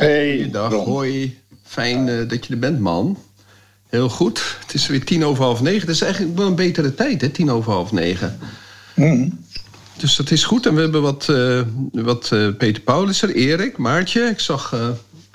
Hey, 0.00 0.48
Dag, 0.50 0.72
Ron. 0.72 0.84
hoi. 0.84 1.38
Fijn 1.62 2.08
eh, 2.08 2.28
dat 2.28 2.46
je 2.46 2.52
er 2.52 2.58
bent, 2.58 2.80
man. 2.80 3.18
Heel 3.88 4.08
goed. 4.08 4.56
Het 4.60 4.74
is 4.74 4.86
weer 4.86 5.04
tien 5.04 5.24
over 5.24 5.44
half 5.44 5.60
negen. 5.60 5.86
Dat 5.86 5.94
is 5.94 6.02
eigenlijk 6.02 6.36
wel 6.36 6.46
een 6.46 6.54
betere 6.54 6.94
tijd, 6.94 7.20
hè? 7.20 7.28
Tien 7.28 7.50
over 7.50 7.72
half 7.72 7.92
negen. 7.92 8.38
Mm. 8.94 9.44
Dus 9.96 10.16
dat 10.16 10.30
is 10.30 10.44
goed. 10.44 10.66
En 10.66 10.74
we 10.74 10.80
hebben 10.80 11.02
wat, 11.02 11.28
eh, 11.28 11.60
wat 11.92 12.30
eh, 12.32 12.48
Peter 12.58 12.82
Paul 12.82 13.08
is 13.08 13.22
er, 13.22 13.34
Erik, 13.34 13.76
Maartje. 13.76 14.20
Ik 14.20 14.40
zag 14.40 14.74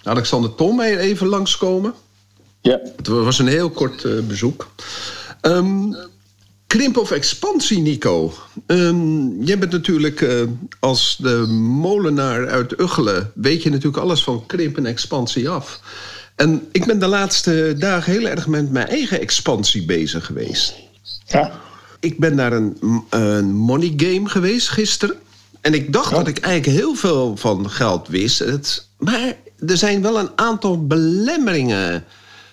Alexander 0.04 0.56
Tom 0.56 0.82
even 0.82 1.28
langskomen. 1.28 1.94
Ja, 2.61 2.80
Het 2.95 3.08
was 3.08 3.39
een 3.39 3.48
heel 3.48 3.70
kort 3.70 4.28
bezoek. 4.28 4.72
Ehm, 5.42 5.94
krimp 6.67 6.97
of 6.97 7.11
expansie, 7.11 7.80
Nico? 7.80 8.33
Ehm, 8.66 9.44
jij 9.44 9.58
bent 9.58 9.71
natuurlijk 9.71 10.21
eh, 10.21 10.41
als 10.80 11.17
de 11.19 11.35
molenaar 11.80 12.47
uit 12.47 12.80
Uggelen... 12.80 13.31
weet 13.35 13.63
je 13.63 13.69
natuurlijk 13.69 14.03
alles 14.03 14.23
van 14.23 14.45
krimp 14.45 14.77
en 14.77 14.86
expansie 14.86 15.49
af. 15.49 15.80
En 16.36 16.67
ik 16.71 16.86
ben 16.86 16.99
de 16.99 17.08
laatste 17.08 17.75
dagen 17.77 18.11
heel 18.11 18.27
erg 18.27 18.47
met 18.47 18.71
mijn 18.71 18.88
eigen 18.88 19.19
expansie 19.19 19.86
bezig 19.86 20.25
geweest. 20.25 20.73
ja. 21.25 21.63
Ik 21.99 22.19
ben 22.19 22.36
naar 22.36 22.53
een, 22.53 22.77
een 23.09 23.53
money 23.53 23.93
game 23.97 24.30
geweest 24.30 24.69
gisteren. 24.69 25.16
En 25.61 25.73
ik 25.73 25.93
dacht 25.93 26.11
dat 26.11 26.27
ik 26.27 26.38
eigenlijk 26.38 26.77
heel 26.77 26.95
veel 26.95 27.38
van 27.38 27.69
geld 27.69 28.08
wist. 28.08 28.39
Het, 28.39 28.88
maar 28.97 29.36
er 29.67 29.77
zijn 29.77 30.02
wel 30.02 30.19
een 30.19 30.30
aantal 30.36 30.88
belemmeringen 30.88 32.05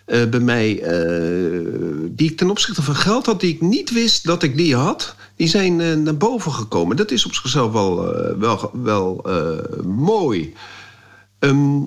eh, 0.04 0.24
bij 0.24 0.40
mij... 0.40 0.82
eh, 0.82 1.60
die 2.08 2.30
ik 2.30 2.36
ten 2.36 2.50
opzichte 2.50 2.82
van 2.82 2.94
geld 2.94 3.26
had, 3.26 3.40
die 3.40 3.54
ik 3.54 3.60
niet 3.60 3.92
wist 3.92 4.24
dat 4.24 4.42
ik 4.42 4.56
die 4.56 4.76
had... 4.76 5.14
die 5.36 5.48
zijn 5.48 5.80
eh, 5.80 5.94
naar 5.94 6.16
boven 6.16 6.52
gekomen. 6.52 6.96
Dat 6.96 7.10
is 7.10 7.26
op 7.26 7.34
zichzelf 7.34 7.72
wel, 7.72 8.14
wel, 8.38 8.70
wel 8.82 9.24
mooi. 9.86 10.54
Ehm, 11.38 11.80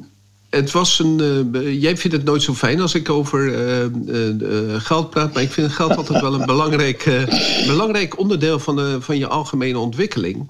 het 0.49 0.71
was 0.71 0.99
een. 0.99 1.49
jij 1.79 1.97
vindt 1.97 2.17
het 2.17 2.25
nooit 2.25 2.41
zo 2.41 2.53
fijn 2.53 2.81
als 2.81 2.95
ik 2.95 3.09
over 3.09 3.53
geld 4.81 5.09
praat. 5.09 5.33
Maar 5.33 5.43
ik 5.43 5.51
vind 5.51 5.71
geld 5.71 5.95
altijd 5.97 6.21
wel 6.21 6.33
een 6.33 6.45
belangrijk, 6.45 7.25
belangrijk 7.67 8.19
onderdeel 8.19 8.59
van, 8.59 8.75
de, 8.75 8.97
van 8.99 9.17
je 9.17 9.27
algemene 9.27 9.79
ontwikkeling. 9.79 10.49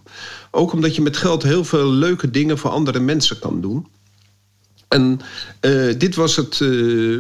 Ook 0.52 0.72
omdat 0.74 0.96
je 0.96 1.02
met 1.02 1.18
geld 1.18 1.44
heel 1.44 1.64
veel 1.64 1.92
leuke 1.92 2.32
dingen 2.32 2.58
voor 2.58 2.70
andere 2.70 3.00
mensen 3.00 3.40
kan 3.40 3.62
doen. 3.62 3.88
En 4.88 5.20
eh, 5.60 5.94
dit 5.98 6.16
was 6.16 6.36
het. 6.36 6.62
eh, 6.62 7.20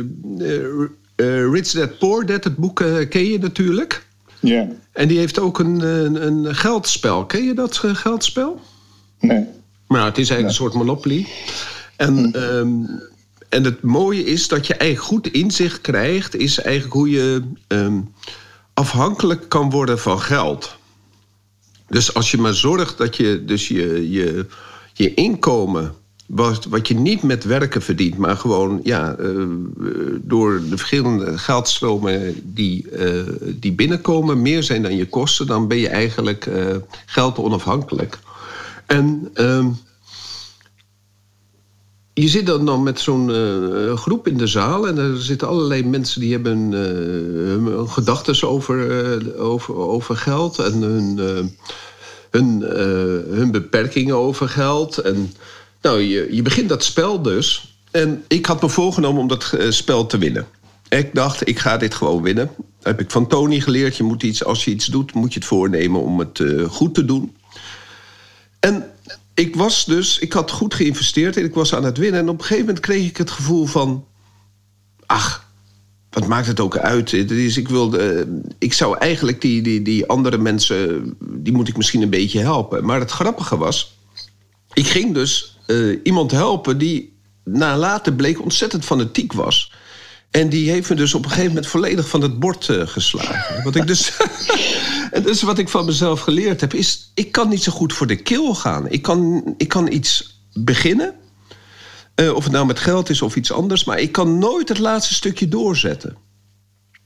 eh, 1.16 1.52
Rich 1.52 1.72
Dad 1.72 1.98
Poor 1.98 2.26
Dad, 2.26 2.44
het 2.44 2.56
boek 2.56 2.76
ken 3.10 3.26
je 3.26 3.38
natuurlijk. 3.40 4.06
Ja, 4.40 4.68
En 4.92 5.08
die 5.08 5.18
heeft 5.18 5.40
ook 5.40 5.60
een, 5.60 5.80
een, 5.80 6.28
een 6.28 6.56
geldspel. 6.56 7.26
Ken 7.26 7.44
je 7.44 7.54
dat 7.54 7.78
geldspel? 7.78 8.62
nee. 9.20 9.46
Maar 9.88 10.06
het 10.06 10.18
is 10.18 10.30
eigenlijk 10.30 10.48
een 10.48 10.66
soort 10.66 10.74
monopoly. 10.74 11.28
En, 11.96 12.32
ehm, 12.34 12.70
en 13.50 13.64
het 13.64 13.82
mooie 13.82 14.24
is 14.24 14.48
dat 14.48 14.68
je 14.68 14.74
eigenlijk 14.76 15.10
goed 15.10 15.28
inzicht 15.28 15.82
krijgt... 15.82 16.36
is 16.36 16.60
eigenlijk 16.62 16.96
hoe 16.96 17.10
je 17.10 17.42
ehm, 17.68 18.02
afhankelijk 18.74 19.50
kan 19.50 19.70
worden 19.70 20.00
van 20.00 20.20
geld. 20.20 20.78
Dus 21.88 22.14
als 22.14 22.32
je 22.32 22.38
maar 22.38 22.54
zorgt 22.54 22.98
dat 22.98 23.16
je 23.16 23.44
dus 23.46 23.68
je, 23.68 24.12
je, 24.12 24.46
je 24.94 25.14
inkomen... 25.14 25.96
Wat, 26.26 26.66
wat 26.66 26.88
je 26.88 26.94
niet 26.94 27.24
met 27.24 27.44
werken 27.44 27.82
verdient, 27.82 28.18
maar 28.18 28.38
gewoon 28.38 28.80
ja, 28.84 29.16
eh, 29.16 29.30
door 30.22 30.62
de 30.70 30.78
verschillende 30.78 31.38
geldstromen 31.38 32.42
die, 32.44 32.90
eh, 32.90 33.24
die 33.56 33.74
binnenkomen, 33.74 34.42
meer 34.42 34.64
zijn 34.64 34.82
dan 34.82 34.96
je 34.96 35.10
kosten, 35.10 35.48
dan 35.48 35.68
ben 35.68 35.78
je 35.78 35.90
eigenlijk 35.90 36.46
eh 36.46 36.76
geld 37.06 37.38
onafhankelijk. 37.38 38.20
En 38.86 39.30
ehm, 39.34 39.70
je 42.14 42.28
zit 42.28 42.46
dan, 42.46 42.66
dan 42.66 42.84
met 42.84 43.00
zo'n 43.00 43.30
groep 43.98 44.28
in 44.28 44.38
de 44.38 44.48
zaal 44.48 44.88
en 44.88 44.98
er 44.98 45.22
zitten 45.22 45.48
allerlei 45.48 45.84
mensen 45.84 46.22
die 46.22 46.32
hebben 46.32 46.74
eh, 46.74 46.80
hun, 46.80 47.90
gedachten 47.90 48.48
over, 48.50 49.38
over, 49.38 49.76
over 49.76 50.18
geld 50.18 50.60
en 50.60 50.82
hun, 50.82 51.18
hun, 52.30 52.62
hun 53.30 53.52
beperkingen 53.52 54.16
over 54.16 54.50
geld. 54.50 54.98
En 54.98 55.34
nou, 55.86 56.02
je, 56.02 56.28
je 56.32 56.42
begint 56.42 56.70
dat 56.70 56.84
spel 56.84 57.22
dus. 57.22 57.78
En 57.92 58.24
ik 58.28 58.46
had 58.46 58.62
me 58.62 58.70
voorgenomen 58.70 59.22
om 59.22 59.28
dat 59.28 59.54
eh, 59.54 59.72
spel 59.72 60.06
te 60.06 60.18
winnen. 60.18 60.48
Ik 60.90 61.14
dacht, 61.14 61.48
ik 61.48 61.60
ga 61.60 61.78
dit 61.78 61.96
gewoon 61.96 62.22
winnen. 62.22 62.50
Heb 62.82 63.00
ik 63.00 63.12
van 63.12 63.28
Tony 63.28 63.60
geleerd. 63.60 63.98
Je 63.98 64.04
moet 64.04 64.24
iets, 64.24 64.44
als 64.44 64.66
je 64.66 64.72
iets 64.72 64.86
doet, 64.86 65.14
moet 65.14 65.34
je 65.34 65.40
het 65.40 65.48
voornemen 65.48 66.02
om 66.02 66.20
het 66.20 66.40
eh, 66.40 66.64
goed 66.64 66.94
te 66.94 67.06
doen. 67.06 67.36
En 68.60 68.92
ik 69.34 69.56
was 69.56 69.86
dus, 69.86 70.20
ik 70.20 70.34
had 70.34 70.52
goed 70.52 70.74
geïnvesteerd 70.74 71.38
en 71.38 71.44
ik 71.44 71.54
was 71.54 71.76
aan 71.76 71.84
het 71.84 71.98
winnen. 71.98 72.20
En 72.20 72.30
op 72.30 72.38
een 72.38 72.46
gegeven 72.46 72.66
moment 72.66 72.86
kreeg 72.86 73.08
ik 73.08 73.18
het 73.18 73.32
gevoel 73.32 73.66
van, 73.66 74.06
ach, 75.06 75.50
wat 76.10 76.28
maakt 76.28 76.48
het 76.48 76.60
ook 76.60 76.78
uit? 76.78 77.14
Is, 77.14 77.58
ik, 77.58 77.68
wilde, 77.68 77.98
eh, 77.98 78.26
ik 78.58 78.74
zou 78.74 78.98
eigenlijk 78.98 79.42
die, 79.42 79.62
die, 79.62 79.82
die 79.82 80.08
andere 80.08 80.38
mensen, 80.38 81.14
die 81.20 81.54
moet 81.54 81.68
ik 81.68 81.78
misschien 81.78 82.02
een 82.02 82.10
beetje 82.10 82.40
helpen. 82.40 82.86
Maar 82.86 83.00
het 83.00 83.12
grappige 83.12 83.58
was, 83.58 83.98
ik 84.74 84.88
ging 84.88 85.14
dus 85.14 85.55
eh, 85.68 86.00
iemand 86.04 86.32
helpen 86.32 86.78
die 86.78 87.20
na 87.44 87.78
later 87.78 88.14
bleek 88.14 88.42
ontzettend 88.42 88.86
fanatiek 88.86 89.34
was. 89.34 89.72
En 90.32 90.50
die 90.50 90.70
heeft 90.70 90.90
me 90.90 90.96
dus 90.96 91.14
op 91.14 91.24
een 91.24 91.30
gegeven 91.30 91.48
moment 91.50 91.68
volledig 91.68 92.10
van 92.10 92.22
het 92.22 92.40
bord 92.40 92.70
eh, 92.70 92.88
geslagen. 92.88 93.64
Wat 93.64 93.76
ik 93.76 93.88
dus. 93.88 94.12
en 95.12 95.24
dus 95.24 95.42
wat 95.42 95.58
ik 95.58 95.70
van 95.70 95.86
mezelf 95.86 96.20
geleerd 96.20 96.62
heb, 96.62 96.74
is: 96.74 97.12
ik 97.14 97.32
kan 97.32 97.50
niet 97.50 97.64
zo 97.64 97.72
goed 97.72 97.94
voor 97.94 98.08
de 98.08 98.16
keel 98.16 98.56
gaan. 98.56 98.90
Ik 98.90 99.02
kan, 99.02 99.44
ik 99.58 99.68
kan 99.68 99.92
iets 99.92 100.40
beginnen. 100.54 101.14
eh, 102.16 102.34
of 102.36 102.44
het 102.44 102.54
nou 102.54 102.66
met 102.66 102.80
geld 102.80 103.10
is 103.10 103.22
of 103.22 103.36
iets 103.36 103.52
anders, 103.52 103.84
maar 103.84 104.00
ik 104.00 104.12
kan 104.12 104.38
nooit 104.40 104.70
het 104.70 104.80
laatste 104.80 105.14
stukje 105.14 105.48
doorzetten. 105.48 106.18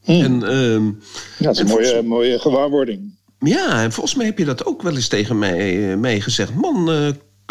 En, 0.04 0.44
ehm, 0.44 0.86
Ja, 0.86 0.92
dat 1.38 1.54
is 1.56 1.60
een 1.60 1.68
En 1.68 1.72
mooie, 1.74 2.04
mooie 2.04 2.40
gewaarwording. 2.40 3.18
ja, 3.40 3.84
en 3.84 3.92
volgens 3.92 4.16
mij 4.16 4.26
heb 4.26 4.38
je 4.38 4.46
dat 4.46 4.66
ook 4.66 4.82
wel 4.82 4.96
eens 4.96 5.08
tegen 5.08 5.40
mij, 5.40 5.92
eh, 5.92 5.98
mij 5.98 6.22
gezegd. 6.22 6.54
Man, 6.56 6.90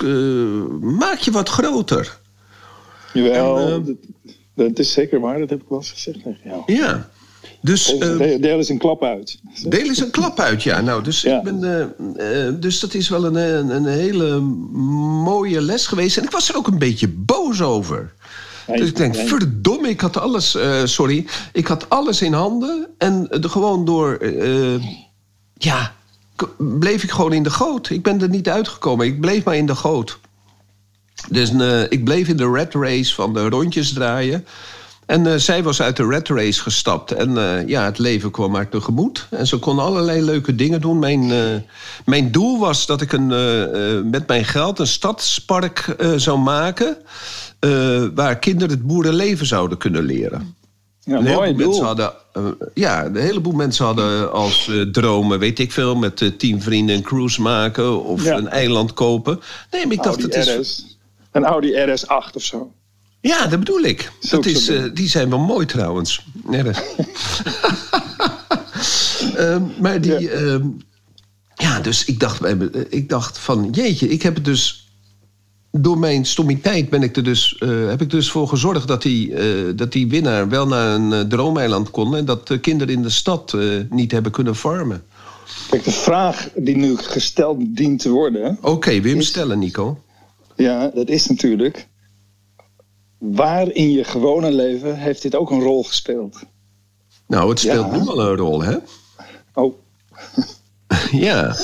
eh, 0.03 0.89
maak 0.99 1.19
je 1.19 1.31
wat 1.31 1.49
groter. 1.49 2.19
Jawel, 3.13 3.59
En, 3.59 3.67
eh, 3.67 3.87
dat, 3.87 3.97
dat 4.69 4.79
is 4.79 4.93
zeker 4.93 5.21
waar. 5.21 5.39
Dat 5.39 5.51
heb 5.51 5.61
ik 5.63 5.69
wel 5.69 5.79
eens 5.79 5.91
gezegd 5.91 6.23
tegen 6.23 6.41
jou. 6.45 6.63
Ja. 6.67 7.09
Dus, 7.63 7.99
eh, 7.99 8.19
Deel- 8.19 8.41
Deel 8.41 8.57
eens 8.57 8.69
een 8.69 8.79
klap 8.79 9.03
uit. 9.03 9.39
Deel 9.69 9.81
eens 9.87 10.01
een 10.01 10.11
klap 10.11 10.41
uit, 10.41 10.63
ja. 10.63 10.81
Nou, 10.81 11.03
dus, 11.03 11.21
Ja. 11.21 11.37
ik 11.39 11.43
ben, 11.43 12.61
dus 12.61 12.81
dat 12.81 12.95
is 12.95 13.09
wel 13.09 13.25
een, 13.25 13.35
een, 13.35 13.71
een 13.71 13.87
hele 13.87 14.41
mooie 14.41 15.61
les 15.61 15.87
geweest. 15.87 16.17
En 16.17 16.25
ik 16.25 16.31
was 16.31 16.49
er 16.49 16.57
ook 16.57 16.67
een 16.67 16.79
beetje 16.79 17.09
boos 17.09 17.63
over. 17.63 18.15
Dus 18.67 18.89
ik 18.89 18.97
denk, 18.97 19.17
verdomme, 19.17 19.89
ik 19.89 20.01
had 20.01 20.17
alles, 20.17 20.57
sorry, 20.85 21.27
ik 21.53 21.67
had 21.67 21.89
alles 21.89 22.23
in 22.23 22.33
handen. 22.33 22.89
En 22.99 23.27
gewoon 23.31 23.85
door, 23.85 24.19
ja, 25.55 25.95
bleef 26.57 27.03
ik 27.03 27.11
gewoon 27.11 27.33
in 27.33 27.43
de 27.43 27.51
goot. 27.51 27.91
Ik 27.91 28.03
ben 28.03 28.23
er 28.23 28.29
niet 28.29 28.49
uitgekomen, 28.49 29.07
ik 29.07 29.21
bleef 29.21 29.45
maar 29.45 29.57
in 29.57 29.67
de 29.67 29.75
goot. 29.75 30.19
Dus 31.31 31.53
eh, 31.53 31.83
ik 31.83 32.05
bleef 32.05 32.29
in 32.29 32.37
de 32.37 32.51
red 32.51 32.75
race 32.75 33.15
van 33.15 33.35
de 33.35 33.49
rondjes 33.49 33.93
draaien. 33.93 34.47
En 35.07 35.27
eh, 35.27 35.35
zij 35.37 35.63
was 35.63 35.83
uit 35.83 35.97
de 35.97 36.07
red 36.07 36.29
race 36.29 36.63
gestapt. 36.63 37.13
En 37.13 37.39
eh, 37.39 37.69
ja, 37.69 37.85
het 37.85 37.99
leven 37.99 38.31
kwam 38.31 38.55
haar 38.55 38.69
tegemoet. 38.69 39.27
En 39.31 39.47
ze 39.47 39.59
kon 39.59 39.79
allerlei 39.79 40.23
leuke 40.23 40.55
dingen 40.55 40.81
doen. 40.81 40.99
Mijn, 40.99 41.33
mijn 42.05 42.33
doel 42.33 42.59
was 42.59 42.87
dat 42.87 43.01
ik 43.01 43.13
een, 43.13 43.27
met 44.11 44.27
mijn 44.27 44.45
geld 44.45 44.79
een 44.79 44.87
stadspark 44.87 45.97
zou 46.17 46.39
maken. 46.39 46.97
waar 48.15 48.39
kinderen 48.39 48.71
het 48.71 48.87
boerenleven 48.87 49.47
zouden 49.47 49.79
kunnen 49.79 50.03
leren. 50.03 50.57
Ja, 51.09 51.17
Een 51.17 51.27
heleboel 51.27 51.55
mensen 51.67 51.85
hadden, 51.85 52.13
eh, 52.33 52.45
ja, 52.75 53.05
een 53.05 53.17
heleboel 53.17 53.53
mensen 53.53 53.85
hadden 53.85 54.33
als 54.33 54.69
eh, 54.69 54.81
dromen, 54.81 55.39
weet 55.39 55.59
ik 55.59 55.73
veel, 55.73 55.97
met 55.97 56.21
eh, 56.23 56.29
tien 56.39 56.63
vrienden 56.63 56.97
een 56.97 57.03
cruise 57.03 57.41
maken 57.41 58.05
of 58.05 58.25
Ja. 58.25 58.37
een 58.37 58.49
eiland 58.49 58.93
kopen. 58.93 59.41
Nee, 59.71 59.85
maar 59.87 59.93
ik 59.95 60.03
dacht, 60.03 60.21
Audi 60.21 60.37
het 60.39 60.47
is. 60.47 60.55
RS. 60.57 60.97
Een 61.33 61.45
Audi 61.45 61.73
RS8 61.73 62.35
of 62.35 62.43
zo. 62.43 62.73
Ja, 63.21 63.47
dat 63.47 63.59
bedoel 63.59 63.81
ik. 63.83 64.13
Dat 64.31 64.47
is, 64.47 64.71
die 64.95 65.09
zijn 65.09 65.31
wel 65.31 65.39
mooi 65.39 65.67
trouwens. 65.67 66.25
Ehm, 69.37 69.63
maar 69.81 70.01
die. 70.01 70.21
Ja. 70.21 70.29
ehm, 70.31 70.67
ja, 71.55 71.81
dus 71.81 72.05
ik 72.05 72.21
dacht, 72.21 72.41
ik 72.89 73.09
dacht 73.09 73.39
van 73.39 73.69
jeetje, 73.71 74.09
ik 74.09 74.23
heb 74.23 74.35
het 74.35 74.45
dus. 74.45 74.88
Door 75.71 75.99
mijn 75.99 76.27
stommiteit 76.27 76.91
ben 76.91 77.03
ik 77.03 77.17
er 77.17 77.25
dus, 77.25 77.59
eh, 77.59 77.89
heb 77.89 78.01
ik 78.01 78.11
dus 78.11 78.31
voor 78.31 78.49
gezorgd 78.49 78.89
dat 78.89 79.03
die, 79.03 79.35
eh, 79.35 79.73
dat 79.77 79.93
die 79.93 80.09
winnaar 80.09 80.49
wel 80.49 80.67
naar 80.67 80.95
een 80.95 81.13
eh, 81.13 81.21
droomeiland 81.21 81.91
kon. 81.91 82.17
En 82.17 82.25
dat 82.25 82.49
de 82.49 82.59
kinderen 82.61 82.95
in 82.95 83.03
de 83.03 83.11
stad 83.11 83.57
niet 83.91 84.13
hebben 84.13 84.33
kunnen 84.33 84.57
farmen. 84.57 85.03
Kijk, 85.71 85.85
de 85.85 85.91
vraag 85.91 86.49
die 86.57 86.77
nu 86.77 86.97
gesteld 86.97 87.59
dient 87.77 88.01
te 88.01 88.11
worden... 88.11 88.59
Oké, 88.63 88.91
wil 88.91 89.03
je 89.03 89.09
hem 89.09 89.19
Is- 89.19 89.27
stellen, 89.27 89.59
Nico? 89.59 90.03
Ja, 90.57 90.89
dat 90.95 91.09
is 91.09 91.27
natuurlijk... 91.27 91.89
Waar 93.19 93.71
in 93.73 93.91
je 93.91 94.05
gewone 94.05 94.53
leven 94.53 94.99
heeft 94.99 95.23
dit 95.23 95.35
ook 95.37 95.51
een 95.51 95.63
rol 95.63 95.85
gespeeld? 95.85 96.39
Nou, 97.27 97.51
het 97.51 97.59
speelt 97.59 97.87
Ja. 97.93 97.97
nu 98.01 98.07
al 98.09 98.21
een 98.21 98.37
rol, 98.37 98.63
hè? 98.63 98.77
Oh, 99.55 99.75
ja. 101.11 101.57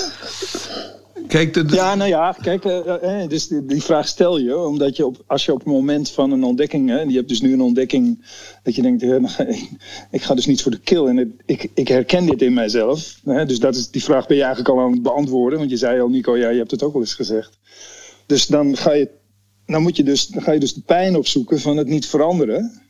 Kijk, 1.29 1.55
de, 1.55 1.65
de- 1.65 1.75
Ja, 1.75 1.95
nou 1.95 2.09
ja, 2.09 2.37
kijk, 2.43 2.65
eh, 2.65 3.23
eh, 3.23 3.29
dus 3.29 3.49
die, 3.49 3.67
die 3.67 3.83
vraag 3.83 4.09
stel 4.09 4.39
je, 4.39 4.59
omdat 4.59 4.97
je 4.97 5.07
op, 5.07 5.23
als 5.27 5.45
je 5.45 5.53
op 5.53 5.59
het 5.59 5.67
moment 5.67 6.11
van 6.11 6.31
een 6.31 6.45
ontdekking, 6.45 6.89
hè, 6.89 7.01
je 7.01 7.17
hebt 7.17 7.29
dus 7.29 7.41
nu 7.41 7.53
een 7.53 7.61
ontdekking, 7.61 8.25
dat 8.63 8.75
je 8.75 8.83
denkt, 8.83 9.03
eh, 9.03 9.09
nou, 9.09 9.33
ik, 9.55 9.71
ik 10.11 10.23
ga 10.23 10.35
dus 10.35 10.47
niet 10.47 10.63
voor 10.63 10.71
de 10.71 10.81
kill. 10.81 11.07
En 11.07 11.17
het, 11.17 11.29
ik, 11.47 11.71
ik 11.75 11.89
herken 11.89 12.27
dit 12.27 12.43
in 12.43 12.55
mijzelf. 12.55 13.21
Hè, 13.25 13.47
dus 13.47 13.59
dat 13.59 13.77
is, 13.77 13.91
die 13.91 14.05
vraag 14.05 14.27
ben 14.27 14.37
je 14.37 14.43
eigenlijk 14.43 14.75
al 14.75 14.81
aan 14.85 14.93
het 14.93 15.03
beantwoorden, 15.03 15.59
want 15.59 15.71
je 15.71 15.77
zei 15.77 16.01
al, 16.01 16.09
Nico, 16.09 16.37
ja, 16.37 16.49
je 16.49 16.59
hebt 16.59 16.71
het 16.71 16.83
ook 16.83 16.93
wel 16.93 17.03
eens 17.03 17.15
gezegd. 17.15 17.59
Dus 18.27 18.47
dan 18.47 18.77
ga 18.77 18.93
je, 18.93 19.09
dan 19.67 19.83
moet 19.83 19.97
je 19.97 20.03
dus, 20.03 20.27
dan 20.27 20.43
ga 20.43 20.53
je 20.53 20.61
dus 20.61 20.75
de 20.75 20.83
pijn 20.87 21.17
opzoeken 21.17 21.61
van 21.61 21.77
het 21.77 21.87
niet 21.87 22.07
veranderen. 22.07 22.83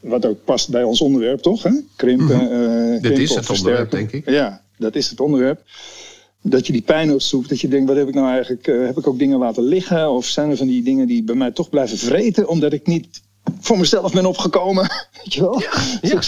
Wat 0.00 0.26
ook 0.26 0.44
past 0.44 0.70
bij 0.70 0.82
ons 0.82 1.00
onderwerp, 1.00 1.40
toch? 1.40 1.62
Hè? 1.62 1.70
Krimpen, 1.96 2.40
eh, 2.40 3.00
krimpen 3.00 3.22
is 3.22 3.30
of 3.30 3.36
het 3.36 3.50
onderwerp, 3.50 3.90
denk 3.90 4.12
ik. 4.12 4.30
Ja, 4.30 4.62
dat 4.78 4.96
is 4.96 5.10
het 5.10 5.20
onderwerp 5.20 5.62
dat 6.42 6.66
je 6.66 6.72
die 6.72 6.82
pijn 6.82 7.12
opzoekt. 7.12 7.48
Dat 7.48 7.60
je 7.60 7.68
denkt, 7.68 7.88
wat 7.88 7.96
heb 7.96 8.08
ik 8.08 8.14
nou 8.14 8.28
eigenlijk... 8.28 8.66
eh, 8.66 8.86
heb 8.86 8.98
ik 8.98 9.06
ook 9.06 9.18
dingen 9.18 9.38
laten 9.38 9.62
liggen? 9.62 10.10
Of 10.10 10.26
zijn 10.26 10.50
er 10.50 10.56
van 10.56 10.66
die 10.66 10.82
dingen 10.82 11.06
die 11.06 11.22
bij 11.22 11.34
mij 11.34 11.50
toch 11.50 11.68
blijven 11.70 11.98
vreten... 11.98 12.48
omdat 12.48 12.72
ik 12.72 12.86
niet 12.86 13.22
voor 13.60 13.78
mezelf 13.78 14.12
ben 14.12 14.26
opgekomen? 14.26 14.82
Weet 15.24 15.34
je 15.34 15.40
wel? 15.40 15.60
ja. 16.00 16.20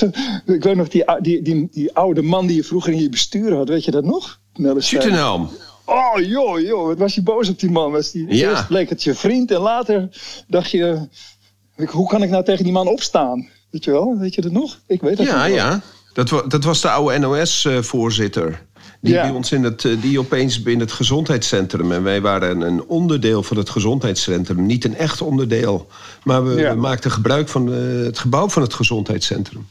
Ik, 0.55 0.63
weet 0.65 0.77
nog, 0.77 0.89
die, 0.89 1.05
die, 1.21 1.43
die, 1.43 1.69
die 1.73 1.95
oude 1.95 2.23
man 2.23 2.47
die 2.47 2.57
je 2.57 2.65
vroeger 2.65 2.93
in 2.93 3.01
je 3.01 3.09
bestuur 3.09 3.55
had. 3.55 3.69
Weet 3.69 3.85
je 3.85 3.91
dat 3.91 4.05
nog? 4.05 4.41
Schutenhelm. 4.77 5.49
Oh, 5.85 6.21
joh, 6.21 6.61
joh. 6.61 6.87
Wat 6.87 6.99
was 6.99 7.15
je 7.15 7.23
boos 7.23 7.49
op 7.49 7.59
die 7.61 7.71
man? 7.71 7.93
Was 7.93 8.11
die, 8.11 8.35
Ja. 8.35 8.51
Eerst 8.51 8.67
bleek 8.67 8.89
het 8.89 9.03
je 9.03 9.15
vriend 9.15 9.51
en 9.51 9.61
later 9.61 10.09
dacht 10.49 10.71
je... 10.71 11.09
Hoe 11.91 12.09
kan 12.09 12.23
ik 12.23 12.31
nou 12.31 12.45
tegen 12.45 12.65
die 12.65 12.73
man 12.73 12.89
opstaan? 12.89 13.49
Weet 13.71 13.85
je 13.85 13.91
wel? 13.91 14.17
Weet 14.19 14.35
je 14.35 14.41
dat 14.41 14.53
nog? 14.53 14.81
Ik 14.87 15.01
weet 15.01 15.17
dat 15.17 15.27
Ja, 15.27 15.47
nog 15.47 15.57
ja. 15.57 15.81
Dat, 16.13 16.31
wa- 16.31 16.43
dat 16.43 16.65
was 16.65 16.81
de 16.81 16.91
oude 16.91 17.19
NOS-voorzitter. 17.19 18.67
Die, 19.03 19.13
Ja. 19.15 19.23
bij 19.23 19.31
ons 19.31 19.53
in 19.53 19.63
het, 19.63 19.85
eh, 19.85 20.03
die 20.03 20.19
opeens 20.19 20.63
in 20.63 20.81
het 20.81 20.93
gezondheidscentrum. 20.93 21.93
En 21.93 22.03
wij 22.03 22.21
waren 22.21 22.61
een 22.61 22.85
onderdeel 22.85 23.43
van 23.43 23.57
het 23.57 23.71
gezondheidscentrum. 23.71 24.67
Niet 24.67 24.85
een 24.85 24.97
echt 24.97 25.21
onderdeel. 25.23 25.87
Maar 26.25 26.45
we, 26.45 26.61
Ja. 26.61 26.75
we 26.75 26.81
maakten 26.81 27.11
gebruik 27.11 27.49
van 27.49 27.73
eh, 27.73 27.79
het 28.05 28.19
gebouw 28.19 28.49
van 28.49 28.63
het 28.63 28.75
gezondheidscentrum. 28.75 29.67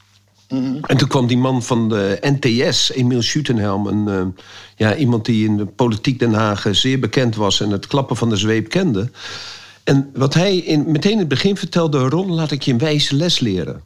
En 0.82 0.98
toen 0.98 1.08
kwam 1.08 1.28
die 1.28 1.38
man 1.38 1.64
van 1.64 1.90
de 1.90 2.18
NTS, 2.22 2.92
Emiel 2.92 3.22
Schutenhelm. 3.22 3.88
Een, 3.88 4.08
eh, 4.08 4.44
ja, 4.76 4.96
iemand 4.96 5.26
die 5.26 5.46
in 5.48 5.58
de 5.58 5.66
politiek 5.66 6.20
Den 6.20 6.34
Haag 6.34 6.66
zeer 6.72 7.00
bekend 7.00 7.36
was. 7.36 7.62
En 7.62 7.70
het 7.70 7.88
klappen 7.88 8.16
van 8.16 8.30
de 8.30 8.36
zweep 8.36 8.70
kende. 8.70 9.10
En 9.84 10.10
wat 10.14 10.34
hij 10.34 10.58
in, 10.58 10.92
meteen 10.92 11.12
in 11.12 11.18
het 11.20 11.28
begin 11.28 11.58
vertelde... 11.58 12.00
Ron, 12.10 12.32
laat 12.34 12.52
ik 12.52 12.62
je 12.62 12.72
een 12.72 12.78
wijze 12.78 13.16
les 13.16 13.40
leren. 13.40 13.82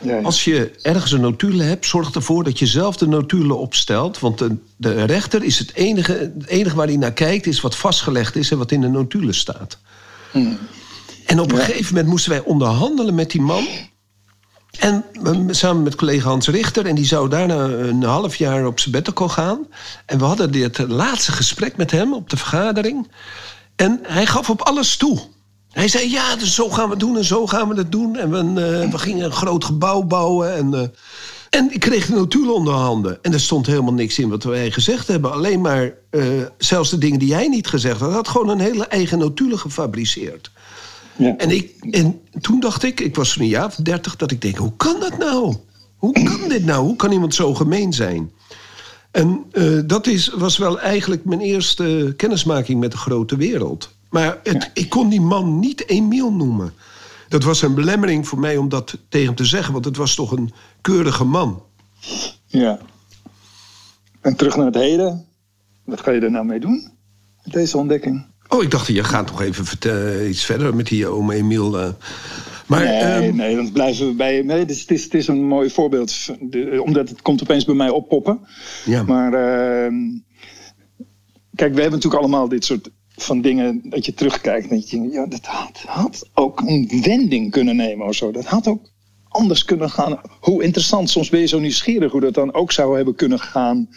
Ja, 0.00 0.16
ja. 0.16 0.22
Als 0.22 0.44
je 0.44 0.70
ergens 0.82 1.12
een 1.12 1.20
notulen 1.20 1.66
hebt, 1.66 1.86
zorg 1.86 2.10
ervoor 2.10 2.44
dat 2.44 2.58
je 2.58 2.66
zelf 2.66 2.96
de 2.96 3.06
notulen 3.06 3.58
opstelt. 3.58 4.18
Want 4.18 4.38
de, 4.38 4.56
de 4.76 5.04
rechter 5.04 5.42
is 5.42 5.58
het 5.58 5.74
enige, 5.74 6.12
het 6.12 6.46
enige 6.46 6.76
waar 6.76 6.86
hij 6.86 6.96
naar 6.96 7.12
kijkt, 7.12 7.46
is 7.46 7.60
wat 7.60 7.76
vastgelegd 7.76 8.36
is 8.36 8.50
en 8.50 8.58
wat 8.58 8.70
in 8.70 8.80
de 8.80 8.88
notulen 8.88 9.34
staat. 9.34 9.78
En 11.26 11.40
op 11.40 11.52
een 11.52 11.58
gegeven 11.58 11.94
moment 11.94 12.06
moesten 12.06 12.30
wij 12.30 12.40
onderhandelen 12.40 13.14
met 13.14 13.30
die 13.30 13.40
man. 13.40 13.66
En 14.78 15.04
samen 15.50 15.82
met 15.82 15.94
collega 15.94 16.28
Hans 16.28 16.48
Richter. 16.48 16.86
En 16.86 16.94
die 16.94 17.04
zou 17.04 17.28
daarna 17.28 17.64
een 17.64 18.02
half 18.02 18.36
jaar 18.36 18.66
op 18.66 18.80
sabbatical 18.80 19.28
gaan. 19.28 19.66
En 20.06 20.18
we 20.18 20.24
hadden 20.24 20.52
dit 20.52 20.78
laatste 20.78 21.32
gesprek 21.32 21.76
met 21.76 21.90
hem 21.90 22.14
op 22.14 22.30
de 22.30 22.36
vergadering. 22.36 23.08
En 23.76 24.00
hij 24.02 24.26
gaf 24.26 24.50
op 24.50 24.62
alles 24.62 24.96
toe. 24.96 25.20
Hij 25.74 25.88
zei, 25.88 26.10
ja, 26.10 26.36
dus 26.36 26.54
zo 26.54 26.68
gaan 26.68 26.84
we 26.84 26.90
het 26.90 27.00
doen 27.00 27.16
en 27.16 27.24
zo 27.24 27.46
gaan 27.46 27.68
we 27.68 27.74
het 27.74 27.92
doen. 27.92 28.16
En 28.16 28.30
we, 28.30 28.38
eh, 28.38 28.90
we 28.90 28.98
gingen 28.98 29.24
een 29.24 29.32
groot 29.32 29.64
gebouw 29.64 30.02
bouwen. 30.02 30.54
En, 30.54 30.74
eh, 30.74 30.80
en 31.50 31.72
ik 31.72 31.80
kreeg 31.80 32.06
de 32.06 32.14
notulen 32.14 32.54
onder 32.54 32.74
handen. 32.74 33.18
En 33.22 33.32
er 33.32 33.40
stond 33.40 33.66
helemaal 33.66 33.92
niks 33.92 34.18
in 34.18 34.28
wat 34.28 34.42
wij 34.42 34.70
gezegd 34.70 35.08
hebben. 35.08 35.32
Alleen 35.32 35.60
maar, 35.60 35.92
eh, 36.10 36.22
zelfs 36.58 36.90
de 36.90 36.98
dingen 36.98 37.18
die 37.18 37.34
hij 37.34 37.48
niet 37.48 37.66
gezegd 37.66 38.00
had... 38.00 38.12
had 38.12 38.28
gewoon 38.28 38.48
een 38.48 38.60
hele 38.60 38.86
eigen 38.86 39.18
notulen 39.18 39.58
gefabriceerd. 39.58 40.50
Ja. 41.16 41.36
En, 41.36 41.50
ik, 41.50 41.72
en 41.90 42.20
toen 42.40 42.60
dacht 42.60 42.82
ik, 42.82 43.00
ik 43.00 43.14
was 43.14 43.36
een 43.36 43.46
jaar 43.46 43.66
of 43.66 43.74
dertig... 43.74 44.16
dat 44.16 44.30
ik 44.30 44.42
denk, 44.42 44.56
hoe 44.56 44.76
kan 44.76 45.00
dat 45.00 45.18
nou? 45.18 45.56
Hoe 45.96 46.12
kan 46.12 46.48
dit 46.48 46.64
nou? 46.64 46.84
Hoe 46.84 46.96
kan 46.96 47.12
iemand 47.12 47.34
zo 47.34 47.54
gemeen 47.54 47.92
zijn? 47.92 48.32
En 49.10 49.44
dat 49.86 50.06
is, 50.06 50.28
was 50.28 50.56
wel 50.56 50.80
eigenlijk 50.80 51.24
mijn 51.24 51.40
eerste 51.40 52.14
kennismaking 52.16 52.80
met 52.80 52.90
de 52.90 52.96
grote 52.96 53.36
wereld. 53.36 53.90
Maar 54.14 54.38
het, 54.42 54.70
ik 54.74 54.88
kon 54.88 55.08
die 55.08 55.20
man 55.20 55.58
niet 55.58 55.88
Emiel 55.88 56.32
noemen. 56.32 56.72
Dat 57.28 57.42
was 57.42 57.62
een 57.62 57.74
belemmering 57.74 58.28
voor 58.28 58.38
mij 58.38 58.56
om 58.56 58.68
dat 58.68 58.98
tegen 59.08 59.26
hem 59.26 59.36
te 59.36 59.44
zeggen... 59.44 59.72
want 59.72 59.84
het 59.84 59.96
was 59.96 60.14
toch 60.14 60.32
een 60.32 60.52
keurige 60.80 61.24
man. 61.24 61.62
Ja. 62.46 62.78
En 64.20 64.36
terug 64.36 64.56
naar 64.56 64.66
het 64.66 64.74
heden. 64.74 65.26
Wat 65.84 66.00
ga 66.00 66.10
je 66.10 66.20
er 66.20 66.30
nou 66.30 66.44
mee 66.44 66.60
doen? 66.60 66.90
Met 67.44 67.52
deze 67.52 67.78
ontdekking? 67.78 68.26
Oh, 68.48 68.62
ik 68.62 68.70
dacht, 68.70 68.86
je 68.86 69.04
gaat 69.04 69.26
nog 69.30 69.40
even 69.40 69.64
vertel- 69.64 70.20
iets 70.20 70.44
verder 70.44 70.74
met 70.74 70.86
die 70.86 71.06
oom 71.06 71.30
Emiel. 71.30 71.80
eh. 71.80 71.88
Maar 72.66 72.84
nee, 72.84 72.98
ehm, 72.98 73.36
nee, 73.36 73.56
dan 73.56 73.72
blijven 73.72 74.06
we 74.06 74.14
bij. 74.14 74.42
Nee, 74.42 74.58
het 74.58 74.70
is, 74.70 75.02
het 75.02 75.14
is, 75.14 75.28
een 75.28 75.44
mooi 75.46 75.70
voorbeeld. 75.70 76.12
Omdat 76.78 77.08
het 77.08 77.22
komt 77.22 77.42
opeens 77.42 77.64
bij 77.64 77.74
mij 77.74 77.90
oppoppen. 77.90 78.40
Ja. 78.84 79.02
Maar 79.02 79.32
ehm, 79.32 79.94
kijk, 81.54 81.74
we 81.74 81.80
hebben 81.80 81.90
natuurlijk 81.90 82.22
allemaal 82.22 82.48
dit 82.48 82.64
soort 82.64 82.90
van 83.16 83.40
dingen 83.40 83.80
dat 83.84 84.06
je 84.06 84.14
terugkijkt. 84.14 84.68
En 84.68 84.76
dat 84.76 84.90
je 84.90 84.96
denkt, 84.96 85.14
ja, 85.14 85.26
dat 85.26 85.44
had, 85.44 85.82
had 85.86 86.28
ook 86.34 86.60
een 86.60 87.00
wending 87.02 87.50
kunnen 87.50 87.76
nemen 87.76 88.06
of 88.06 88.14
zo. 88.14 88.30
Dat 88.30 88.44
had 88.44 88.66
ook 88.66 88.92
anders 89.28 89.64
kunnen 89.64 89.90
gaan. 89.90 90.20
Hoe 90.40 90.62
interessant, 90.62 91.10
soms 91.10 91.28
ben 91.28 91.40
je 91.40 91.46
zo 91.46 91.58
nieuwsgierig 91.58 92.12
hoe 92.12 92.20
dat 92.20 92.34
dan 92.34 92.54
ook 92.54 92.72
zou 92.72 92.96
hebben 92.96 93.14
kunnen 93.14 93.38
gaan, 93.40 93.88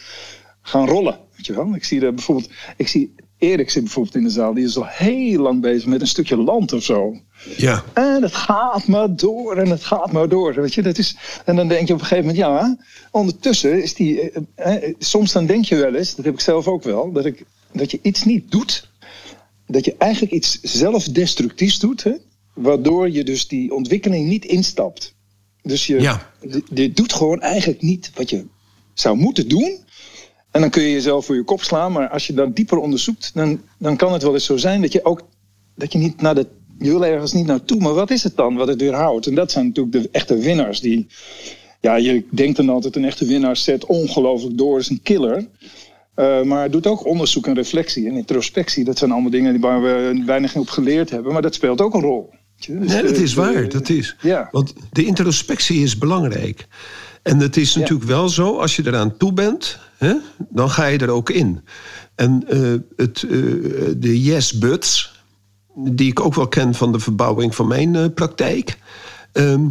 gaan 0.62 0.88
rollen. 0.88 1.20
Weet 1.36 1.46
je 1.46 1.54
wel? 1.54 1.76
Ik 1.76 1.84
zie 1.84 2.02
er 2.02 2.14
bijvoorbeeld, 2.14 2.50
ik 2.78 2.88
zie 2.88 3.16
Erik 3.38 3.70
zit 3.70 3.84
bijvoorbeeld 3.84 4.16
in 4.16 4.24
de 4.24 4.30
zaal, 4.30 4.54
die 4.54 4.66
is 4.66 4.78
al 4.78 4.86
heel 4.88 5.42
lang 5.42 5.62
bezig 5.62 5.86
met 5.88 6.02
een 6.02 6.08
stukje 6.08 6.38
land 6.38 6.74
of 6.74 6.84
zo. 6.84 7.18
ja. 7.58 7.84
En 7.94 8.22
het 8.22 8.34
gaat 8.34 8.88
maar 8.88 9.16
door 9.16 9.58
en 9.58 9.70
het 9.70 9.84
gaat 9.84 10.12
maar 10.12 10.30
door. 10.30 10.54
Weet 10.54 10.74
je? 10.74 10.82
Dat 10.82 10.98
is, 10.98 11.18
en 11.46 11.56
dan 11.56 11.68
denk 11.68 11.88
je 11.88 11.94
op 11.94 12.00
een 12.00 12.06
gegeven 12.06 12.26
moment, 12.36 12.44
ja, 12.44 12.78
ondertussen 13.12 13.84
is 13.84 13.94
die. 13.94 14.32
eh, 14.32 14.42
eh, 14.56 14.94
soms 15.00 15.32
dan 15.32 15.46
denk 15.46 15.66
je 15.66 15.76
wel 15.76 15.96
eens, 15.96 16.16
dat 16.16 16.26
heb 16.26 16.34
ik 16.34 16.40
zelf 16.40 16.68
ook 16.68 16.84
wel, 16.84 17.12
dat, 17.12 17.26
ik, 17.26 17.46
dat 17.72 17.92
je 17.92 18.00
iets 18.02 18.24
niet 18.24 18.52
doet. 18.52 18.90
Dat 19.68 19.86
je 19.86 19.96
eigenlijk 19.98 20.34
iets 20.34 20.60
zelfdestructiefs 20.62 21.80
doet, 21.80 22.04
hè, 22.04 22.14
waardoor 22.54 23.10
je 23.10 23.24
dus 23.24 23.48
die 23.48 23.74
ontwikkeling 23.74 24.28
niet 24.28 24.46
instapt. 24.46 25.16
Dus 25.62 25.88
je, 25.88 26.02
Ja. 26.02 26.32
je, 26.74 26.92
doet 26.92 27.14
gewoon 27.14 27.42
eigenlijk 27.42 27.82
niet 27.82 28.12
wat 28.16 28.30
je 28.30 28.46
zou 28.94 29.18
moeten 29.18 29.48
doen. 29.48 29.78
En 30.52 30.62
dan 30.62 30.70
kun 30.70 30.84
je 30.84 30.92
jezelf 30.92 31.26
voor 31.26 31.36
je 31.36 31.44
kop 31.44 31.64
slaan. 31.64 31.92
Maar 31.92 32.10
als 32.10 32.28
je 32.28 32.34
dan 32.34 32.52
dieper 32.52 32.78
onderzoekt, 32.78 33.32
dan, 33.34 33.62
dan 33.78 33.96
kan 33.96 34.14
het 34.14 34.24
wel 34.24 34.34
eens 34.34 34.46
zo 34.46 34.58
zijn 34.58 34.82
dat 34.82 34.92
je 34.92 35.06
ook 35.06 35.22
dat 35.76 35.92
je 35.92 35.98
niet 35.98 36.22
naar 36.22 36.36
de. 36.36 36.48
Je 36.80 36.90
wil 36.90 37.06
ergens 37.06 37.34
niet 37.34 37.46
naartoe, 37.46 37.80
maar 37.80 37.94
wat 37.94 38.12
is 38.12 38.24
het 38.24 38.36
dan 38.36 38.56
wat 38.56 38.68
het 38.68 38.82
weerhoudt? 38.82 39.28
En 39.28 39.36
dat 39.36 39.52
zijn 39.52 39.66
natuurlijk 39.66 40.04
de 40.04 40.10
echte 40.12 40.38
winnaars. 40.38 40.80
Die, 40.80 41.08
ja, 41.82 41.96
je 41.96 42.24
denkt 42.32 42.58
dan 42.58 42.70
altijd 42.70 42.96
een 42.96 43.06
echte 43.06 43.26
winnaar 43.26 43.58
zet 43.58 43.86
ongelooflijk 43.86 44.58
door, 44.58 44.80
is 44.80 44.90
een 44.90 45.02
killer. 45.02 45.48
Eh, 46.18 46.42
maar 46.44 46.64
het 46.64 46.72
doet 46.72 46.88
ook 46.88 47.06
onderzoek 47.06 47.48
en 47.48 47.54
reflectie 47.54 48.08
en 48.08 48.16
introspectie. 48.16 48.84
Dat 48.84 48.98
zijn 48.98 49.12
allemaal 49.12 49.32
dingen 49.32 49.52
die- 49.52 49.62
waar 49.62 49.82
we 49.82 50.24
weinig 50.26 50.56
op 50.56 50.70
geleerd 50.70 51.10
hebben. 51.10 51.34
Maar 51.34 51.42
dat 51.42 51.54
speelt 51.54 51.82
ook 51.82 51.94
een 51.94 52.02
rol. 52.02 52.30
Dus 52.68 52.68
Nee, 52.94 53.04
dat 53.04 53.18
is 53.18 53.34
de- 53.34 53.42
waar. 53.42 53.70
Dat 53.70 53.90
is. 53.90 54.16
Ja. 54.22 54.48
Want 54.52 54.74
de 54.92 55.06
introspectie 55.06 55.82
is 55.84 55.98
belangrijk. 55.98 56.68
En 57.24 57.40
het 57.40 57.58
is 57.58 57.76
natuurlijk 57.76 58.10
wel 58.10 58.30
zo, 58.30 58.58
als 58.60 58.76
je 58.76 58.84
eraan 58.88 59.18
toe 59.18 59.34
bent, 59.34 59.80
hè, 59.98 60.14
dan 60.50 60.70
ga 60.70 60.86
je 60.86 60.98
er 60.98 61.10
ook 61.10 61.30
in. 61.30 61.62
En 62.16 62.44
eh, 62.48 62.74
het, 62.96 63.24
eh, 63.24 63.30
de 63.98 64.22
yes 64.24 64.58
buts, 64.58 65.22
die 65.76 66.10
ik 66.10 66.20
ook 66.20 66.34
wel 66.36 66.48
ken 66.48 66.74
van 66.74 66.92
de 66.92 67.00
verbouwing 67.00 67.56
van 67.56 67.68
mijn 67.68 67.96
eh, 67.96 68.06
praktijk. 68.16 68.78
Ehm, 69.32 69.66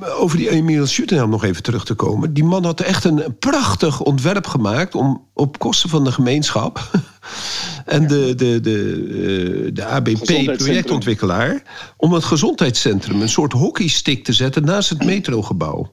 over 0.00 0.36
die 0.36 0.50
Emile 0.50 0.86
Schuttenhelm 0.86 1.30
nog 1.30 1.44
even 1.44 1.62
terug 1.62 1.84
te 1.84 1.94
komen. 1.94 2.34
Die 2.34 2.44
man 2.44 2.64
had 2.64 2.80
echt 2.80 3.04
een 3.04 3.36
prachtig 3.38 4.00
ontwerp 4.00 4.46
gemaakt 4.46 4.94
om 4.94 5.26
op 5.34 5.58
kosten 5.58 5.88
van 5.88 6.04
de 6.04 6.12
gemeenschap 6.12 6.90
en 7.84 8.06
de, 8.06 8.34
de, 8.34 8.60
de, 8.60 9.62
eh, 9.66 9.70
de 9.74 9.84
ABP-projectontwikkelaar 9.84 11.62
om 11.96 12.12
het 12.12 12.24
gezondheidscentrum 12.24 13.20
een 13.20 13.28
soort 13.28 13.52
hockeystick 13.52 14.24
te 14.24 14.32
zetten 14.32 14.64
naast 14.64 14.88
het 14.88 15.04
metrogebouw. 15.04 15.92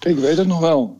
ja. 0.00 0.10
Ik 0.10 0.16
weet 0.16 0.36
het 0.36 0.46
nog 0.46 0.60
wel. 0.60 0.98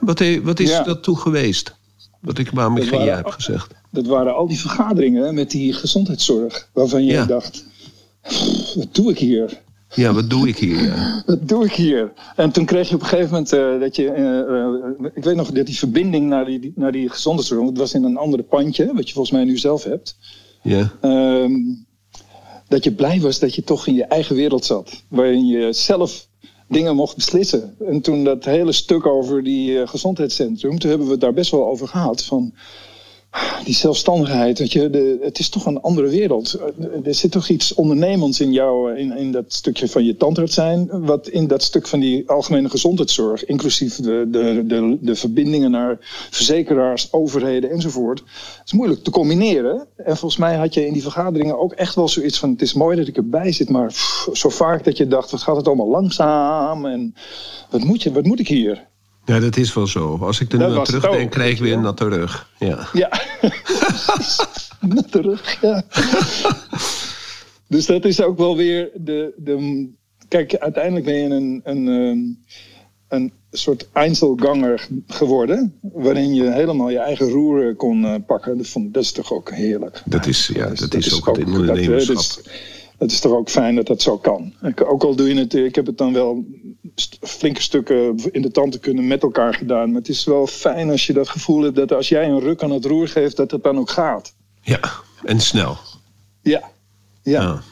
Wat, 0.00 0.18
he- 0.18 0.42
wat 0.42 0.60
is 0.60 0.70
Ja. 0.70 0.82
dat 0.82 1.02
toen 1.02 1.18
geweest? 1.18 1.74
Dat 2.20 2.38
ik 2.38 2.50
waarom 2.50 2.76
ik 2.76 2.82
Dat 2.82 2.92
geen 2.98 3.04
ja 3.06 3.16
heb 3.16 3.26
gezegd. 3.26 3.74
Dat 3.90 4.06
waren 4.06 4.34
al 4.34 4.46
die 4.48 4.58
vergaderingen 4.60 5.34
met 5.34 5.50
die 5.50 5.72
gezondheidszorg. 5.72 6.68
Waarvan 6.72 7.04
je 7.04 7.12
Ja. 7.12 7.24
dacht, 7.24 7.64
"Pff, 8.22 8.74
wat 8.74 8.94
doe 8.94 9.10
ik 9.10 9.18
hier? 9.18 9.60
Ja, 9.94 10.12
wat 10.12 10.30
doe 10.30 10.48
ik 10.48 10.58
hier? 10.58 11.22
Wat 11.26 11.48
doe 11.48 11.64
ik 11.64 11.72
hier? 11.72 12.12
En 12.36 12.50
toen 12.50 12.64
kreeg 12.64 12.88
je 12.88 12.94
op 12.94 13.00
een 13.00 13.06
gegeven 13.06 13.30
moment 13.30 13.52
eh, 13.52 13.80
dat 13.80 13.96
je... 13.96 14.10
eh, 14.10 14.38
eh, 14.40 15.12
ik 15.14 15.24
weet 15.24 15.36
nog 15.36 15.50
dat 15.50 15.66
die 15.66 15.78
verbinding 15.78 16.28
naar 16.28 16.44
die, 16.44 16.72
naar 16.74 16.92
die 16.92 17.08
gezondheidszorg... 17.08 17.68
het 17.68 17.78
was 17.78 17.94
in 17.94 18.04
een 18.04 18.16
andere 18.16 18.42
pandje, 18.42 18.92
wat 18.94 19.08
je 19.08 19.14
volgens 19.14 19.34
mij 19.34 19.44
nu 19.44 19.58
zelf 19.58 19.84
hebt... 19.84 20.16
Ja. 20.62 20.92
Ehm, 21.00 21.52
dat 22.68 22.84
je 22.84 22.92
blij 22.92 23.20
was 23.20 23.38
dat 23.38 23.54
je 23.54 23.62
toch 23.62 23.86
in 23.86 23.94
je 23.94 24.04
eigen 24.04 24.36
wereld 24.36 24.64
zat. 24.64 25.02
Waarin 25.08 25.46
je 25.46 25.72
zelf 25.72 26.28
dingen 26.68 26.96
mocht 26.96 27.14
beslissen. 27.14 27.74
En 27.86 28.00
toen 28.00 28.24
dat 28.24 28.44
hele 28.44 28.72
stuk 28.72 29.06
over 29.06 29.44
die 29.44 29.86
gezondheidscentrum... 29.86 30.78
toen 30.78 30.88
hebben 30.90 31.06
we 31.06 31.12
het 31.12 31.22
daar 31.22 31.32
best 31.32 31.50
wel 31.50 31.66
over 31.66 31.88
gehad. 31.88 32.24
Van 32.24 32.54
die 33.64 33.74
zelfstandigheid, 33.74 34.58
weet 34.58 34.72
je, 34.72 34.90
de, 34.90 35.18
het 35.22 35.38
is 35.38 35.48
toch 35.48 35.66
een 35.66 35.80
andere 35.80 36.08
wereld. 36.08 36.58
Er 37.04 37.14
zit 37.14 37.30
toch 37.30 37.48
iets 37.48 37.74
ondernemends 37.74 38.40
in 38.40 38.52
jou, 38.52 38.96
in, 38.96 39.16
in 39.16 39.32
dat 39.32 39.44
stukje 39.48 39.88
van 39.88 40.04
je 40.04 40.16
tandarts 40.16 40.54
zijn, 40.54 40.88
wat 41.04 41.28
in 41.28 41.46
dat 41.46 41.62
stuk 41.62 41.86
van 41.86 42.00
die 42.00 42.30
algemene 42.30 42.68
gezondheidszorg, 42.68 43.44
inclusief 43.44 43.96
de, 43.96 44.26
de, 44.28 44.62
de, 44.66 44.98
de 45.00 45.14
verbindingen 45.14 45.70
naar 45.70 45.98
verzekeraars, 46.30 47.12
overheden 47.12 47.70
enzovoort. 47.70 48.22
Is 48.64 48.72
moeilijk 48.72 49.04
te 49.04 49.10
combineren. 49.10 49.86
En 49.96 50.16
volgens 50.16 50.40
mij 50.40 50.56
had 50.56 50.74
je 50.74 50.86
in 50.86 50.92
die 50.92 51.02
vergaderingen 51.02 51.58
ook 51.58 51.72
echt 51.72 51.94
wel 51.94 52.08
zoiets 52.08 52.38
van: 52.38 52.50
het 52.50 52.62
is 52.62 52.72
mooi 52.72 52.96
dat 52.96 53.06
ik 53.06 53.16
erbij 53.16 53.52
zit, 53.52 53.68
maar 53.68 53.92
zo 54.32 54.48
vaak 54.48 54.84
dat 54.84 54.96
je 54.96 55.06
dacht, 55.06 55.30
wat 55.30 55.42
gaat 55.42 55.56
het 55.56 55.66
allemaal 55.66 55.88
langzaam 55.90 56.86
en 56.86 57.14
wat 57.70 57.84
moet, 57.84 58.02
je, 58.02 58.12
wat 58.12 58.24
moet 58.24 58.40
ik 58.40 58.48
hier? 58.48 58.88
Ja, 59.24 59.40
dat 59.40 59.56
is 59.56 59.74
wel 59.74 59.86
zo. 59.86 60.16
Als 60.20 60.40
ik 60.40 60.52
er 60.52 60.58
nu 60.58 60.64
aan 60.64 60.72
het 60.72 60.84
terugdenk, 60.84 61.22
ook, 61.22 61.30
krijg 61.30 61.52
ik 61.52 61.58
weer 61.58 61.72
een 61.72 61.80
natte 61.80 62.08
rug. 62.08 62.50
Ja. 62.58 62.88
Ja, 62.92 63.10
naar 64.80 65.04
terug. 65.10 65.60
Ja. 65.60 65.84
Dus 67.68 67.86
dat 67.86 68.04
is 68.04 68.22
ook 68.22 68.38
wel 68.38 68.56
weer 68.56 68.90
de. 68.94 69.32
de 69.36 69.88
kijk, 70.28 70.56
uiteindelijk 70.56 71.04
ben 71.04 71.14
je 71.14 71.28
een, 71.28 71.60
een, 71.64 71.88
ehm, 71.88 72.18
een 73.08 73.32
soort 73.50 73.88
Einzelganger 73.92 74.88
geworden. 75.06 75.74
Waarin 75.80 76.34
je 76.34 76.52
helemaal 76.52 76.90
je 76.90 76.98
eigen 76.98 77.28
roer 77.28 77.68
eh, 77.68 77.76
kon 77.76 78.04
eh, 78.04 78.14
pakken. 78.26 78.56
Dat, 78.56 78.66
vond, 78.66 78.94
dat 78.94 79.02
is 79.02 79.12
toch 79.12 79.32
ook 79.32 79.50
heerlijk. 79.50 80.02
Dat 80.04 80.26
is, 80.26 80.50
ja, 80.54 80.68
dat 80.68 80.94
is 80.94 81.14
ook 81.14 81.26
het 81.26 81.34
dat, 81.36 81.46
eh, 81.46 81.54
ondernemerschap. 81.54 82.44
Dat, 83.00 83.10
is, 83.10 83.20
toch 83.20 83.32
ook 83.32 83.48
fijn 83.48 83.74
dat 83.74 83.86
dat 83.86 84.02
zo 84.02 84.18
kan. 84.18 84.54
Ook 84.84 85.02
al 85.02 85.16
doe 85.16 85.28
je 85.28 85.40
het, 85.40 85.54
ik 85.54 85.74
heb 85.74 85.86
het 85.86 85.98
dan 85.98 86.12
wel 86.12 86.44
flinke 87.20 87.62
stukken 87.62 88.16
in 88.30 88.42
de 88.42 88.50
tanden 88.50 88.80
kunnen 88.80 89.06
met 89.06 89.22
elkaar 89.22 89.54
gedaan. 89.54 89.88
Maar 89.90 90.00
het 90.00 90.08
is 90.08 90.24
wel 90.24 90.46
fijn 90.46 90.90
als 90.90 91.06
je 91.06 91.12
dat 91.12 91.28
gevoel 91.28 91.62
hebt 91.62 91.76
dat 91.76 91.92
als 91.92 92.08
jij 92.08 92.28
een 92.28 92.40
ruk 92.40 92.62
aan 92.62 92.70
het 92.70 92.84
roer 92.84 93.08
geeft, 93.08 93.36
dat 93.36 93.50
het 93.50 93.62
dan 93.62 93.78
ook 93.78 93.90
gaat. 93.90 94.34
Ja, 94.62 94.80
en 95.22 95.40
snel. 95.40 95.76
Ja, 96.42 96.70
ja, 97.22 97.42
Ja. 97.42 97.62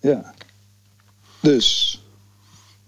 ja. 0.00 0.34
Dus, 1.40 2.00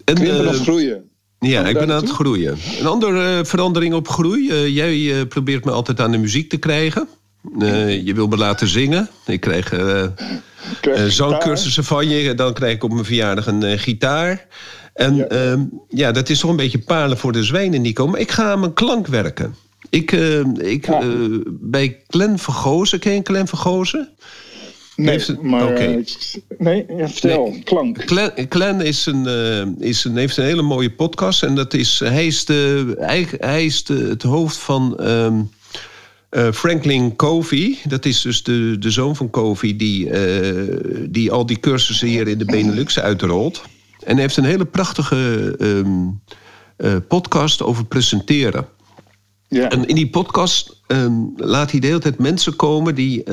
En, 0.04 0.14
krimpen 0.14 0.48
eh, 0.48 0.54
groeien. 0.54 1.10
Ja, 1.38 1.66
ik 1.66 1.74
ben 1.74 1.90
aan 1.92 2.00
het 2.00 2.10
groeien. 2.10 2.58
Een 2.78 2.86
andere 2.86 3.38
eh, 3.38 3.44
verandering 3.44 3.94
op 3.94 4.08
groei. 4.08 4.50
Eh, 4.50 4.74
jij 4.74 5.26
probeert 5.26 5.64
me 5.64 5.70
altijd 5.70 6.00
aan 6.00 6.10
de 6.10 6.18
muziek 6.18 6.50
te 6.50 6.56
krijgen. 6.56 7.08
Eh, 7.58 8.04
je 8.06 8.14
wil 8.14 8.26
me 8.26 8.36
laten 8.36 8.68
zingen. 8.68 9.08
Ik 9.26 9.40
krijg 9.40 9.72
eh, 9.72 10.02
eh, 10.02 10.10
zangcursussen 11.08 11.84
van 11.84 12.08
je. 12.08 12.34
Dan 12.34 12.52
krijg 12.52 12.74
ik 12.74 12.84
op 12.84 12.92
mijn 12.92 13.04
verjaardag 13.04 13.46
een 13.46 13.78
gitaar. 13.78 14.46
En 14.94 15.16
Ja. 15.16 15.26
ja. 15.30 15.66
ja, 15.88 16.12
dat 16.12 16.28
is 16.28 16.38
toch 16.38 16.50
een 16.50 16.56
beetje 16.56 16.78
palen 16.78 17.18
voor 17.18 17.32
de 17.32 17.42
zwijnen, 17.42 17.82
Nico. 17.82 18.06
Maar 18.06 18.20
ik 18.20 18.30
ga 18.30 18.50
aan 18.50 18.60
mijn 18.60 18.72
klank 18.72 19.06
werken. 19.06 19.54
Ik, 19.90 20.12
ik, 20.56 20.86
Ja. 20.86 21.02
bij 21.48 22.02
Glenn 22.08 22.38
Vergozen, 22.38 22.98
ken 22.98 23.12
je 23.12 23.20
Glenn 23.24 23.46
Vergozen? 23.46 24.08
Nee, 24.96 25.08
Heeft 25.10 25.42
maar... 25.42 25.72
nee, 26.58 26.86
ja, 26.96 27.08
vertel. 27.08 27.54
Klank. 27.64 28.04
Glenn 28.48 28.80
is 28.80 29.06
een, 29.06 29.26
is 29.78 30.04
een, 30.04 30.16
heeft 30.16 30.36
een 30.36 30.44
hele 30.44 30.62
mooie 30.62 30.90
podcast. 30.90 31.42
En 31.42 31.54
dat 31.54 31.74
is, 31.74 32.00
hij 32.04 32.26
is, 32.26 32.44
de, 32.44 32.94
hij, 32.98 33.26
hij 33.38 33.64
is 33.64 33.84
de, 33.84 33.94
het 33.94 34.22
hoofd 34.22 34.56
van 34.56 34.98
ehm, 34.98 35.40
eh, 36.28 36.52
Franklin 36.52 37.16
Covey. 37.16 37.78
Dat 37.88 38.04
is 38.04 38.20
dus 38.20 38.42
de, 38.42 38.76
de 38.78 38.90
zoon 38.90 39.16
van 39.16 39.30
Covey 39.30 39.76
die, 39.76 40.10
eh, 40.10 41.06
die 41.10 41.32
al 41.32 41.46
die 41.46 41.60
cursussen 41.60 42.08
hier 42.08 42.28
in 42.28 42.38
de 42.38 42.44
Benelux 42.44 42.98
uitrolt. 43.00 43.62
En 44.04 44.12
hij 44.12 44.22
heeft 44.22 44.36
een 44.36 44.44
hele 44.44 44.64
prachtige 44.64 45.54
ehm, 45.58 46.08
eh, 46.76 46.96
podcast 47.08 47.62
over 47.62 47.84
presenteren. 47.84 48.66
Ja. 49.48 49.68
En 49.68 49.86
in 49.86 49.94
die 49.94 50.10
podcast 50.10 50.82
ehm, 50.86 51.12
laat 51.36 51.70
hij 51.70 51.80
de 51.80 51.86
hele 51.86 51.98
tijd 51.98 52.18
mensen 52.18 52.56
komen 52.56 52.94
die, 52.94 53.24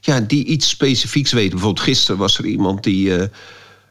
ja, 0.00 0.20
die 0.20 0.44
iets 0.44 0.68
specifieks 0.68 1.32
weten. 1.32 1.50
Bijvoorbeeld 1.50 1.84
gisteren 1.84 2.20
was 2.20 2.38
er 2.38 2.46
iemand 2.46 2.84
die 2.84 3.12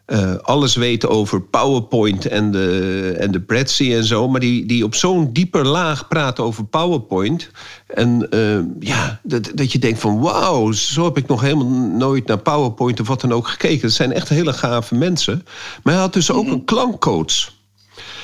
eh, 0.06 0.36
alles 0.36 0.76
weet 0.76 1.08
over 1.08 1.42
PowerPoint 1.42 2.26
en 2.26 2.52
de, 2.52 3.16
en 3.20 3.32
de 3.32 3.42
Prezi 3.42 3.96
en 3.96 4.04
zo. 4.04 4.28
Maar 4.28 4.40
die, 4.40 4.66
die 4.66 4.84
op 4.84 4.96
zo'n 4.96 5.34
dieper 5.34 5.66
laag 5.68 6.08
praat 6.08 6.40
over 6.40 6.66
PowerPoint. 6.66 7.50
En 7.88 8.30
eh, 8.30 8.60
ja, 8.80 9.20
dat, 9.24 9.52
dat 9.54 9.72
je 9.72 9.80
denkt 9.80 10.00
van 10.00 10.20
wauw, 10.20 10.72
zo 10.72 11.04
heb 11.04 11.18
ik 11.18 11.28
nog 11.28 11.42
helemaal 11.42 11.68
nooit 11.98 12.28
naar 12.28 12.38
PowerPoint 12.38 13.00
of 13.00 13.08
wat 13.08 13.22
dan 13.22 13.34
ook 13.34 13.48
gekeken. 13.48 13.82
Dat 13.82 13.92
zijn 13.92 14.14
echt 14.14 14.30
hele 14.30 14.54
gave 14.54 14.96
mensen. 14.96 15.46
Maar 15.84 15.94
hij 15.94 16.02
had 16.02 16.14
dus 16.14 16.32
ook 16.32 16.48
een 16.48 16.66
klankcoach. 16.66 17.54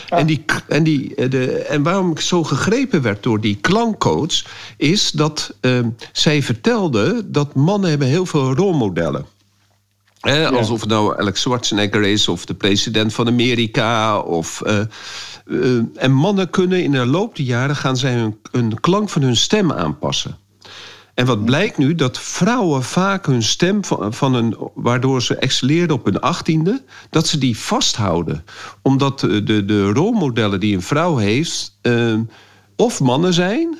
En, 0.10 0.26
die, 0.26 0.46
en, 0.68 0.84
die, 0.84 1.16
eh, 1.16 1.30
de, 1.30 1.52
en 1.52 1.84
waarom 1.84 2.12
ik 2.12 2.20
zo 2.20 2.44
gegrepen 2.44 3.02
werd 3.02 3.24
door 3.24 3.42
die 3.42 3.56
klankcoach... 3.56 4.44
is 4.78 5.12
dat 5.12 5.54
zij 6.12 6.44
vertelde 6.44 7.24
dat 7.26 7.56
mannen 7.56 7.90
hebben 7.90 8.08
heel 8.08 8.26
veel 8.26 8.54
rolmodellen. 8.54 9.26
Alsof 10.22 10.80
het 10.80 10.90
nou 10.90 11.20
Alex 11.20 11.42
Schwarzenegger 11.42 12.04
is 12.04 12.28
of 12.28 12.46
de 12.46 12.54
president 12.54 13.14
van 13.14 13.28
Amerika. 13.28 14.20
Of, 14.20 14.62
eh, 14.62 14.80
eh, 14.80 14.88
en 15.96 16.12
mannen 16.12 16.50
kunnen 16.50 16.84
in 16.84 16.92
de 16.92 17.06
loop 17.06 17.36
der 17.36 17.46
jaren 17.46 17.76
gaan 17.76 17.98
zij 17.98 18.14
hun, 18.14 18.38
hun 18.52 18.80
klank 18.80 19.10
van 19.10 19.22
hun 19.22 19.36
stem 19.36 19.72
aanpassen. 19.72 20.38
En 21.14 21.26
wat 21.26 21.46
blijkt 21.46 21.78
nu, 21.78 21.96
dat 21.96 22.20
vrouwen 22.20 22.84
vaak 22.84 23.26
hun 23.26 23.44
stem 23.44 23.86
van, 23.86 24.14
van 24.14 24.34
een, 24.34 24.58
waardoor 24.74 25.22
ze 25.22 25.36
excelleerden 25.36 25.96
op 25.96 26.06
hun 26.06 26.20
achttiende, 26.20 26.84
dat 27.10 27.28
ze 27.28 27.38
die 27.38 27.58
vasthouden. 27.58 28.46
Omdat 28.82 29.20
de, 29.20 29.44
de, 29.44 29.66
de 29.66 29.92
rolmodellen 29.92 30.60
die 30.60 30.76
een 30.76 30.82
vrouw 30.82 31.18
heeft, 31.18 31.78
eh, 31.82 32.20
of 32.76 33.00
mannen 33.00 33.34
zijn, 33.34 33.78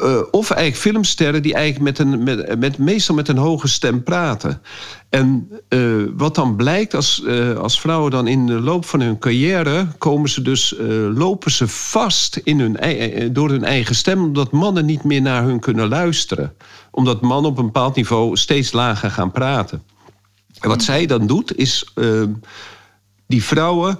eh, 0.00 0.22
of 0.30 0.50
eigenlijk 0.50 0.82
filmsterren 0.82 1.42
die 1.42 1.54
eigenlijk 1.54 1.98
met 1.98 1.98
een, 1.98 2.22
met, 2.22 2.58
met, 2.58 2.78
meestal 2.78 3.14
met 3.14 3.28
een 3.28 3.36
hoge 3.36 3.68
stem 3.68 4.02
praten. 4.02 4.62
En 5.08 5.48
eh, 5.68 5.80
wat 6.16 6.34
dan 6.34 6.56
blijkt, 6.56 6.94
als, 6.94 7.24
eh, 7.24 7.56
als 7.56 7.80
vrouwen 7.80 8.10
dan 8.10 8.26
in 8.26 8.46
de 8.46 8.60
loop 8.60 8.84
van 8.84 9.00
hun 9.00 9.18
carrière... 9.18 9.86
komen 9.98 10.30
ze 10.30 10.42
dus, 10.42 10.74
lopen 11.14 11.50
ze 11.50 11.68
vast 11.68 12.36
in 12.36 12.60
hun, 12.60 13.32
door 13.32 13.48
hun 13.50 13.64
eigen 13.64 13.94
stem... 13.94 14.22
omdat 14.22 14.50
mannen 14.50 14.84
niet 14.84 15.04
meer 15.04 15.22
naar 15.22 15.42
hun 15.42 15.60
kunnen 15.60 15.88
luisteren. 15.88 16.54
Omdat 16.90 17.20
mannen 17.20 17.50
op 17.50 17.58
een 17.58 17.64
bepaald 17.64 17.96
niveau 17.96 18.36
steeds 18.36 18.72
lager 18.72 19.10
gaan 19.10 19.30
praten. 19.30 19.82
En 20.60 20.68
wat 20.68 20.82
zij 20.82 21.06
dan 21.06 21.26
doet, 21.26 21.56
is 21.56 21.92
die 23.26 23.44
vrouwen 23.44 23.98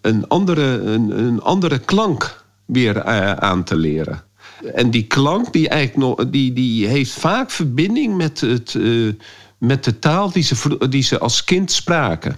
een, 0.00 0.28
andere, 0.28 0.80
een, 0.80 1.18
een 1.18 1.40
andere 1.40 1.78
klank 1.78 2.44
weer 2.66 3.04
aan 3.40 3.64
te 3.64 3.76
leren. 3.76 4.27
En 4.74 4.90
die 4.90 5.06
klank 5.06 5.52
die 5.52 5.68
eigenlijk 5.68 6.08
nog, 6.08 6.30
die, 6.30 6.52
die 6.52 6.86
heeft 6.86 7.12
vaak 7.12 7.50
verbinding 7.50 8.16
met, 8.16 8.40
het, 8.40 8.74
eh, 8.74 9.12
met 9.58 9.84
de 9.84 9.98
taal 9.98 10.30
die 10.30 10.42
ze, 10.42 10.86
die 10.88 11.02
ze 11.02 11.18
als 11.18 11.44
kind 11.44 11.72
spraken. 11.72 12.36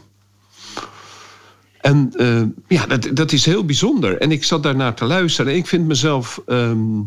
En 1.81 2.13
eh, 2.17 2.43
ja, 2.69 2.87
dat, 2.87 3.09
dat 3.13 3.33
is 3.33 3.45
heel 3.45 3.65
bijzonder. 3.65 4.19
En 4.19 4.33
ik 4.33 4.45
zat 4.45 4.63
daarnaar 4.63 4.95
te 4.95 5.05
luisteren. 5.05 5.53
En 5.53 5.59
ik 5.59 5.67
vind 5.67 5.87
mezelf 5.87 6.41
ehm, 6.47 7.01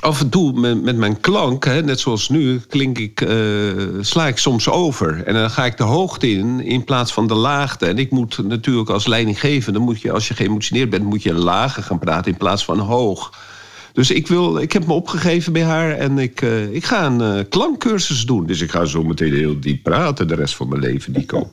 af 0.00 0.20
en 0.20 0.28
toe 0.28 0.52
met, 0.52 0.82
met 0.82 0.96
mijn 0.96 1.20
klank, 1.20 1.64
hè, 1.64 1.82
net 1.82 2.00
zoals 2.00 2.28
nu, 2.28 2.58
klink 2.58 2.98
ik, 2.98 3.20
eh, 3.20 3.38
sla 4.00 4.26
ik 4.26 4.38
soms 4.38 4.68
over. 4.68 5.22
En 5.24 5.34
dan 5.34 5.50
ga 5.50 5.64
ik 5.64 5.76
de 5.76 5.84
hoogte 5.84 6.30
in 6.30 6.60
in 6.60 6.84
plaats 6.84 7.12
van 7.12 7.26
de 7.26 7.34
laagte. 7.34 7.86
En 7.86 7.98
ik 7.98 8.10
moet 8.10 8.38
natuurlijk 8.42 8.90
als 8.90 9.06
leidinggevende, 9.06 9.78
moet 9.78 10.00
je, 10.00 10.12
als 10.12 10.28
je 10.28 10.34
geëmotioneerd 10.34 10.90
bent, 10.90 11.04
moet 11.04 11.22
je 11.22 11.34
lager 11.34 11.82
gaan 11.82 11.98
praten 11.98 12.32
in 12.32 12.38
plaats 12.38 12.64
van 12.64 12.78
hoog. 12.78 13.32
Dus 13.96 14.10
ik, 14.10 14.26
wil, 14.26 14.58
ik 14.58 14.72
heb 14.72 14.86
me 14.86 14.92
opgegeven 14.92 15.52
bij 15.52 15.62
haar 15.62 15.92
en 15.92 16.18
ik, 16.18 16.40
uh, 16.40 16.74
ik 16.74 16.84
ga 16.84 17.06
een 17.06 17.20
uh, 17.20 17.44
klankcursus 17.48 18.24
doen. 18.24 18.46
Dus 18.46 18.60
ik 18.60 18.70
ga 18.70 18.84
zo 18.84 19.02
meteen 19.02 19.34
heel 19.34 19.60
diep 19.60 19.82
praten 19.82 20.28
de 20.28 20.34
rest 20.34 20.56
van 20.56 20.68
mijn 20.68 20.80
leven, 20.80 21.12
Nico. 21.12 21.50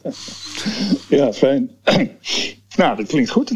ja, 1.09 1.33
fijn. 1.33 1.69
nou, 2.75 2.95
dat 2.95 3.07
klinkt 3.07 3.29
goed. 3.29 3.51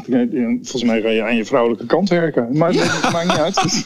Volgens 0.62 0.84
mij 0.84 1.02
ga 1.02 1.10
je 1.10 1.24
aan 1.24 1.36
je 1.36 1.46
vrouwelijke 1.46 1.86
kant 1.86 2.10
werken. 2.10 2.58
Maar 2.58 2.74
dat 2.74 3.12
maakt 3.12 3.28
niet 3.28 3.38
uit. 3.38 3.64
Dus, 3.64 3.84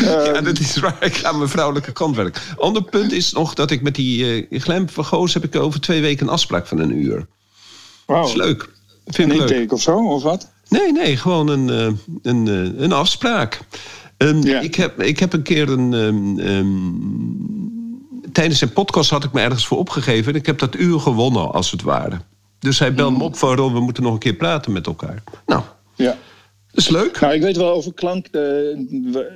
ja, 0.08 0.40
dat 0.40 0.58
is 0.58 0.76
waar. 0.76 1.04
Ik 1.04 1.14
ga 1.14 1.28
aan 1.28 1.38
mijn 1.38 1.50
vrouwelijke 1.50 1.92
kant 1.92 2.16
werken. 2.16 2.42
Ander 2.56 2.82
punt 2.82 3.12
is 3.12 3.32
nog 3.32 3.54
dat 3.54 3.70
ik 3.70 3.82
met 3.82 3.94
die 3.94 4.46
uh, 4.48 4.60
Glen 4.60 4.88
van 4.88 5.04
Goos... 5.04 5.34
heb 5.34 5.44
ik 5.44 5.56
over 5.56 5.80
twee 5.80 6.00
weken 6.00 6.26
een 6.26 6.32
afspraak 6.32 6.66
van 6.66 6.78
een 6.78 7.02
uur. 7.02 7.26
Wow. 8.06 8.16
Dat 8.16 8.28
is 8.28 8.34
leuk. 8.34 8.70
Vind 9.04 9.30
een 9.30 9.34
ik 9.34 9.40
leuk. 9.40 9.50
intake 9.50 9.74
of 9.74 9.80
zo, 9.80 9.96
of 9.96 10.22
wat? 10.22 10.52
Nee, 10.74 10.92
nee, 10.92 11.16
gewoon 11.16 11.48
een, 11.48 11.68
uh, 11.68 11.92
een, 12.22 12.46
uh, 12.46 12.80
een 12.82 12.92
afspraak. 12.92 13.60
Um, 14.18 14.42
ja. 14.42 14.60
ik, 14.60 14.74
heb, 14.74 15.02
ik 15.02 15.18
heb 15.18 15.32
een 15.32 15.42
keer 15.42 15.68
een. 15.68 15.92
Um, 15.92 16.38
um, 16.38 18.02
tijdens 18.32 18.60
een 18.60 18.72
podcast 18.72 19.10
had 19.10 19.24
ik 19.24 19.32
me 19.32 19.40
ergens 19.40 19.66
voor 19.66 19.78
opgegeven. 19.78 20.32
En 20.32 20.38
ik 20.38 20.46
heb 20.46 20.58
dat 20.58 20.74
uur 20.74 21.00
gewonnen, 21.00 21.52
als 21.52 21.70
het 21.70 21.82
ware. 21.82 22.18
Dus 22.58 22.78
hij 22.78 22.94
belde 22.94 23.16
me 23.16 23.24
op 23.24 23.36
van 23.36 23.56
Ron, 23.56 23.72
we 23.72 23.80
moeten 23.80 24.02
nog 24.02 24.12
een 24.12 24.18
keer 24.18 24.34
praten 24.34 24.72
met 24.72 24.86
elkaar. 24.86 25.22
Nou, 25.46 25.62
ja. 25.96 26.16
dat 26.70 26.78
is 26.78 26.88
leuk. 26.88 27.20
Nou, 27.20 27.34
ik 27.34 27.42
weet 27.42 27.56
wel 27.56 27.72
over 27.72 27.94
klank. 27.94 28.26
Uh, 28.26 28.40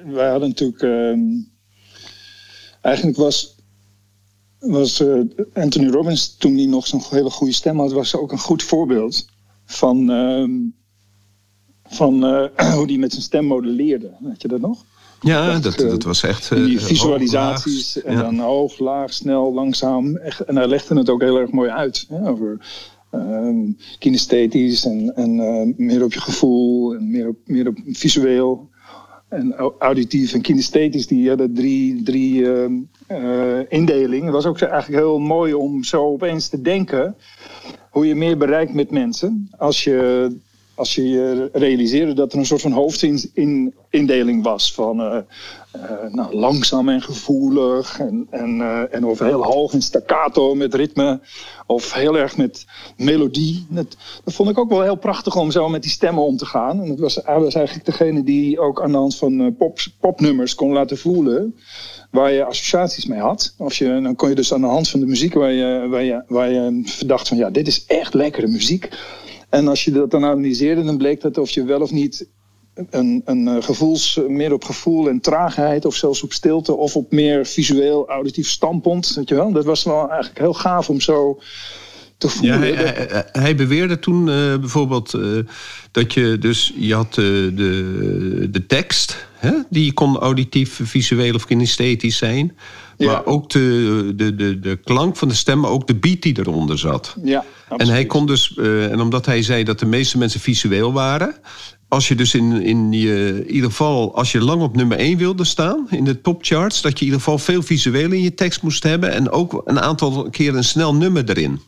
wij 0.07 0.30
hadden 0.30 0.49
natuurlijk. 0.49 0.83
ehm, 0.83 1.21
eigenlijk 2.80 3.16
was. 3.16 3.57
Was 4.59 5.00
uh, 5.00 5.21
Anthony 5.54 5.88
Robbins, 5.88 6.37
toen 6.37 6.57
hij 6.57 6.66
nog 6.66 6.87
zo'n 6.87 7.02
hele 7.11 7.30
goede 7.30 7.52
stem 7.52 7.78
had, 7.78 7.92
was 7.92 8.16
ook 8.16 8.33
een 8.33 8.38
goed 8.38 8.62
voorbeeld 8.62 9.26
van, 9.64 10.11
van 11.88 12.25
uh, 12.25 12.73
hoe 12.76 12.87
die 12.87 12.99
met 12.99 13.11
zijn 13.11 13.23
stem 13.23 13.45
modelleerde. 13.45 14.11
Weet 14.21 14.42
je 14.42 14.49
dat 14.49 14.61
nog? 14.61 14.85
Ja, 15.21 15.59
dat, 15.59 15.76
dat, 15.76 15.90
dat 15.90 16.02
was 16.02 16.23
echt. 16.23 16.50
Uh, 16.50 16.64
die 16.64 16.80
visualisaties 16.80 17.95
hoog, 17.95 18.04
en 18.04 18.12
ja. 18.12 18.23
dan 18.23 18.38
hoog, 18.38 18.78
laag, 18.78 19.12
snel, 19.12 19.54
langzaam. 19.54 20.16
Echt, 20.16 20.40
en 20.40 20.57
hij 20.57 20.66
legde 20.66 20.99
het 20.99 21.11
ook 21.11 21.21
heel 21.21 21.38
erg 21.38 21.50
mooi 21.50 21.71
uit. 21.71 22.07
Hè, 22.09 22.28
over 22.28 22.59
um, 23.11 23.76
kinesthetisch 23.99 24.85
en, 24.85 25.12
en 25.14 25.38
uh, 25.38 25.87
meer 25.87 26.04
op 26.04 26.12
je 26.12 26.21
gevoel 26.21 26.95
en 26.95 27.11
meer 27.11 27.28
op, 27.28 27.37
meer 27.45 27.68
op 27.68 27.78
visueel. 27.87 28.68
En 29.28 29.54
auditief 29.78 30.33
en 30.33 30.40
kinesthetisch, 30.40 31.07
die 31.07 31.28
hadden 31.28 31.54
drie, 31.54 32.02
drie 32.02 32.40
uh, 32.40 32.64
uh, 33.09 33.59
indelingen. 33.68 34.25
Het 34.25 34.35
was 34.35 34.47
ook 34.47 34.61
eigenlijk 34.61 35.02
heel 35.02 35.18
mooi 35.18 35.54
om 35.54 35.85
zo 35.85 36.04
opeens 36.04 36.49
te 36.49 36.62
denken 36.62 37.16
hoe 37.90 38.07
je 38.07 38.14
meer 38.14 38.38
bereikt 38.38 38.75
met 38.75 38.90
mensen 38.90 39.49
als 39.57 39.85
je, 39.85 40.28
als 40.78 40.94
je 40.94 41.49
realiseerde 41.52 42.12
dat 42.12 42.32
er 42.32 42.38
een 42.38 42.47
soort 42.47 42.61
van 42.61 42.73
hoofdindeling 42.73 44.42
was 44.42 44.75
van 44.75 45.00
uh, 45.00 45.18
uh, 45.76 46.12
nou, 46.12 46.35
langzaam 46.35 46.88
en 46.88 47.02
gevoelig 47.02 47.99
en, 47.99 48.26
en, 48.30 48.58
uh, 48.58 48.94
en 48.94 49.04
of 49.04 49.18
heel 49.18 49.44
hoog 49.44 49.73
in 49.73 49.82
staccato 49.82 50.54
met 50.54 50.75
ritme 50.75 51.20
of 51.66 51.92
heel 51.92 52.18
erg 52.18 52.37
met 52.37 52.66
melodie. 52.97 53.66
Dat, 53.68 53.97
dat 54.25 54.35
vond 54.35 54.50
ik 54.50 54.58
ook 54.58 54.68
wel 54.70 54.82
heel 54.82 54.97
prachtig 54.97 55.37
om 55.37 55.50
zo 55.50 55.68
met 55.68 55.82
die 55.82 55.90
stemmen 55.90 56.25
om 56.25 56.37
te 56.37 56.47
gaan. 56.47 56.82
En 56.82 56.88
dat 56.88 56.99
was 56.99 57.23
eigenlijk 57.23 57.85
degene 57.85 58.23
die 58.23 58.61
ook 58.61 58.82
aan 58.82 58.92
de 58.92 58.99
hand 58.99 59.16
van 59.16 59.56
pop, 59.56 59.78
popnummers 60.00 60.54
kon 60.54 60.73
laten 60.73 60.99
voelen 60.99 61.54
waar 62.11 62.32
je 62.32 62.44
associaties 62.44 63.06
mee 63.06 63.20
had. 63.20 63.54
Of 63.58 63.75
je, 63.75 64.00
dan 64.02 64.14
kon 64.14 64.28
je 64.28 64.35
dus 64.35 64.52
aan 64.52 64.61
de 64.61 64.66
hand 64.66 64.88
van 64.88 65.00
de 65.00 65.06
muziek 65.06 65.34
waar 65.34 65.52
je, 65.52 65.86
waar 65.88 66.04
je, 66.04 66.23
waar 66.26 66.50
je 66.50 66.80
verdacht 66.84 67.28
van 67.28 67.36
ja, 67.36 67.50
dit 67.50 67.67
is 67.67 67.84
echt 67.86 68.14
lekkere 68.14 68.47
muziek. 68.47 68.88
En 69.49 69.69
als 69.69 69.84
je 69.84 69.91
dat 69.91 70.11
dan 70.11 70.25
analyseerde, 70.25 70.84
dan 70.84 70.97
bleek 70.97 71.21
dat 71.21 71.39
of 71.39 71.50
je 71.50 71.65
wel 71.65 71.80
of 71.80 71.91
niet 71.91 72.26
een, 72.91 73.23
een 73.25 73.63
gevoels, 73.63 74.21
meer 74.28 74.52
op 74.52 74.65
gevoel 74.65 75.08
en 75.08 75.21
traagheid, 75.21 75.84
of 75.84 75.95
zelfs 75.95 76.23
op 76.23 76.32
stilte, 76.32 76.76
of 76.76 76.97
op 76.97 77.13
meer 77.13 77.47
visueel 77.47 78.08
auditief 78.08 78.49
standpunt. 78.49 79.15
Weet 79.15 79.28
je 79.28 79.34
wel? 79.34 79.52
Dat 79.52 79.65
was 79.65 79.84
wel 79.84 80.08
eigenlijk 80.08 80.39
heel 80.39 80.54
gaaf 80.54 80.89
om 80.89 81.00
zo 81.00 81.41
te 82.19 82.28
voelen. 82.28 82.67
Ja, 82.67 82.75
hij, 82.75 82.95
hij, 83.08 83.28
hij, 83.32 83.54
beweerde 83.54 83.99
toen 83.99 84.28
uh, 84.28 84.56
bijvoorbeeld 84.58 85.15
uh, 85.15 85.39
dat 85.91 86.13
je 86.13 86.37
dus 86.41 86.73
je 86.76 86.95
had 86.95 87.17
uh, 87.17 87.25
de, 87.56 88.49
de 88.50 88.67
tekst, 88.67 89.26
hè? 89.34 89.52
die 89.71 89.93
kon 89.93 90.19
auditief, 90.19 90.80
visueel 90.82 91.34
of 91.34 91.45
kinesthetisch 91.45 92.17
zijn. 92.17 92.56
Ja. 92.99 93.13
Maar 93.13 93.25
ook 93.25 93.50
de, 93.50 94.13
de, 94.17 94.34
de, 94.34 94.61
de 94.61 94.76
klank 94.76 95.17
van 95.17 95.28
de 95.28 95.34
stem, 95.34 95.61
maar 95.61 95.71
ook 95.71 95.87
de 95.87 95.95
beat 95.95 96.23
die 96.23 96.39
eronder 96.39 96.78
zat. 96.78 97.17
Ja, 97.23 97.45
absoluut. 97.63 97.80
en 97.80 97.89
hij 97.89 98.06
kon 98.06 98.26
dus, 98.26 98.56
en 98.56 99.00
omdat 99.00 99.26
hij 99.26 99.43
zei 99.43 99.65
dat 99.65 99.78
de 99.78 99.87
meeste 99.87 100.19
mensen 100.19 100.41
visueel 100.41 100.93
waren, 100.93 101.34
als 101.89 102.08
je 102.08 102.15
dus 102.15 102.34
in, 102.34 102.63
in 102.63 102.93
je, 102.93 103.43
in 103.47 103.50
ieder 103.50 103.71
geval, 103.71 104.15
als 104.15 104.32
je 104.32 104.41
lang 104.41 104.63
op 104.63 104.76
nummer 104.76 104.99
1 104.99 105.19
wilde 105.19 105.45
staan 105.45 105.87
in 105.91 106.04
de 106.04 106.21
topcharts, 106.21 106.82
dat 106.82 106.93
je 106.93 106.99
in 106.99 107.04
ieder 107.04 107.21
geval 107.21 107.39
veel 107.39 107.63
visueel 107.63 108.13
in 108.13 108.23
je 108.23 108.34
tekst 108.34 108.63
moest 108.63 108.82
hebben 108.82 109.13
en 109.13 109.30
ook 109.30 109.63
een 109.65 109.80
aantal 109.80 110.30
keer 110.30 110.56
een 110.56 110.65
snel 110.65 110.95
nummer 110.95 111.30
erin. 111.30 111.61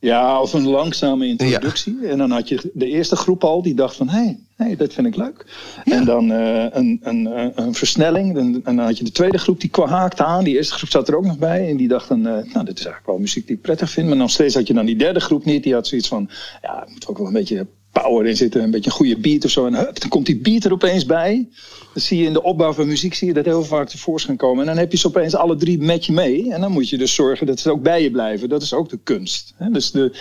Ja, 0.00 0.40
of 0.40 0.52
een 0.52 0.68
langzame 0.68 1.26
introductie. 1.26 1.98
Ja. 2.00 2.08
En 2.08 2.18
dan 2.18 2.30
had 2.30 2.48
je 2.48 2.70
de 2.74 2.86
eerste 2.86 3.16
groep 3.16 3.44
al 3.44 3.62
die 3.62 3.74
dacht 3.74 3.96
van... 3.96 4.08
hé, 4.08 4.18
hey, 4.18 4.38
hey, 4.56 4.76
dat 4.76 4.92
vind 4.92 5.06
ik 5.06 5.16
leuk. 5.16 5.46
Ja. 5.84 5.92
En 5.92 6.04
dan 6.04 6.30
uh, 6.30 6.64
een, 6.70 7.00
een, 7.02 7.52
een 7.54 7.74
versnelling. 7.74 8.36
En, 8.36 8.60
dan 8.62 8.78
had 8.78 8.98
je 8.98 9.04
de 9.04 9.12
tweede 9.12 9.38
groep 9.38 9.60
die 9.60 9.70
haakte 9.84 10.24
aan. 10.24 10.44
Die 10.44 10.56
eerste 10.56 10.74
groep 10.74 10.90
zat 10.90 11.08
er 11.08 11.16
ook 11.16 11.24
nog 11.24 11.38
bij. 11.38 11.68
En 11.68 11.76
die 11.76 11.88
dacht 11.88 12.08
dan... 12.08 12.18
Uh, 12.18 12.24
nou, 12.24 12.64
dit 12.64 12.78
is 12.78 12.84
eigenlijk 12.84 13.06
wel 13.06 13.18
muziek 13.18 13.46
die 13.46 13.56
ik 13.56 13.62
prettig 13.62 13.90
vind. 13.90 14.08
Maar 14.08 14.16
nog 14.16 14.30
steeds 14.30 14.54
had 14.54 14.66
je 14.66 14.74
dan 14.74 14.86
die 14.86 14.96
derde 14.96 15.20
groep 15.20 15.44
niet. 15.44 15.62
Die 15.62 15.74
had 15.74 15.86
zoiets 15.86 16.08
van... 16.08 16.30
ja, 16.62 16.80
het 16.80 16.90
moet 16.90 17.06
ook 17.06 17.18
wel 17.18 17.26
een 17.26 17.32
beetje 17.32 17.66
power 17.92 18.26
in 18.26 18.36
zitten. 18.36 18.62
Een 18.62 18.70
beetje 18.70 18.90
een 18.90 18.96
goede 18.96 19.18
beat 19.18 19.44
of 19.44 19.50
zo. 19.50 19.66
En 19.66 19.74
hup, 19.74 20.00
dan 20.00 20.08
komt 20.08 20.26
die 20.26 20.40
beat 20.40 20.64
er 20.64 20.72
opeens 20.72 21.06
bij. 21.06 21.48
Dan 21.92 22.02
zie 22.02 22.18
je 22.18 22.26
in 22.26 22.32
de 22.32 22.42
opbouw 22.42 22.72
van 22.72 22.86
muziek 22.86 23.14
zie 23.14 23.28
je 23.28 23.34
dat 23.34 23.44
heel 23.44 23.64
vaak 23.64 23.88
tevoorschijn 23.88 24.36
komen. 24.36 24.60
En 24.60 24.66
dan 24.66 24.76
heb 24.76 24.92
je 24.92 24.98
ze 24.98 25.06
opeens 25.06 25.34
alle 25.34 25.56
drie 25.56 25.78
met 25.78 26.06
je 26.06 26.12
mee. 26.12 26.52
En 26.52 26.60
dan 26.60 26.72
moet 26.72 26.88
je 26.88 26.98
dus 26.98 27.14
zorgen 27.14 27.46
dat 27.46 27.60
ze 27.60 27.70
ook 27.70 27.82
bij 27.82 28.02
je 28.02 28.10
blijven. 28.10 28.48
Dat 28.48 28.62
is 28.62 28.74
ook 28.74 28.88
de 28.88 28.98
kunst. 29.02 29.54
Dus 29.72 29.90
de, 29.90 30.18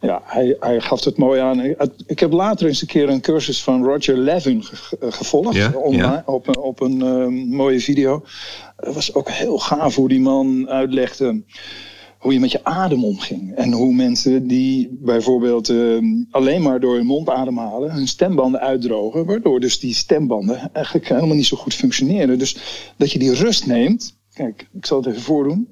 ja, 0.00 0.22
hij, 0.24 0.56
hij 0.60 0.80
gaf 0.80 1.04
het 1.04 1.16
mooi 1.16 1.40
aan. 1.40 1.74
Ik 2.06 2.18
heb 2.18 2.32
later 2.32 2.66
eens 2.66 2.80
een 2.80 2.86
keer 2.86 3.08
een 3.08 3.20
cursus 3.20 3.62
van 3.62 3.84
Roger 3.84 4.18
Levin 4.18 4.64
gevolgd. 5.00 5.56
Ja, 5.56 5.72
online, 5.74 6.02
ja. 6.02 6.22
Op, 6.26 6.48
een, 6.48 6.58
op 6.58 6.80
een 6.80 7.04
uh, 7.04 7.26
mooie 7.56 7.80
video. 7.80 8.24
Het 8.76 8.94
was 8.94 9.14
ook 9.14 9.30
heel 9.30 9.58
gaaf 9.58 9.94
hoe 9.94 10.08
die 10.08 10.20
man 10.20 10.68
uitlegde 10.68 11.42
hoe 12.26 12.34
je 12.34 12.40
met 12.40 12.52
je 12.52 12.64
adem 12.64 13.04
omging. 13.04 13.54
En 13.54 13.72
hoe 13.72 13.94
mensen 13.94 14.46
die 14.46 14.98
bijvoorbeeld 15.00 15.68
uh, 15.68 16.24
alleen 16.30 16.62
maar 16.62 16.80
door 16.80 16.94
hun 16.94 17.06
mond 17.06 17.28
ademhalen, 17.28 17.92
hun 17.92 18.08
stembanden 18.08 18.60
uitdrogen, 18.60 19.26
waardoor 19.26 19.60
dus 19.60 19.78
die 19.78 19.94
stembanden 19.94 20.70
eigenlijk 20.72 21.08
helemaal 21.08 21.36
niet 21.36 21.46
zo 21.46 21.56
goed 21.56 21.74
functioneren. 21.74 22.38
Dus 22.38 22.56
dat 22.96 23.12
je 23.12 23.18
die 23.18 23.34
rust 23.34 23.66
neemt. 23.66 24.16
Kijk, 24.32 24.68
ik 24.72 24.86
zal 24.86 24.98
het 24.98 25.06
even 25.06 25.22
voordoen. 25.22 25.68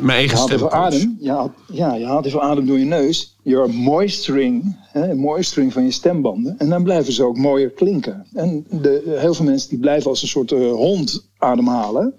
Mijn 0.00 0.18
eigen 0.18 0.38
je 0.38 0.42
stem. 0.42 0.68
adem. 0.68 1.16
Je 1.20 1.30
haalt, 1.30 1.52
ja, 1.72 1.94
je 1.94 2.06
haalt 2.06 2.26
even 2.26 2.42
adem 2.42 2.66
door 2.66 2.78
je 2.78 2.84
neus. 2.84 3.36
You're 3.42 3.72
moisturing, 3.72 4.76
hè, 4.92 5.14
moisturing 5.14 5.72
van 5.72 5.84
je 5.84 5.90
stembanden. 5.90 6.58
En 6.58 6.68
dan 6.68 6.82
blijven 6.82 7.12
ze 7.12 7.24
ook 7.24 7.36
mooier 7.36 7.70
klinken. 7.70 8.26
En 8.32 8.66
de, 8.70 9.16
heel 9.18 9.34
veel 9.34 9.44
mensen 9.44 9.68
die 9.68 9.78
blijven 9.78 10.10
als 10.10 10.22
een 10.22 10.28
soort 10.28 10.50
uh, 10.50 10.72
hond 10.72 11.28
ademhalen. 11.38 12.14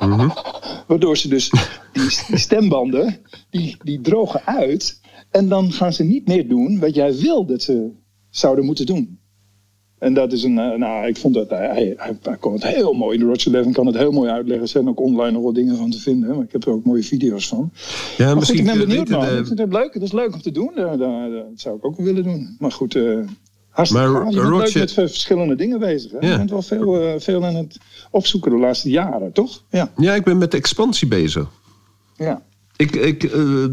Mm 0.00 0.12
-hmm. 0.12 0.32
Waardoor 0.88 1.16
ze 1.16 1.28
dus 1.28 1.50
die, 1.92 2.08
die 2.28 2.38
stembanden, 2.38 3.20
die, 3.50 3.76
die 3.82 4.00
drogen 4.00 4.46
uit. 4.46 5.00
En 5.30 5.48
dan 5.48 5.72
gaan 5.72 5.92
ze 5.92 6.04
niet 6.04 6.28
meer 6.28 6.48
doen 6.48 6.78
wat 6.78 6.94
jij 6.94 7.16
wil 7.16 7.46
dat 7.46 7.62
ze 7.62 7.90
zouden 8.30 8.64
moeten 8.64 8.86
doen. 8.86 9.18
En 10.00 10.14
dat 10.14 10.32
is 10.32 10.42
een, 10.42 10.54
nou, 10.54 11.06
ik 11.06 11.16
vond 11.16 11.34
dat 11.34 11.50
hij, 11.50 11.66
hij, 11.66 11.96
hij 12.22 12.36
kon 12.36 12.52
het 12.52 12.66
heel 12.66 12.92
mooi. 12.92 13.18
De 13.18 13.24
Roger 13.24 13.50
Levin 13.50 13.72
kan 13.72 13.86
het 13.86 13.96
heel 13.96 14.12
mooi 14.12 14.30
uitleggen. 14.30 14.62
Er 14.62 14.68
zijn 14.68 14.88
ook 14.88 15.00
online 15.00 15.32
nog 15.32 15.42
wat 15.42 15.54
dingen 15.54 15.76
van 15.76 15.90
te 15.90 15.98
vinden. 15.98 16.34
Maar 16.34 16.44
ik 16.44 16.52
heb 16.52 16.64
er 16.64 16.72
ook 16.72 16.84
mooie 16.84 17.02
video's 17.02 17.48
van. 17.48 17.70
Ja, 18.16 18.26
maar 18.26 18.36
misschien 18.36 18.58
goed, 18.58 18.68
ik 18.68 18.78
ben 18.78 18.88
benieuwd, 18.88 19.06
de, 19.06 19.12
man. 19.12 19.38
Ik 19.38 19.46
vind 19.46 19.58
het 19.58 19.72
leuk. 19.72 19.94
Het 19.94 20.02
is 20.02 20.12
leuk 20.12 20.34
om 20.34 20.40
te 20.40 20.50
doen. 20.50 20.70
Dat, 20.74 20.98
dat, 20.98 21.30
dat 21.30 21.44
zou 21.54 21.76
ik 21.76 21.84
ook 21.84 21.96
willen 21.96 22.24
doen. 22.24 22.56
Maar 22.58 22.72
goed, 22.72 22.94
uh, 22.94 23.18
hartstikke 23.70 24.08
maar, 24.08 24.22
gaaf. 24.22 24.32
Je 24.32 24.40
bent 24.40 24.50
Roger... 24.50 24.80
met 24.80 24.92
verschillende 24.92 25.56
dingen 25.56 25.78
bezig. 25.78 26.10
Hè? 26.10 26.18
Ja. 26.20 26.30
Je 26.30 26.36
bent 26.36 26.50
wel 26.50 26.62
veel, 26.62 27.02
uh, 27.02 27.12
veel 27.18 27.44
aan 27.44 27.54
het 27.54 27.78
opzoeken 28.10 28.50
de 28.50 28.56
laatste 28.56 28.90
jaren, 28.90 29.32
toch? 29.32 29.62
Ja. 29.70 29.92
Ja, 29.96 30.14
ik 30.14 30.24
ben 30.24 30.38
met 30.38 30.54
expansie 30.54 31.08
bezig. 31.08 31.48
Ja. 32.16 32.42
Ik, 32.76 32.96
ik, 32.96 33.22
uh, 33.22 33.66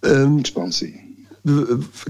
um, 0.00 0.38
expansie. 0.38 1.06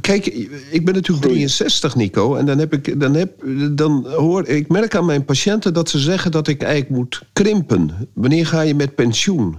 Kijk, 0.00 0.26
ik 0.70 0.84
ben 0.84 0.94
natuurlijk 0.94 1.26
63, 1.26 1.94
Nico. 1.94 2.34
En 2.34 2.46
dan 2.46 2.58
heb 2.58 2.72
ik, 2.72 3.00
dan 3.00 3.14
heb, 3.14 3.44
dan 3.70 4.06
hoor 4.08 4.46
ik 4.46 4.68
merk 4.68 4.94
aan 4.94 5.04
mijn 5.04 5.24
patiënten 5.24 5.74
dat 5.74 5.88
ze 5.88 5.98
zeggen 5.98 6.30
dat 6.30 6.48
ik 6.48 6.62
eigenlijk 6.62 6.94
moet 6.94 7.22
krimpen. 7.32 8.08
Wanneer 8.12 8.46
ga 8.46 8.60
je 8.60 8.74
met 8.74 8.94
pensioen? 8.94 9.58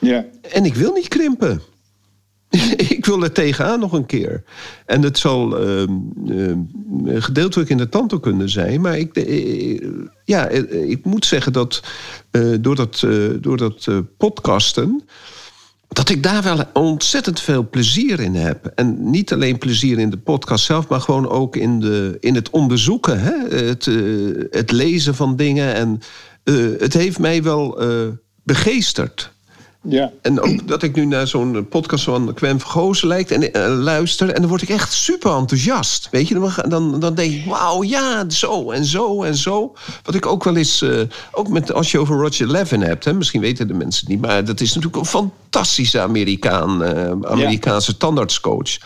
Ja. 0.00 0.24
En 0.42 0.64
ik 0.64 0.74
wil 0.74 0.92
niet 0.92 1.08
krimpen. 1.08 1.60
ik 2.96 3.06
wil 3.06 3.22
er 3.22 3.32
tegenaan 3.32 3.80
nog 3.80 3.92
een 3.92 4.06
keer. 4.06 4.42
En 4.86 5.02
het 5.02 5.18
zal 5.18 5.66
uh, 5.66 5.86
gedeeltelijk 7.06 7.70
in 7.70 7.76
de 7.76 7.88
tandheelkunde 7.88 8.48
zijn. 8.48 8.80
Maar 8.80 8.98
ik, 8.98 9.16
uh, 9.16 9.80
ja, 10.24 10.48
ik 10.48 11.04
moet 11.04 11.24
zeggen 11.24 11.52
dat 11.52 11.82
door 12.60 12.76
dat, 12.76 13.06
door 13.40 13.56
dat 13.56 13.88
podcasten 14.16 15.02
dat 15.88 16.08
ik 16.08 16.22
daar 16.22 16.42
wel 16.42 16.64
ontzettend 16.72 17.40
veel 17.40 17.68
plezier 17.68 18.20
in 18.20 18.34
heb. 18.34 18.66
En 18.74 19.10
niet 19.10 19.32
alleen 19.32 19.58
plezier 19.58 19.98
in 19.98 20.10
de 20.10 20.16
podcast 20.16 20.64
zelf, 20.64 20.88
maar 20.88 21.00
gewoon 21.00 21.28
ook 21.28 21.56
in, 21.56 21.80
de, 21.80 22.16
in 22.20 22.34
het 22.34 22.50
onderzoeken. 22.50 23.20
Hè? 23.20 23.56
Het, 23.56 23.88
het 24.50 24.70
lezen 24.70 25.14
van 25.14 25.36
dingen. 25.36 25.74
En 25.74 26.00
het 26.78 26.92
heeft 26.92 27.18
mij 27.18 27.42
wel 27.42 27.80
begeesterd. 28.42 29.32
Ja. 29.88 30.12
En 30.22 30.40
ook 30.40 30.68
dat 30.68 30.82
ik 30.82 30.94
nu 30.94 31.04
naar 31.04 31.26
zo'n 31.26 31.68
podcast 31.68 32.04
van 32.04 32.34
Quem 32.34 32.60
Vergozen 32.60 33.08
lijkt 33.08 33.30
en 33.30 33.42
uh, 33.42 33.82
luister. 33.82 34.30
En 34.30 34.40
dan 34.40 34.50
word 34.50 34.62
ik 34.62 34.68
echt 34.68 34.92
super 34.92 35.36
enthousiast. 35.36 36.08
Weet 36.10 36.28
je, 36.28 36.34
dan, 36.34 36.52
dan, 36.68 37.00
dan 37.00 37.14
denk 37.14 37.32
ik, 37.32 37.44
wauw, 37.44 37.82
ja, 37.82 38.24
zo 38.30 38.70
en 38.70 38.84
zo 38.84 39.22
en 39.22 39.36
zo. 39.36 39.74
Wat 40.02 40.14
ik 40.14 40.26
ook 40.26 40.44
wel 40.44 40.56
eens, 40.56 40.82
uh, 40.82 41.00
ook 41.32 41.48
met, 41.48 41.72
als 41.72 41.90
je 41.90 41.98
over 41.98 42.16
Roger 42.16 42.50
Levin 42.50 42.82
hebt, 42.82 43.04
hè, 43.04 43.12
misschien 43.12 43.40
weten 43.40 43.68
de 43.68 43.74
mensen 43.74 44.00
het 44.00 44.08
niet, 44.08 44.20
maar 44.20 44.44
dat 44.44 44.60
is 44.60 44.74
natuurlijk 44.74 44.96
een 44.96 45.06
fantastische 45.50 46.00
Amerikaan, 46.00 46.82
uh, 46.82 47.10
Amerikaanse 47.22 47.90
ja. 47.90 47.96
tandartscoach. 47.98 48.78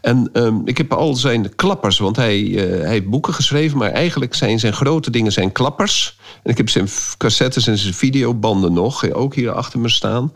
En 0.00 0.30
um, 0.32 0.62
ik 0.64 0.78
heb 0.78 0.92
al 0.92 1.14
zijn 1.14 1.54
klappers, 1.54 1.98
want 1.98 2.16
hij, 2.16 2.38
hij 2.56 2.88
heeft 2.88 3.08
boeken 3.08 3.34
geschreven, 3.34 3.78
maar 3.78 3.90
eigenlijk 3.90 4.34
zijn 4.34 4.58
zijn 4.58 4.72
grote 4.72 5.10
dingen 5.10 5.32
zijn 5.32 5.52
klappers. 5.52 6.18
En 6.42 6.50
ik 6.50 6.56
heb 6.56 6.68
zijn 6.68 6.88
cassettes 7.16 7.66
en 7.66 7.78
zijn 7.78 7.94
videobanden 7.94 8.72
nog, 8.72 9.10
ook 9.12 9.34
hier 9.34 9.52
achter 9.52 9.78
me 9.78 9.88
staan. 9.88 10.32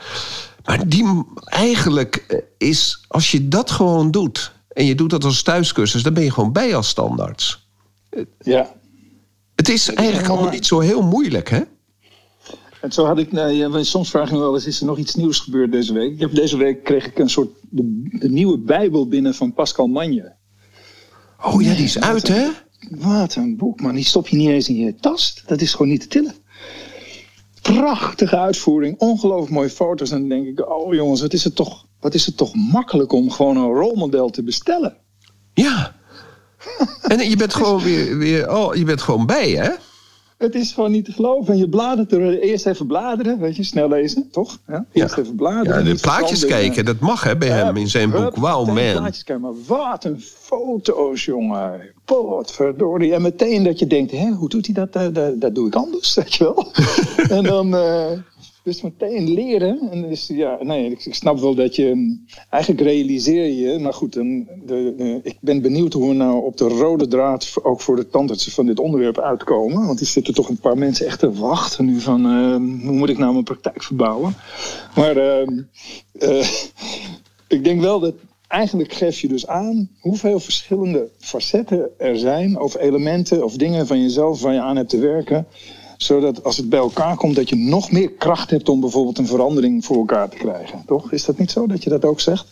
Maar 0.64 0.88
die 0.88 1.24
eigenlijk 1.44 2.44
is, 2.58 3.04
als 3.08 3.30
je 3.30 3.48
dat 3.48 3.70
gewoon 3.70 4.10
doet... 4.10 4.52
en 4.68 4.84
je 4.84 4.94
doet 4.94 5.10
dat 5.10 5.24
als 5.24 5.42
thuiscursus, 5.42 6.02
dan 6.02 6.14
ben 6.14 6.22
je 6.22 6.32
gewoon 6.32 6.52
bij 6.52 6.76
als 6.76 6.88
standaards. 6.88 7.68
Ja. 8.40 8.70
Het 9.54 9.68
is 9.68 9.94
eigenlijk 9.94 10.28
allemaal 10.28 10.50
niet 10.50 10.66
zo 10.66 10.80
heel 10.80 11.02
moeilijk, 11.02 11.50
hè? 11.50 11.60
En 12.80 12.92
zo 12.92 13.04
had 13.04 13.18
ik, 13.18 13.32
nou, 13.32 13.50
ja, 13.50 13.82
soms 13.82 14.10
vraag 14.10 14.26
ik 14.26 14.32
me 14.32 14.38
wel 14.38 14.54
eens, 14.54 14.66
is 14.66 14.80
er 14.80 14.86
nog 14.86 14.98
iets 14.98 15.14
nieuws 15.14 15.38
gebeurd 15.38 15.72
deze 15.72 15.92
week? 15.92 16.12
Ik 16.12 16.20
heb, 16.20 16.34
deze 16.34 16.56
week 16.56 16.84
kreeg 16.84 17.06
ik 17.06 17.18
een 17.18 17.30
soort, 17.30 17.48
de, 17.70 18.08
de 18.18 18.28
nieuwe 18.28 18.58
bijbel 18.58 19.08
binnen 19.08 19.34
van 19.34 19.52
Pascal 19.52 19.86
Manje. 19.86 20.34
Oh 21.42 21.62
ja, 21.62 21.74
die 21.74 21.84
is 21.84 22.00
uit, 22.00 22.28
hè? 22.28 22.48
Wat 22.90 23.34
een 23.34 23.56
boek, 23.56 23.80
man. 23.80 23.94
Die 23.94 24.04
stop 24.04 24.28
je 24.28 24.36
niet 24.36 24.48
eens 24.48 24.68
in 24.68 24.76
je 24.76 24.94
tas. 24.94 25.42
Dat 25.46 25.60
is 25.60 25.72
gewoon 25.72 25.88
niet 25.88 26.00
te 26.00 26.06
tillen. 26.06 26.34
Prachtige 27.62 28.38
uitvoering, 28.38 28.98
ongelooflijk 28.98 29.52
mooie 29.52 29.70
foto's. 29.70 30.10
En 30.10 30.18
dan 30.18 30.28
denk 30.28 30.46
ik, 30.58 30.70
oh 30.70 30.94
jongens, 30.94 31.20
wat 31.20 31.32
is 31.32 31.44
het 31.44 31.56
toch, 31.56 31.86
wat 32.00 32.14
is 32.14 32.26
het 32.26 32.36
toch 32.36 32.54
makkelijk 32.54 33.12
om 33.12 33.30
gewoon 33.30 33.56
een 33.56 33.72
rolmodel 33.72 34.30
te 34.30 34.42
bestellen. 34.42 34.96
Ja. 35.54 35.94
en 37.02 37.30
je 37.30 37.36
bent 37.36 37.54
gewoon 37.54 37.82
weer, 37.82 38.18
weer 38.18 38.56
oh, 38.56 38.74
je 38.74 38.84
bent 38.84 39.02
gewoon 39.02 39.26
bij, 39.26 39.50
hè? 39.50 39.70
Het 40.40 40.54
is 40.54 40.72
gewoon 40.72 40.90
niet 40.90 41.04
te 41.04 41.12
geloven. 41.12 41.52
En 41.52 41.58
je 41.58 41.68
bladert 41.68 42.12
er 42.12 42.38
eerst 42.38 42.66
even 42.66 42.86
bladeren, 42.86 43.38
weet 43.38 43.56
je, 43.56 43.62
snel 43.62 43.88
lezen, 43.88 44.28
toch? 44.30 44.58
Ja, 44.66 44.86
eerst 44.92 45.16
ja. 45.16 45.22
even 45.22 45.34
bladeren. 45.34 45.84
Ja, 45.84 45.94
de 45.94 46.00
plaatjes 46.00 46.46
kijken, 46.46 46.84
dat 46.84 46.98
mag 46.98 47.24
hè, 47.24 47.36
bij 47.36 47.48
ja, 47.48 47.54
hem 47.54 47.76
in 47.76 47.88
zijn 47.88 48.10
boek. 48.10 48.36
Wow, 48.36 48.66
man. 48.66 48.74
Plaatjes 48.74 49.24
kijken, 49.24 49.40
maar 49.40 49.52
wat 49.66 50.04
een 50.04 50.20
foto's, 50.20 51.24
jongen. 51.24 51.80
Potverdorie. 52.04 53.14
En 53.14 53.22
meteen 53.22 53.64
dat 53.64 53.78
je 53.78 53.86
denkt, 53.86 54.10
hè, 54.12 54.28
hoe 54.28 54.48
doet 54.48 54.66
hij 54.66 54.74
dat? 54.74 54.92
Dat, 54.92 55.14
dat, 55.14 55.40
dat 55.40 55.54
doe 55.54 55.66
ik 55.66 55.74
anders, 55.74 56.14
weet 56.24 56.34
je 56.34 56.44
wel. 56.44 56.72
en 57.38 57.42
dan... 57.42 57.74
Uh, 57.74 58.10
dus 58.62 58.82
meteen 58.82 59.32
leren. 59.32 59.90
En 59.90 60.08
dus, 60.08 60.26
ja, 60.26 60.58
nee, 60.62 60.90
ik, 60.90 61.14
snap 61.14 61.38
wel 61.38 61.54
dat 61.54 61.76
je. 61.76 62.18
Eigenlijk 62.50 62.82
realiseer 62.82 63.46
je. 63.46 63.78
Maar 63.78 63.94
goed, 63.94 64.12
dan, 64.12 64.46
de, 64.66 65.20
ik 65.22 65.36
ben 65.40 65.62
benieuwd 65.62 65.92
hoe 65.92 66.08
we 66.08 66.14
nou 66.14 66.44
op 66.44 66.56
de 66.56 66.68
rode 66.68 67.08
draad. 67.08 67.52
ook 67.62 67.80
voor 67.80 67.96
de 67.96 68.08
tandartsen 68.08 68.52
van 68.52 68.66
dit 68.66 68.80
onderwerp 68.80 69.18
uitkomen. 69.18 69.86
Want 69.86 70.00
er 70.00 70.06
zitten 70.06 70.34
toch 70.34 70.48
een 70.48 70.60
paar 70.60 70.78
mensen 70.78 71.06
echt 71.06 71.18
te 71.18 71.32
wachten 71.32 71.84
nu 71.84 72.00
van. 72.00 72.26
Uh, 72.26 72.56
hoe 72.86 72.96
moet 72.96 73.08
ik 73.08 73.18
nou 73.18 73.32
mijn 73.32 73.44
praktijk 73.44 73.82
verbouwen? 73.82 74.34
Maar 74.94 75.16
uh, 75.16 76.46
ik 77.48 77.64
denk 77.64 77.80
wel 77.80 78.00
dat. 78.00 78.14
Eigenlijk 78.48 78.92
geef 78.92 79.20
je 79.20 79.28
dus 79.28 79.46
aan 79.46 79.90
hoeveel 80.00 80.40
verschillende 80.40 81.08
facetten 81.18 81.90
er 81.98 82.18
zijn. 82.18 82.60
Of 82.60 82.76
elementen 82.76 83.44
of 83.44 83.56
dingen 83.56 83.86
van 83.86 84.02
jezelf 84.02 84.40
waar 84.40 84.52
je 84.52 84.60
aan 84.60 84.76
hebt 84.76 84.88
te 84.88 84.98
werken 84.98 85.46
zodat 86.02 86.44
als 86.44 86.56
het 86.56 86.68
bij 86.68 86.78
elkaar 86.78 87.16
komt, 87.16 87.36
dat 87.36 87.48
je 87.48 87.56
nog 87.56 87.90
meer 87.90 88.10
kracht 88.10 88.50
hebt 88.50 88.68
om 88.68 88.80
bijvoorbeeld 88.80 89.18
een 89.18 89.26
verandering 89.26 89.84
voor 89.84 89.96
elkaar 89.96 90.28
te 90.28 90.36
krijgen. 90.36 90.82
Toch? 90.86 91.12
Is 91.12 91.24
dat 91.24 91.38
niet 91.38 91.50
zo 91.50 91.66
dat 91.66 91.82
je 91.82 91.90
dat 91.90 92.04
ook 92.04 92.20
zegt? 92.20 92.46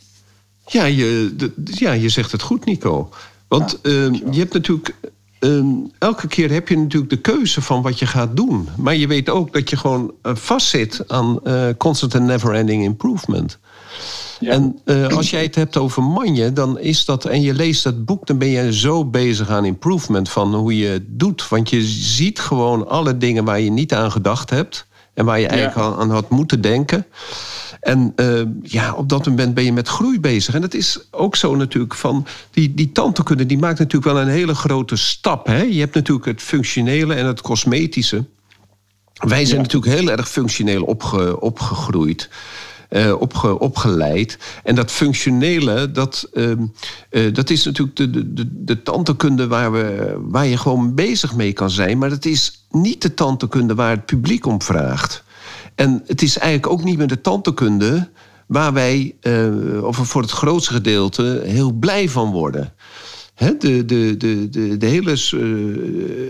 Ja, 0.67 0.85
je, 0.85 1.35
de, 1.37 1.53
ja, 1.57 1.93
je 1.93 2.09
zegt 2.09 2.33
het 2.33 2.43
goed, 2.43 2.65
Nico. 2.65 3.09
Want 3.49 3.79
ja, 3.83 3.91
uh, 3.91 4.13
je 4.31 4.39
hebt 4.39 4.53
natuurlijk. 4.53 4.95
Uh, 5.41 5.65
elke 5.99 6.27
keer 6.27 6.51
heb 6.51 6.69
je 6.69 6.77
natuurlijk 6.77 7.11
de 7.11 7.21
keuze 7.21 7.63
van 7.63 7.83
wat 7.83 7.99
je 7.99 8.07
gaat 8.07 8.37
doen. 8.37 8.69
Maar 8.77 8.97
je 8.97 9.07
weet 9.07 9.29
ook 9.29 9.53
dat 9.53 9.71
je 9.71 9.77
gewoon 9.77 10.13
uh, 10.23 10.35
vastzit 10.35 11.05
aan 11.07 11.41
uh, 11.45 11.69
constant 11.77 12.15
and 12.15 12.25
never 12.25 12.55
ending 12.55 12.83
improvement. 12.83 13.59
Ja. 14.41 14.53
En 14.53 14.79
uh, 14.85 15.09
als 15.09 15.31
jij 15.31 15.43
het 15.43 15.55
hebt 15.55 15.77
over 15.77 16.03
manje, 16.03 16.53
dan 16.53 16.79
is 16.79 17.05
dat. 17.05 17.25
En 17.25 17.43
je 17.43 17.55
leest 17.55 17.83
dat 17.83 18.05
boek, 18.05 18.27
dan 18.27 18.39
ben 18.39 18.49
je 18.49 18.73
zo 18.73 19.05
bezig 19.05 19.49
aan 19.49 19.65
improvement 19.65 20.29
van 20.29 20.55
hoe 20.55 20.77
je 20.77 20.87
het 20.87 21.05
doet. 21.07 21.49
Want 21.49 21.71
je 21.71 21.83
ziet 21.83 22.41
gewoon 22.41 22.89
alle 22.89 23.17
dingen 23.17 23.45
waar 23.45 23.61
je 23.61 23.71
niet 23.71 23.95
aan 23.95 24.13
gedacht 24.13 24.51
hebt. 24.51 24.87
En 25.15 25.25
waar 25.25 25.41
je 25.41 25.47
eigenlijk 25.47 25.79
ja. 25.89 25.95
aan 25.97 26.11
had 26.11 26.31
moeten 26.31 26.61
denken. 26.61 27.07
En 27.81 28.13
uh, 28.17 28.43
ja, 28.63 28.95
op 28.95 29.09
dat 29.09 29.27
moment 29.27 29.55
ben 29.55 29.65
je 29.65 29.73
met 29.73 29.89
groei 29.89 30.21
bezig. 30.21 30.55
En 30.55 30.61
dat 30.61 30.75
is 30.75 30.99
ook 31.11 31.37
zo 31.37 31.55
natuurlijk 31.55 31.95
van... 31.95 32.27
Die, 32.51 32.75
die 32.75 32.93
tantekunde 32.93 33.47
die 33.47 33.59
maakt 33.59 33.79
natuurlijk 33.79 34.13
wel 34.13 34.23
een 34.23 34.29
hele 34.29 34.55
grote 34.55 34.97
stap. 34.97 35.47
Hè? 35.47 35.63
Je 35.63 35.81
hebt 35.81 35.95
natuurlijk 35.95 36.27
het 36.27 36.43
functionele 36.43 37.15
en 37.15 37.27
het 37.27 37.41
cosmetische. 37.41 38.25
Wij 39.15 39.45
zijn 39.45 39.57
ja. 39.57 39.63
natuurlijk 39.63 39.93
heel 39.93 40.11
erg 40.11 40.29
functioneel 40.31 40.83
opge, 40.83 41.41
opgegroeid. 41.41 42.29
Uh, 42.91 43.21
opge, 43.21 43.59
opgeleid. 43.59 44.39
En 44.65 44.75
dat 44.75 44.91
functionele, 44.91 45.91
dat, 45.91 46.29
uh, 46.33 46.51
uh, 47.11 47.35
dat 47.35 47.51
is 47.51 47.65
natuurlijk 47.65 47.97
de, 47.97 48.33
de, 48.33 48.65
de 48.65 48.83
tantekunde 48.83 49.47
waar, 49.47 49.73
we, 49.73 50.17
waar 50.21 50.47
je 50.47 50.57
gewoon 50.57 50.95
bezig 50.95 51.35
mee 51.35 51.53
kan 51.53 51.71
zijn. 51.71 51.99
Maar 51.99 52.09
dat 52.09 52.25
is 52.25 52.67
niet 52.71 53.03
de 53.03 53.15
tantekunde 53.15 53.75
waar 53.75 53.91
het 53.91 54.07
publiek 54.07 54.47
om 54.47 54.63
vraagt. 54.63 55.25
En 55.75 56.03
het 56.07 56.23
is 56.23 56.39
eigenlijk 56.39 56.73
ook 56.73 56.85
niet 56.85 56.99
meer 56.99 57.07
de 57.07 57.21
tantekunde 57.21 58.09
waar 58.47 58.73
wij, 58.73 59.15
of 59.83 59.97
voor 59.97 60.23
het 60.23 60.31
grootste 60.31 60.73
gedeelte, 60.73 61.43
heel 61.45 61.73
blij 61.73 62.09
van 62.09 62.31
worden. 62.31 62.73
He, 63.39 63.57
de, 63.57 63.85
de, 63.85 64.17
de, 64.17 64.49
de, 64.49 64.77
de, 64.77 64.87
hele, 64.87 65.15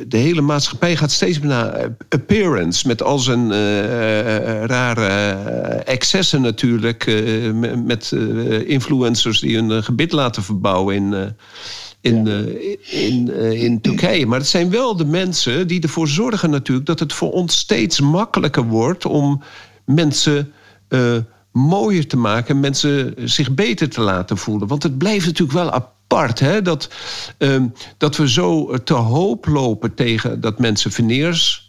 de 0.09 0.17
hele 0.17 0.41
maatschappij 0.41 0.97
gaat 0.97 1.11
steeds 1.11 1.39
meer 1.39 1.49
naar 1.49 1.97
appearance. 2.09 2.87
Met 2.87 3.03
al 3.03 3.19
zijn 3.19 3.51
uh, 3.51 4.65
rare 4.65 5.09
excessen 5.85 6.41
natuurlijk. 6.41 7.07
Uh, 7.07 7.53
met 7.85 8.11
uh, 8.15 8.69
influencers 8.69 9.41
die 9.41 9.57
een 9.57 9.85
gebit 9.85 10.13
laten 10.13 10.43
verbouwen 10.43 10.95
in, 10.95 11.35
in, 12.01 12.25
ja. 12.25 12.43
in, 12.91 13.35
in 13.53 13.81
Turkije. 13.81 14.27
Maar 14.27 14.39
het 14.39 14.49
zijn 14.49 14.71
wel 14.71 14.97
de 14.97 15.07
mensen 15.07 15.67
die 15.67 15.81
ervoor 15.81 16.09
zorgen 16.09 16.51
natuurlijk... 16.51 16.87
dat 16.87 16.99
het 16.99 17.13
voor 17.13 17.31
ons 17.31 17.59
steeds 17.59 18.01
makkelijker 18.01 18.65
wordt 18.65 19.05
om 19.07 19.43
mensen 19.85 20.53
mooier 21.59 22.07
te 22.07 22.17
maken... 22.17 22.61
mensen 22.61 23.15
zich 23.17 23.55
beter 23.55 23.89
te 23.89 24.01
laten 24.01 24.37
voelen. 24.37 24.69
Want 24.69 24.83
het 24.83 24.99
blijft 24.99 25.27
natuurlijk 25.27 25.59
wel 25.59 25.71
apart. 25.71 26.41
Hè? 26.41 26.63
Dat, 26.63 26.89
uh, 27.39 27.63
dat 27.97 28.17
we 28.17 28.29
zo 28.29 28.79
te 28.85 28.95
hoop 28.95 29.47
lopen 29.47 29.95
tegen 29.95 30.41
dat 30.41 30.59
mensen 30.59 30.91
veneers 30.91 31.68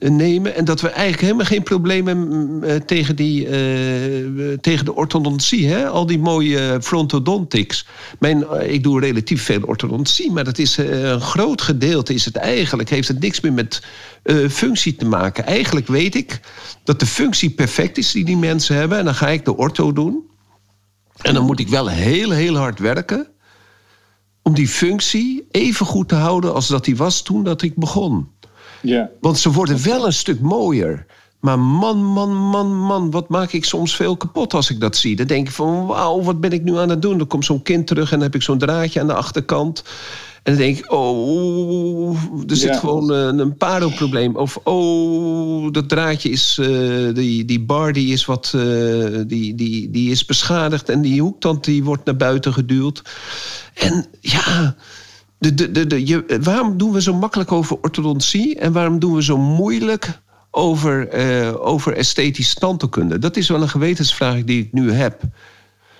nemen. 0.00 0.54
En 0.54 0.64
dat 0.64 0.80
we 0.80 0.88
eigenlijk 0.88 1.20
helemaal 1.20 1.46
geen 1.46 1.62
problemen 1.62 2.28
uh, 2.64 2.74
tegen, 2.74 3.16
die, 3.16 3.44
uh, 3.44 4.58
tegen 4.60 4.84
de 4.84 4.94
orthodontie. 4.94 5.66
Hè? 5.66 5.88
Al 5.88 6.06
die 6.06 6.18
mooie 6.18 6.78
frontodontics. 6.82 7.86
Mijn, 8.18 8.44
ik 8.70 8.82
doe 8.82 9.00
relatief 9.00 9.42
veel 9.42 9.62
orthodontie, 9.62 10.32
maar 10.32 10.44
dat 10.44 10.58
is 10.58 10.76
een 10.76 11.20
groot 11.20 11.62
gedeelte. 11.62 12.14
Is 12.14 12.24
het 12.24 12.36
eigenlijk, 12.36 12.90
heeft 12.90 13.08
het 13.08 13.20
niks 13.20 13.40
meer 13.40 13.52
met 13.52 13.82
functie 14.50 14.96
te 14.96 15.04
maken. 15.04 15.46
Eigenlijk 15.46 15.86
weet 15.86 16.14
ik 16.14 16.40
dat 16.84 17.00
de 17.00 17.06
functie 17.06 17.50
perfect 17.50 17.98
is 17.98 18.12
die 18.12 18.24
die 18.24 18.36
mensen 18.36 18.76
hebben. 18.76 18.98
En 18.98 19.04
dan 19.04 19.14
ga 19.14 19.28
ik 19.28 19.44
de 19.44 19.56
ortho 19.56 19.92
doen. 19.92 20.28
En 21.22 21.34
dan 21.34 21.44
moet 21.44 21.60
ik 21.60 21.68
wel 21.68 21.88
heel, 21.88 22.30
heel 22.30 22.56
hard 22.56 22.78
werken 22.78 23.28
om 24.42 24.54
die 24.54 24.68
functie 24.68 25.46
even 25.50 25.86
goed 25.86 26.08
te 26.08 26.14
houden 26.14 26.54
als 26.54 26.68
dat 26.68 26.84
die 26.84 26.96
was 26.96 27.22
toen 27.22 27.44
dat 27.44 27.62
ik 27.62 27.76
begon. 27.76 28.28
Ja. 28.82 29.10
Want 29.20 29.38
ze 29.38 29.52
worden 29.52 29.82
wel 29.84 30.06
een 30.06 30.12
stuk 30.12 30.40
mooier. 30.40 31.06
Maar 31.40 31.58
man, 31.58 32.04
man, 32.04 32.36
man, 32.36 32.76
man, 32.76 33.10
wat 33.10 33.28
maak 33.28 33.52
ik 33.52 33.64
soms 33.64 33.96
veel 33.96 34.16
kapot 34.16 34.54
als 34.54 34.70
ik 34.70 34.80
dat 34.80 34.96
zie. 34.96 35.16
Dan 35.16 35.26
denk 35.26 35.46
ik 35.46 35.54
van, 35.54 35.86
wauw, 35.86 36.22
wat 36.22 36.40
ben 36.40 36.52
ik 36.52 36.62
nu 36.62 36.76
aan 36.76 36.88
het 36.88 37.02
doen? 37.02 37.18
Dan 37.18 37.26
komt 37.26 37.44
zo'n 37.44 37.62
kind 37.62 37.86
terug 37.86 38.12
en 38.12 38.16
dan 38.16 38.26
heb 38.26 38.34
ik 38.34 38.42
zo'n 38.42 38.58
draadje 38.58 39.00
aan 39.00 39.06
de 39.06 39.14
achterkant. 39.14 39.82
En 40.42 40.52
dan 40.52 40.62
denk 40.62 40.78
ik, 40.78 40.92
oh, 40.92 42.16
er 42.48 42.56
zit 42.56 42.68
Ja. 42.68 42.78
gewoon 42.78 43.12
eh, 43.12 43.38
een 43.38 43.56
paroprobleem. 43.56 44.36
Of, 44.36 44.56
oh, 44.56 45.72
dat 45.72 45.88
draadje 45.88 46.30
is, 46.30 46.58
eh, 46.60 47.14
die, 47.14 47.44
die 47.44 47.60
bar 47.60 47.92
die 47.92 48.12
is 48.12 48.24
wat, 48.24 48.52
eh, 48.54 48.60
die, 49.26 49.54
die, 49.54 49.90
die 49.90 50.10
is 50.10 50.24
beschadigd. 50.24 50.88
En 50.88 51.00
die 51.00 51.20
hoektand 51.20 51.64
die 51.64 51.84
wordt 51.84 52.04
naar 52.04 52.16
buiten 52.16 52.52
geduwd. 52.52 53.02
En 53.74 54.06
ja, 54.20 54.74
de, 55.40 55.54
de, 55.54 55.70
de, 55.70 55.86
de, 55.86 56.06
je, 56.06 56.38
waarom 56.42 56.78
doen 56.78 56.92
we 56.92 57.02
zo 57.02 57.14
makkelijk 57.14 57.52
over 57.52 57.78
orthodontie? 57.82 58.58
En 58.58 58.72
waarom 58.72 58.98
doen 58.98 59.14
we 59.14 59.22
zo 59.22 59.36
moeilijk 59.38 60.20
over, 60.50 61.08
eh, 61.08 61.66
over 61.66 61.96
esthetische 61.96 62.54
tandheelkunde? 62.54 63.18
Dat 63.18 63.36
is 63.36 63.48
wel 63.48 63.62
een 63.62 63.68
gewetensvraag 63.68 64.44
die 64.44 64.62
ik 64.62 64.72
nu 64.72 64.92
heb. 64.92 65.22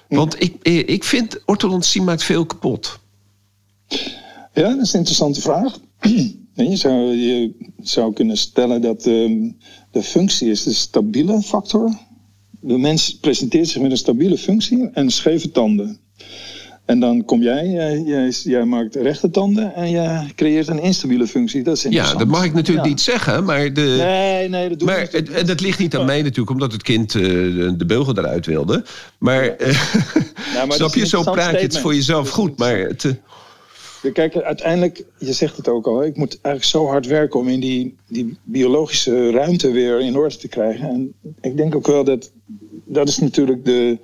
Want 0.08 0.42
ik, 0.42 0.56
eh, 0.62 0.88
ik 0.88 1.04
vind 1.04 1.42
orthodontie 1.44 2.02
maakt 2.02 2.22
veel 2.22 2.46
kapot. 2.46 2.98
Ja, 4.54 4.68
dat 4.68 4.80
is 4.80 4.92
een 4.92 4.98
interessante 4.98 5.40
vraag. 5.40 5.78
Je 6.54 6.76
zou, 6.76 7.16
je 7.16 7.54
zou 7.82 8.12
kunnen 8.12 8.36
stellen 8.36 8.82
dat 8.82 9.06
ehm, 9.06 9.50
de 9.90 10.02
functie 10.02 10.50
is 10.50 10.62
de 10.62 10.72
stabiele 10.72 11.42
factor. 11.42 11.98
De 12.60 12.78
mens 12.78 13.18
presenteert 13.18 13.68
zich 13.68 13.82
met 13.82 13.90
een 13.90 13.96
stabiele 13.96 14.38
functie 14.38 14.90
en 14.90 15.10
scheve 15.10 15.50
tanden. 15.50 15.98
En 16.90 17.00
dan 17.00 17.24
kom 17.24 17.42
jij, 17.42 17.68
jij, 17.68 18.02
jij, 18.06 18.28
jij 18.28 18.64
maakt 18.64 18.94
rechte 18.94 19.30
tanden 19.30 19.74
en 19.74 19.90
je 19.90 20.20
creëert 20.34 20.68
een 20.68 20.82
instabiele 20.82 21.26
functie. 21.26 21.62
Dat 21.62 21.76
is 21.76 21.86
Ja, 21.88 22.14
dat 22.14 22.26
mag 22.26 22.44
ik 22.44 22.52
natuurlijk 22.54 22.86
Ja. 22.86 22.90
niet 22.92 23.00
zeggen, 23.00 23.44
maar, 23.44 23.72
de, 23.72 23.94
Nee, 23.98 24.48
nee, 24.48 24.68
dat 24.68 24.78
doe 24.78 24.88
maar 24.88 25.00
ik 25.00 25.12
het, 25.12 25.30
en 25.30 25.46
dat 25.46 25.60
ligt 25.60 25.78
niet 25.78 25.96
aan 25.96 26.04
mij 26.06 26.22
natuurlijk, 26.22 26.50
omdat 26.50 26.72
het 26.72 26.82
kind 26.82 27.14
eh, 27.14 27.22
de, 27.22 27.84
beugel 27.86 28.18
eruit 28.18 28.46
wilde. 28.46 28.84
Maar, 29.18 29.42
eh, 29.42 29.66
Nou, 29.66 29.74
maar 30.54 30.66
dat 30.66 30.74
snap 30.74 30.94
je, 30.94 31.06
zo 31.06 31.22
praat 31.22 31.50
je 31.52 31.58
het 31.58 31.78
voor 31.78 31.94
jezelf 31.94 32.30
goed. 32.30 32.58
Maar 32.58 32.78
het, 32.78 33.04
eh, 33.04 33.10
Kijk, 34.12 34.36
uiteindelijk, 34.36 35.04
je 35.18 35.32
zegt 35.32 35.56
het 35.56 35.68
ook 35.68 35.86
al, 35.86 36.04
ik 36.04 36.16
moet 36.16 36.38
eigenlijk 36.42 36.64
zo 36.64 36.86
hard 36.86 37.06
werken 37.06 37.40
om 37.40 37.48
in 37.48 37.60
die, 37.60 37.96
die 38.08 38.38
biologische 38.44 39.30
ruimte 39.30 39.70
weer 39.70 40.00
in 40.00 40.16
orde 40.16 40.36
te 40.36 40.48
krijgen. 40.48 40.88
En 40.88 41.14
ik 41.40 41.56
denk 41.56 41.74
ook 41.74 41.86
wel 41.86 42.04
dat 42.04 42.30
dat 42.92 43.08
is 43.08 43.18
natuurlijk 43.18 43.64
de, 43.64 43.98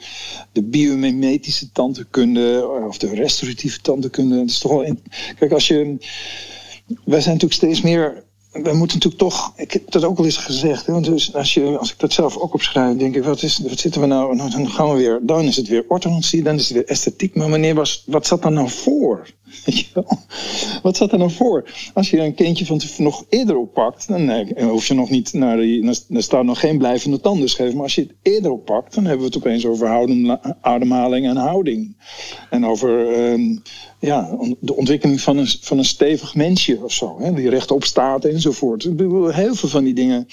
de 0.53 0.63
biomimetische 0.63 1.73
tandheelkunde 1.73 2.69
of 2.87 2.99
de 2.99 3.15
restauratieve 3.15 3.81
tandheelkunde. 3.81 4.37
Dat 4.37 4.49
is 4.49 4.59
toch 4.59 4.73
wel 4.73 4.97
Kijk, 5.39 5.53
als 5.53 5.69
je. 5.69 5.97
Wij 7.05 7.21
zijn 7.21 7.35
natuurlijk 7.35 7.53
steeds 7.53 7.81
meer. 7.81 8.25
Wij 8.63 8.75
moeten 8.75 8.97
natuurlijk 8.97 9.23
toch. 9.23 9.53
Ik 9.57 9.73
heb 9.73 9.91
dat 9.91 10.05
ook 10.05 10.19
al 10.19 10.25
eens 10.25 10.37
gezegd. 10.37 10.87
Hè, 10.87 10.93
want 10.93 11.05
dus 11.05 11.35
als, 11.35 11.55
je, 11.55 11.79
als 11.79 11.93
ik 11.93 11.99
dat 11.99 12.13
zelf 12.13 12.37
ook 12.37 12.55
opschrijf, 12.55 12.97
denk 12.97 13.17
ik: 13.17 13.25
wat, 13.25 13.43
is, 13.43 13.59
wat 13.59 13.79
zitten 13.79 14.01
we 14.01 14.07
nou? 14.07 14.37
Nou, 14.37 14.51
Dan 14.51 14.71
gaan 14.71 14.91
we 14.91 14.97
weer. 14.97 15.21
Dan 15.23 15.45
is 15.45 15.57
het 15.57 15.69
weer 15.69 15.85
orthodontie, 15.89 16.43
dan 16.43 16.55
is 16.55 16.69
het 16.69 16.73
weer 16.73 16.87
esthetiek. 16.87 17.35
Maar 17.35 17.51
wanneer 17.51 17.75
was. 17.75 18.03
Wat 18.07 18.27
zat 18.27 18.45
er 18.45 18.53
nou 18.53 18.69
voor? 18.69 19.27
Wat 20.83 20.97
zat 20.97 21.13
er 21.13 21.19
nou 21.19 21.31
voor? 21.31 21.71
Als 21.95 22.11
je 22.11 22.19
een 22.21 22.35
kindje 22.35 22.67
van 22.67 22.81
nog 22.97 23.25
eerder 23.29 23.57
oppakt, 23.57 24.09
dan 24.09 24.47
hoef 24.61 24.87
je 24.87 24.95
nog 24.95 25.11
niet 25.11 25.33
naar 25.33 25.57
die. 25.57 25.83
Dan 26.09 26.23
staat 26.23 26.45
nog 26.45 26.61
geen 26.61 26.79
blijvende 26.79 27.21
tandenscheef. 27.21 27.73
Maar 27.73 27.83
als 27.83 27.95
je 27.95 28.01
het 28.01 28.15
eerder 28.23 28.51
oppakt, 28.51 28.95
dan 28.95 29.05
hebben 29.05 29.21
we 29.21 29.35
het 29.35 29.45
opeens 29.45 29.67
over 29.67 29.87
houdem- 29.87 30.39
ademhaling 30.61 31.27
en 31.27 31.37
houding. 31.37 31.97
En 32.51 32.67
over 32.67 33.13
ehm, 33.13 33.57
ja, 34.07 34.39
de 34.61 34.77
ontwikkeling 34.77 35.21
van 35.21 35.37
een, 35.37 35.47
van 35.61 35.79
een 35.79 35.85
stevig 35.85 36.35
mensje 36.35 36.79
of 36.83 36.93
zo. 36.93 37.17
Hè, 37.21 37.33
die 37.33 37.49
rechtop 37.49 37.85
staat 37.85 38.25
enzovoort. 38.25 38.83
Heel 39.31 39.55
veel 39.55 39.69
van 39.69 39.85
die 39.85 39.95
dingen 39.95 40.27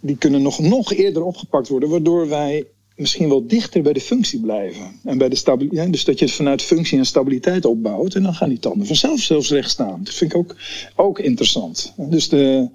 die 0.00 0.16
kunnen 0.16 0.42
nog, 0.42 0.58
nog 0.58 0.92
eerder 0.92 1.22
opgepakt 1.22 1.68
worden, 1.68 1.88
waardoor 1.88 2.28
wij 2.28 2.66
misschien 2.96 3.28
wel 3.28 3.46
dichter 3.46 3.82
bij 3.82 3.92
de 3.92 4.00
functie 4.00 4.40
blijven. 4.40 5.00
En 5.04 5.18
bij 5.18 5.28
de. 5.28 5.88
Dus 5.90 6.04
dat 6.04 6.18
je 6.18 6.24
het 6.24 6.34
vanuit 6.34 6.62
functie 6.62 6.98
en 6.98 7.06
stabiliteit 7.06 7.64
opbouwt. 7.64 8.14
En 8.14 8.22
dan 8.22 8.34
gaan 8.34 8.48
die 8.48 8.58
tanden 8.58 8.86
vanzelf 8.86 9.20
zelfs 9.20 9.50
recht 9.50 9.70
staan. 9.70 10.00
Dat 10.04 10.14
vind 10.14 10.32
ik 10.32 10.38
ook, 10.38 10.56
ook 10.96 11.18
interessant. 11.18 11.92
Dus 11.96 12.28
de, 12.28 12.68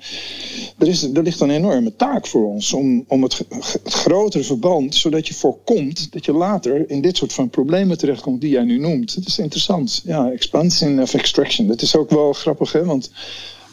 er, 0.77 0.88
is, 0.88 1.03
er 1.03 1.23
ligt 1.23 1.39
een 1.39 1.49
enorme 1.49 1.95
taak 1.95 2.27
voor 2.27 2.45
ons 2.45 2.73
om, 2.73 3.03
om 3.08 3.23
het, 3.23 3.45
het 3.84 3.93
grotere 3.93 4.43
verband, 4.43 4.95
zodat 4.95 5.27
je 5.27 5.34
voorkomt 5.34 6.12
dat 6.12 6.25
je 6.25 6.34
later 6.34 6.89
in 6.89 7.01
dit 7.01 7.17
soort 7.17 7.34
van 7.34 7.49
problemen 7.49 7.97
terechtkomt 7.97 8.41
die 8.41 8.49
jij 8.49 8.63
nu 8.63 8.77
noemt. 8.77 9.15
Dat 9.15 9.27
is 9.27 9.39
interessant. 9.39 10.01
Ja, 10.05 10.32
expansion 10.32 11.01
of 11.01 11.13
extraction. 11.13 11.67
Dat 11.67 11.82
is 11.82 11.95
ook 11.95 12.10
wel 12.10 12.34
grappig, 12.34 12.71
hè? 12.71 12.86
Want 12.86 13.12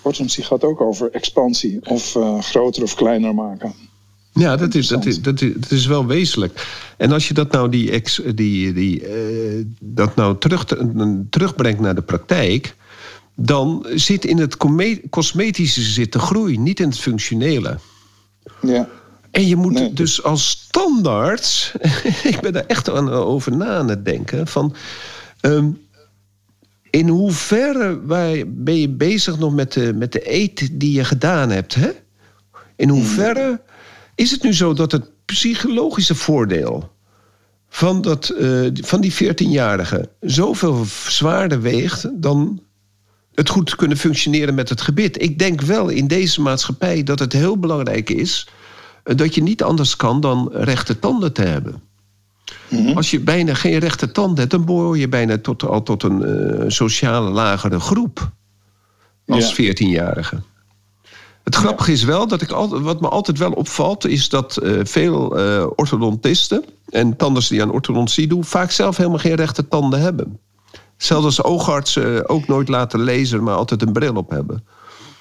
orthodontie 0.02 0.44
gaat 0.44 0.64
ook 0.64 0.80
over 0.80 1.10
expansie 1.10 1.78
of 1.90 2.16
eh, 2.16 2.40
groter 2.40 2.82
of 2.82 2.94
kleiner 2.94 3.34
maken. 3.34 3.85
Ja, 4.36 4.56
dat 4.56 4.74
is, 4.74 4.86
dat, 4.86 5.06
is, 5.06 5.22
dat, 5.22 5.40
is, 5.40 5.52
dat 5.54 5.70
is 5.70 5.86
wel 5.86 6.06
wezenlijk. 6.06 6.66
En 6.96 7.12
als 7.12 7.28
je 7.28 7.34
dat 7.34 7.52
nou, 7.52 7.68
die 7.68 7.90
ex, 7.90 8.20
die, 8.34 8.72
die, 8.72 9.06
eh, 9.06 9.64
dat 9.80 10.16
nou 10.16 10.38
terug, 10.38 10.64
terugbrengt 11.30 11.80
naar 11.80 11.94
de 11.94 12.02
praktijk... 12.02 12.76
dan 13.34 13.86
zit 13.94 14.24
in 14.24 14.38
het 14.38 14.56
cosmetische 15.10 15.82
zit 15.82 16.12
de 16.12 16.18
groei, 16.18 16.58
niet 16.58 16.80
in 16.80 16.88
het 16.88 16.98
functionele. 16.98 17.78
Ja. 18.62 18.88
En 19.30 19.46
je 19.46 19.56
moet 19.56 19.72
Nee. 19.72 19.92
dus 19.92 20.22
als 20.22 20.48
standaard... 20.48 21.72
ik 22.32 22.38
ben 22.40 22.52
daar 22.52 22.66
echt 22.66 22.90
aan, 22.90 23.10
over 23.10 23.56
na 23.56 23.66
aan 23.66 23.88
het 23.88 24.04
denken... 24.04 24.46
van 24.46 24.74
ehm, 25.40 25.68
in 26.90 27.08
hoeverre 27.08 28.00
wij, 28.06 28.44
ben 28.46 28.80
je 28.80 28.88
bezig 28.88 29.38
nog 29.38 29.54
met 29.54 29.72
de, 29.72 29.92
met 29.94 30.12
de 30.12 30.34
eet 30.34 30.68
die 30.72 30.92
je 30.92 31.04
gedaan 31.04 31.50
hebt, 31.50 31.74
hè? 31.74 31.90
In 32.76 32.88
hoeverre 32.88 33.60
is 34.16 34.30
het 34.30 34.42
nu 34.42 34.54
zo 34.54 34.72
dat 34.72 34.92
het 34.92 35.10
psychologische 35.24 36.14
voordeel 36.14 36.92
van, 37.68 38.02
dat, 38.02 38.28
eh, 38.28 38.68
van 38.72 39.00
die 39.00 39.12
14-jarige 39.12 40.08
zoveel 40.20 40.84
zwaarder 41.08 41.60
weegt 41.60 42.22
dan 42.22 42.62
het 43.34 43.48
goed 43.48 43.76
kunnen 43.76 43.96
functioneren 43.96 44.54
met 44.54 44.68
het 44.68 44.80
gebit? 44.80 45.22
Ik 45.22 45.38
denk 45.38 45.60
wel 45.60 45.88
in 45.88 46.06
deze 46.06 46.40
maatschappij 46.40 47.02
dat 47.02 47.18
het 47.18 47.32
heel 47.32 47.58
belangrijk 47.58 48.10
is 48.10 48.48
eh, 49.02 49.16
dat 49.16 49.34
je 49.34 49.42
niet 49.42 49.62
anders 49.62 49.96
kan 49.96 50.20
dan 50.20 50.48
rechte 50.52 50.98
tanden 50.98 51.32
te 51.32 51.42
hebben. 51.42 51.82
Als 52.94 53.10
je 53.10 53.20
bijna 53.20 53.54
geen 53.54 53.78
rechte 53.78 54.12
tanden 54.12 54.38
hebt, 54.38 54.50
dan 54.50 54.64
behoor 54.64 54.98
je 54.98 55.08
bijna 55.08 55.38
tot, 55.38 55.62
al 55.62 55.82
tot 55.82 56.02
een 56.02 56.24
eh, 56.24 56.64
sociale 56.68 57.30
lagere 57.30 57.80
groep 57.80 58.30
als 59.26 59.56
Ja. 59.56 59.72
14-jarige. 59.72 60.42
Het 61.46 61.54
grappige 61.54 61.92
is 61.92 62.04
wel 62.04 62.26
dat 62.28 62.42
ik 62.42 62.50
altijd, 62.50 62.82
wat 62.82 63.00
me 63.00 63.08
altijd 63.08 63.38
wel 63.38 63.52
opvalt, 63.52 64.06
is 64.06 64.28
dat 64.28 64.56
eh, 64.56 64.72
veel 64.82 65.38
eh, 65.38 65.66
orthodontisten 65.76 66.64
en 66.88 67.16
tandarts 67.16 67.48
die 67.48 67.62
aan 67.62 67.72
orthodontie 67.72 68.26
doen, 68.26 68.44
vaak 68.44 68.70
zelf 68.70 68.96
helemaal 68.96 69.18
geen 69.18 69.34
rechte 69.34 69.68
tanden 69.68 70.00
hebben. 70.00 70.38
Zelfs 70.96 71.24
als 71.24 71.42
oogartsen 71.42 72.28
ook 72.28 72.46
nooit 72.46 72.68
laten 72.68 73.00
lezen, 73.02 73.42
maar 73.42 73.54
altijd 73.54 73.82
een 73.82 73.92
bril 73.92 74.14
op 74.14 74.30
hebben. 74.30 74.64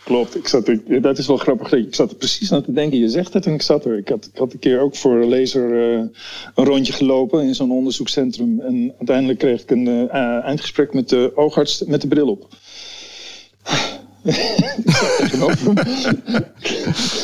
Klopt, 0.05 0.35
ik 0.35 0.47
zat 0.47 0.67
er, 0.67 1.01
dat 1.01 1.17
is 1.17 1.27
wel 1.27 1.37
grappig. 1.37 1.71
Ik 1.71 1.95
zat 1.95 2.09
er 2.09 2.15
precies 2.15 2.51
aan 2.51 2.63
te 2.63 2.73
denken. 2.73 2.99
Je 2.99 3.09
zegt 3.09 3.33
het 3.33 3.45
en 3.45 3.53
ik 3.53 3.61
zat 3.61 3.85
er. 3.85 3.97
Ik 3.97 4.09
had, 4.09 4.29
ik 4.33 4.37
had 4.37 4.53
een 4.53 4.59
keer 4.59 4.79
ook 4.79 4.95
voor 4.95 5.21
een 5.21 5.33
eh, 5.33 5.59
een 6.55 6.65
rondje 6.65 6.93
gelopen 6.93 7.43
in 7.43 7.55
zo'n 7.55 7.71
onderzoekscentrum. 7.71 8.59
En 8.59 8.93
uiteindelijk 8.97 9.39
kreeg 9.39 9.61
ik 9.61 9.71
een 9.71 9.87
eh, 9.87 10.43
eindgesprek 10.43 10.93
met 10.93 11.09
de 11.09 11.31
oogarts 11.35 11.83
met 11.83 12.01
de 12.01 12.07
bril 12.07 12.27
op. 12.27 12.47
Tegenover 15.17 15.73
hem. 15.75 16.45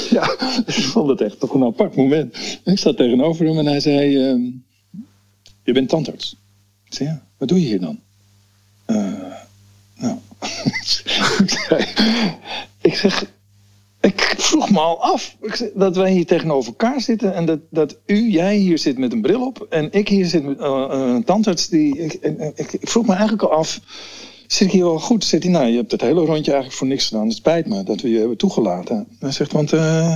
ja, 0.10 0.32
ik 0.66 0.74
vond 0.74 1.10
het 1.10 1.22
echt 1.22 1.40
toch 1.40 1.54
een 1.54 1.64
apart 1.64 1.96
moment. 1.96 2.36
Ik 2.64 2.80
zat 2.80 2.98
tegenover 2.98 3.46
hem 3.46 3.58
en 3.58 3.66
hij 3.66 3.80
zei: 3.80 4.28
ehm, 4.30 4.42
Je 5.64 5.74
bent 5.74 5.90
tandarts. 5.90 6.36
Ik 6.86 6.94
zei: 6.94 7.10
Ja, 7.10 7.22
wat 7.38 7.48
doe 7.48 7.60
je 7.62 7.66
hier 7.66 7.80
dan? 7.80 8.00
"Eh, 8.86 9.14
nou, 9.96 10.18
ik 12.82 12.96
zeg, 12.96 13.26
ik 14.02 14.34
vroeg 14.38 14.70
me 14.72 14.80
al 14.80 15.02
af 15.02 15.36
dat 15.74 15.96
wij 15.96 16.12
hier 16.12 16.26
tegenover 16.26 16.70
elkaar 16.70 17.02
zitten 17.02 17.34
en 17.34 17.46
dat, 17.46 17.60
dat 17.70 17.98
u, 18.06 18.30
jij 18.30 18.56
hier 18.56 18.78
zit 18.78 18.98
met 18.98 19.12
een 19.12 19.22
bril 19.22 19.46
op 19.46 19.66
en 19.70 19.92
ik 19.92 20.08
hier 20.08 20.26
zit 20.26 20.44
met 20.44 20.60
eh, 20.60 20.86
een 20.90 21.24
tandarts. 21.24 21.68
Die, 21.68 21.98
ik, 21.98 22.14
ik 22.56 22.90
vroeg 22.90 23.06
me 23.06 23.12
eigenlijk 23.12 23.44
al 23.44 23.52
af, 23.52 23.80
zit 24.54 24.68
ik 24.68 24.74
hier 24.74 24.84
wel 24.84 25.00
goed? 25.00 25.26
Zit 25.26 25.44
hij, 25.44 25.52
nou, 25.52 25.66
je 25.66 25.76
hebt 25.78 25.92
het 25.92 26.02
hele 26.02 26.20
rondje 26.26 26.52
eigenlijk 26.52 26.74
voor 26.74 26.88
niks 26.88 27.08
gedaan. 27.08 27.28
Het 27.28 27.36
spijt 27.36 27.68
me 27.68 27.84
dat 27.84 28.02
we 28.02 28.10
je 28.10 28.20
hebben 28.20 28.38
toegelaten. 28.38 29.08
Hij 29.20 29.32
zegt, 29.32 29.52
want 29.52 29.74
eh, 29.74 30.16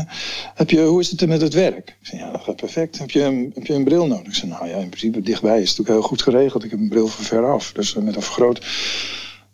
heb 0.56 0.70
je, 0.70 0.82
hoe 0.82 1.00
is 1.00 1.10
het 1.12 1.28
met 1.28 1.42
het 1.42 1.54
werk? 1.54 1.98
Ik 2.02 2.08
zeg, 2.08 2.20
ja, 2.20 2.32
dat 2.32 2.44
gaat 2.44 2.56
perfect. 2.56 2.98
Heb 3.00 3.12
je, 3.12 3.22
een- 3.24 3.52
heb 3.54 3.66
je 3.66 3.74
een 3.74 3.84
bril 3.84 4.08
nodig? 4.08 4.26
Ik 4.28 4.34
zeg, 4.34 4.50
nou 4.50 4.68
ja, 4.68 4.76
in 4.78 4.88
principe 4.90 5.22
dichtbij 5.22 5.62
is 5.62 5.70
het 5.70 5.78
natuurlijk 5.78 5.98
heel 6.00 6.08
goed 6.18 6.22
geregeld. 6.22 6.64
Ik 6.64 6.70
heb 6.72 6.80
een 6.80 6.90
bril 6.90 7.08
van 7.08 7.24
veraf, 7.24 7.72
dus 7.72 7.96
eh, 7.96 8.04
met 8.04 8.16
een 8.16 8.22
vergroot. 8.22 8.60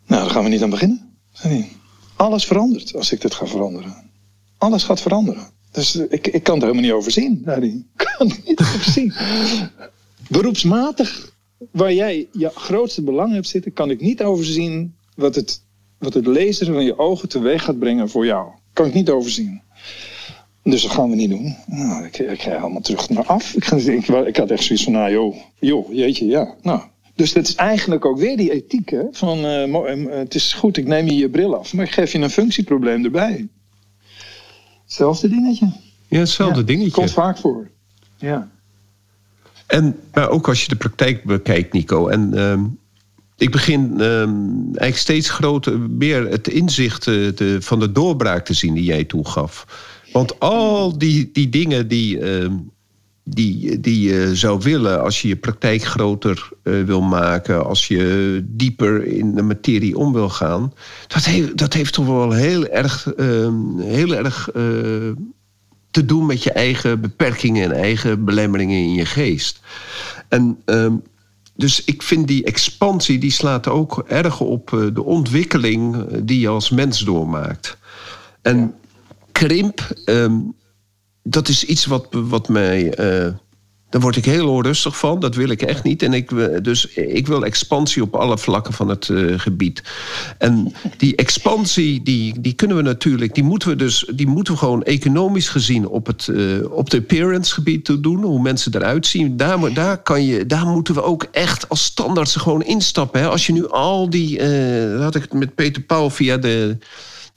Nou, 0.08 0.22
daar 0.22 0.32
gaan 0.32 0.44
we 0.44 0.50
niet 0.50 0.64
aan 0.64 0.70
beginnen. 0.70 1.16
Hij. 1.34 1.68
Alles 2.16 2.46
verandert 2.46 2.96
als 2.96 3.12
ik 3.12 3.22
dit 3.22 3.34
ga 3.34 3.46
veranderen. 3.46 4.10
Alles 4.58 4.84
gaat 4.84 5.02
veranderen. 5.02 5.48
Dus 5.72 5.96
eh, 5.96 6.06
ik, 6.10 6.28
ik 6.28 6.44
kan 6.44 6.54
het 6.54 6.64
helemaal 6.64 6.84
niet 6.84 6.92
overzien, 6.94 7.42
zei 7.46 7.60
hij. 7.60 7.70
Ik 7.70 8.08
kan 8.18 8.28
het 8.28 8.46
niet 8.48 8.60
overzien. 8.60 9.14
Beroepsmatig, 10.30 11.31
waar 11.72 11.94
jij 11.94 12.28
je 12.32 12.50
grootste 12.50 13.04
belang 13.04 13.34
hebt 13.34 13.48
zitten, 13.48 13.74
kan 13.74 13.90
ik 13.90 14.02
niet 14.02 14.24
overzien 14.24 14.96
wat 15.16 15.36
het, 15.36 15.64
wat 15.98 16.14
het 16.14 16.28
lezen 16.28 16.66
van 16.66 16.84
je 16.84 16.98
ogen 16.98 17.30
teweeg 17.30 17.64
gaat 17.64 17.80
brengen 17.80 18.10
voor 18.10 18.26
jou. 18.26 18.52
Kan 18.74 18.86
ik 18.86 18.94
niet 18.94 19.10
overzien. 19.10 19.62
Dus 20.64 20.82
dat 20.82 20.92
gaan 20.92 21.10
we 21.10 21.16
niet 21.16 21.30
doen. 21.30 21.56
Nou, 21.66 22.06
ik, 22.06 22.18
ik 22.18 22.42
ga 22.42 22.52
helemaal 22.52 22.82
terug 22.82 23.10
naar 23.10 23.26
af. 23.26 23.54
Ik, 23.54 23.66
ga, 23.66 23.76
ik, 23.76 24.08
ik 24.08 24.38
had 24.38 24.52
echt 24.52 24.64
zoiets 24.64 24.84
van, 24.84 24.94
nou 24.94 25.12
joh, 25.12 25.36
joh, 25.60 25.94
jeetje, 25.94 26.26
ja. 26.26 26.56
Nou, 26.62 26.82
Dus 27.16 27.34
dat 27.34 27.48
is 27.48 27.56
eigenlijk 27.56 28.06
ook 28.06 28.18
weer 28.18 28.38
die 28.38 28.52
ethiek. 28.52 28.90
Hè? 28.90 29.04
Van, 29.12 29.46
uh, 29.46 30.10
het 30.10 30.36
is 30.36 30.54
goed, 30.54 30.78
ik 30.78 30.88
neem 30.88 31.06
je 31.06 31.16
je 31.16 31.30
bril 31.30 31.56
af, 31.56 31.74
maar 31.74 31.86
ik 31.86 31.92
geef 31.92 32.12
je 32.12 32.20
een 32.20 32.30
functieprobleem 32.30 33.06
erbij. 33.06 33.48
Hetzelfde 34.84 35.30
dingetje. 35.30 35.72
Ja, 36.08 36.20
hetzelfde 36.20 36.60
ja, 36.60 36.66
dingetje. 36.66 36.92
Komt 36.92 37.12
vaak 37.12 37.38
voor. 37.38 37.70
Ja. 38.18 38.51
En 39.72 39.96
maar 40.14 40.30
ook 40.30 40.48
als 40.48 40.62
je 40.62 40.68
de 40.68 40.76
praktijk 40.76 41.24
bekijkt, 41.24 41.74
Nico. 41.74 42.08
En 42.08 42.32
uh, 42.34 42.62
ik 43.38 43.52
begin 43.52 43.94
uh, 43.98 44.22
eigenlijk 44.62 44.98
steeds 44.98 45.30
groter 45.30 45.80
meer 45.80 46.30
het 46.30 46.48
inzicht 46.48 47.06
de, 47.06 47.58
van 47.60 47.80
de 47.80 47.92
doorbraak 47.92 48.46
te 48.46 48.54
zien 48.54 48.74
die 48.74 48.84
jij 48.84 49.04
toegaf. 49.04 49.66
Want 50.12 50.40
al 50.40 50.98
die, 50.98 51.30
die 51.34 51.50
dingen 51.50 51.88
die, 51.88 52.20
ehm, 52.20 52.54
die, 53.24 53.80
die 53.80 54.02
je 54.10 54.36
zou 54.36 54.60
willen 54.62 55.02
als 55.02 55.22
je 55.22 55.28
je 55.28 55.36
praktijk 55.36 55.84
groter 55.84 56.50
uh, 56.64 56.84
wil 56.84 57.02
maken, 57.02 57.66
als 57.66 57.88
je 57.88 58.42
dieper 58.48 59.06
in 59.06 59.36
de 59.36 59.42
materie 59.42 59.98
om 59.98 60.14
wil 60.14 60.30
gaan, 60.30 60.74
dat, 61.08 61.26
heeft 61.26 61.58
dat 61.58 61.74
heeft 61.74 61.94
toch 61.94 62.06
wel 62.06 62.32
heel 62.32 62.68
erg, 62.68 63.08
heel 63.78 64.16
erg 64.16 64.50
uh, 64.56 65.12
te 65.92 66.06
doen 66.06 66.26
met 66.26 66.44
je 66.44 66.52
eigen 66.52 67.02
beperkingen 67.02 67.64
en 67.64 67.72
eigen 67.72 68.26
belemmeringen 68.26 68.78
in 68.78 68.94
je 68.94 69.06
geest. 69.06 69.60
En 70.28 70.62
ehm, 70.66 70.96
dus 71.56 71.84
ik 71.84 72.02
vind 72.02 72.28
die 72.28 72.44
expansie, 72.44 73.20
die 73.20 73.32
slaat 73.32 73.68
ook 73.68 74.04
erg 74.08 74.40
op 74.40 74.74
eh, 74.74 74.80
de 74.94 75.04
ontwikkeling 75.04 76.08
die 76.24 76.40
je 76.40 76.48
als 76.48 76.70
mens 76.70 77.00
doormaakt. 77.00 77.78
En 78.42 78.76
krimp, 79.32 79.92
ehm, 80.06 80.40
dat 81.24 81.48
is 81.48 81.64
iets 81.64 81.86
wat, 81.86 82.08
wat 82.12 82.48
mij. 82.48 83.00
Uh, 83.00 83.34
daar 83.92 84.02
word 84.02 84.16
ik 84.16 84.26
heel 84.26 84.50
onrustig 84.50 84.98
van. 84.98 85.20
Dat 85.20 85.36
wil 85.36 85.50
ik 85.50 85.62
echt 85.62 85.84
niet. 85.84 86.04
En 86.04 86.14
ik, 86.14 86.30
dus 86.64 86.86
ik 86.94 87.28
wil 87.28 87.46
expansie 87.46 88.02
op 88.02 88.16
alle 88.16 88.38
vlakken 88.38 88.74
van 88.74 88.90
het 88.90 89.08
uh, 89.08 89.40
gebied. 89.40 89.84
En 90.38 90.74
die 90.98 91.16
expansie, 91.16 92.04
die, 92.04 92.42
die 92.42 92.54
kunnen 92.54 92.78
we 92.78 92.84
natuurlijk, 92.84 93.36
die 93.36 93.44
moeten 93.44 93.70
we 93.70 93.76
dus, 93.76 94.12
die 94.14 94.28
moeten 94.28 94.54
we 94.54 94.60
gewoon 94.60 94.84
economisch 94.84 95.50
gezien 95.50 95.88
op 95.88 96.08
het 96.08 96.28
uh, 96.28 96.72
op 96.72 96.90
de 96.90 96.98
appearance 96.98 97.54
gebied 97.54 98.04
doen. 98.04 98.24
Hoe 98.24 98.42
mensen 98.42 98.76
eruit 98.76 99.08
zien. 99.08 99.38
Daar, 99.38 99.74
daar, 99.74 99.98
kan 99.98 100.26
je, 100.26 100.46
daar 100.46 100.66
moeten 100.66 100.94
we 100.94 101.04
ook 101.04 101.28
echt 101.32 101.70
als 101.70 101.84
standaard 101.84 102.30
gewoon 102.30 102.64
instappen. 102.64 103.22
Hè. 103.22 103.28
Als 103.28 103.48
je 103.48 103.54
nu 103.54 103.70
al 103.70 104.10
die, 104.10 104.40
uh, 104.40 104.48
daar 104.90 105.02
had 105.02 105.16
ik 105.16 105.22
het 105.22 105.34
met 105.34 105.56
Peter 105.56 105.82
Pauw 105.82 106.10
via 106.10 106.38
de, 106.38 106.78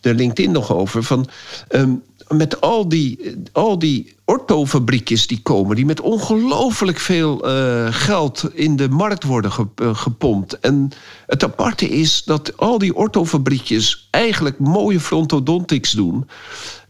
de 0.00 0.14
LinkedIn 0.14 0.52
nog 0.52 0.72
over. 0.72 1.02
Van, 1.02 1.28
um, 1.70 2.02
met 2.36 2.60
al 2.60 2.88
die, 2.88 3.36
al 3.52 3.78
die 3.78 4.14
orthofabriekjes 4.24 5.26
die 5.26 5.42
komen, 5.42 5.76
die 5.76 5.86
met 5.86 6.00
ongelooflijk 6.00 6.98
veel 6.98 7.48
uh, 7.48 7.86
geld 7.90 8.50
in 8.52 8.76
de 8.76 8.88
markt 8.88 9.24
worden 9.24 9.52
ge, 9.52 9.66
uh, 9.82 9.94
gepompt. 9.94 10.58
En 10.58 10.90
het 11.26 11.44
aparte 11.44 11.88
is 11.88 12.24
dat 12.24 12.56
al 12.56 12.78
die 12.78 12.94
orthofabriekjes 12.94 14.08
eigenlijk 14.10 14.58
mooie 14.58 15.00
frontodontics 15.00 15.90
doen. 15.90 16.28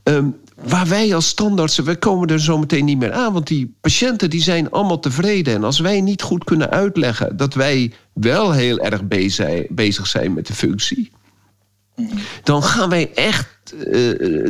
Um, 0.03 0.37
waar 0.63 0.87
wij 0.87 1.15
als 1.15 1.29
standaards, 1.29 1.79
we 1.79 1.97
komen 1.97 2.29
er 2.29 2.41
zo 2.41 2.59
meteen 2.59 2.85
niet 2.85 2.99
meer 2.99 3.13
aan. 3.13 3.33
Want 3.33 3.47
die 3.47 3.75
patiënten 3.81 4.31
die 4.31 4.43
zijn 4.43 4.71
allemaal 4.71 5.01
tevreden. 5.01 5.55
En 5.55 5.65
als 5.65 5.79
wij 5.79 6.01
niet 6.01 6.23
goed 6.23 6.45
kunnen 6.45 6.71
uitleggen 6.71 7.37
dat 7.37 7.55
wij 7.55 7.93
wel 8.13 8.53
heel 8.53 8.79
erg 8.79 9.03
bezig 9.69 10.07
zijn 10.07 10.33
met 10.33 10.47
de 10.47 10.55
functie 10.55 11.11
dan 12.43 12.63
gaan 12.63 12.89
wij 12.89 13.13
echt 13.15 13.54
uh, 13.73 13.83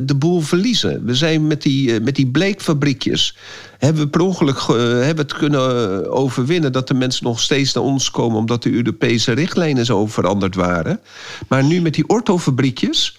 de 0.03 0.15
boel 0.19 0.41
verliezen. 0.41 1.05
We 1.05 1.15
zijn 1.15 1.47
met 1.47 1.63
die, 1.63 1.89
uh, 1.89 2.01
met 2.01 2.17
die 2.17 2.27
bleekfabriekjes. 2.27 3.37
Hebben 3.79 4.03
we 4.03 4.09
per 4.09 4.21
ongeluk 4.21 4.57
uh, 4.57 4.77
hebben 4.77 5.25
het 5.25 5.35
kunnen 5.35 6.11
overwinnen 6.11 6.73
dat 6.73 6.89
de 6.89 6.95
mensen 6.95 7.25
nog 7.25 7.41
steeds 7.41 7.73
naar 7.73 7.85
ons 7.85 8.11
komen 8.11 8.39
omdat 8.39 8.63
de 8.63 8.73
Europese 8.73 9.33
richtlijnen 9.33 9.85
zo 9.85 10.07
veranderd 10.07 10.55
waren. 10.55 11.01
Maar 11.49 11.65
nu 11.65 11.81
met 11.81 11.95
die 11.95 12.09
orthofabriekjes 12.09 13.19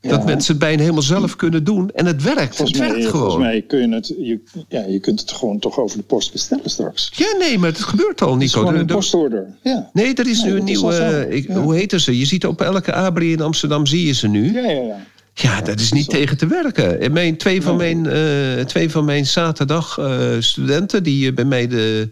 dat 0.00 0.24
mensen 0.24 0.52
het 0.52 0.62
bijna 0.62 0.80
helemaal 0.80 1.02
zelf 1.02 1.36
kunnen 1.36 1.64
doen. 1.64 1.90
En 1.90 2.06
het 2.06 2.22
werkt. 2.22 2.56
Volgens 2.56 2.78
het 2.78 2.88
mij, 2.88 2.96
werkt 2.96 3.10
gewoon. 3.10 3.30
Volgens 3.30 3.44
mij 3.44 3.62
kun 3.62 3.88
je 3.88 3.94
het, 3.94 4.14
je, 4.18 4.40
ja, 4.68 4.84
je 4.88 5.00
kunt 5.00 5.20
het 5.20 5.32
gewoon 5.32 5.58
toch 5.58 5.78
over 5.78 5.96
de 5.96 6.02
post 6.02 6.32
bestellen 6.32 6.70
straks. 6.70 7.10
Ja, 7.14 7.36
nee, 7.38 7.58
maar 7.58 7.68
het 7.68 7.80
gebeurt 7.80 8.22
al, 8.22 8.36
Nico. 8.36 8.66
Het 8.66 8.74
is 8.74 8.80
een 8.80 8.86
postorder. 8.86 9.46
Ja. 9.62 9.90
Nee, 9.92 10.14
er 10.14 10.28
is 10.28 10.42
nu 10.42 10.56
een 10.56 10.64
nieuwe... 10.64 11.26
Ik, 11.30 11.48
ja. 11.48 11.54
Hoe 11.54 11.74
heet 11.74 11.94
ze? 11.96 12.18
Je 12.18 12.26
ziet 12.26 12.46
op 12.46 12.60
elke 12.60 12.92
abri 12.92 13.32
in 13.32 13.40
Amsterdam 13.40 13.86
zie 13.86 14.06
je 14.06 14.12
ze 14.12 14.28
nu. 14.28 14.52
Ja, 14.52 14.70
ja, 14.70 14.82
ja. 14.82 14.96
Ja, 15.34 15.60
dat 15.60 15.80
is 15.80 15.92
niet 15.92 16.10
tegen 16.10 16.36
te 16.36 16.46
werken. 16.46 17.12
Mijn, 17.12 17.36
twee, 17.36 17.62
van 17.62 17.76
mijn, 17.76 18.04
uh, 18.04 18.64
twee 18.64 18.90
van 18.90 19.04
mijn 19.04 19.26
zaterdag 19.26 19.98
uh, 19.98 20.36
studenten... 20.38 21.02
die 21.02 21.32
bij 21.32 21.44
mij 21.44 21.66
de, 21.66 22.08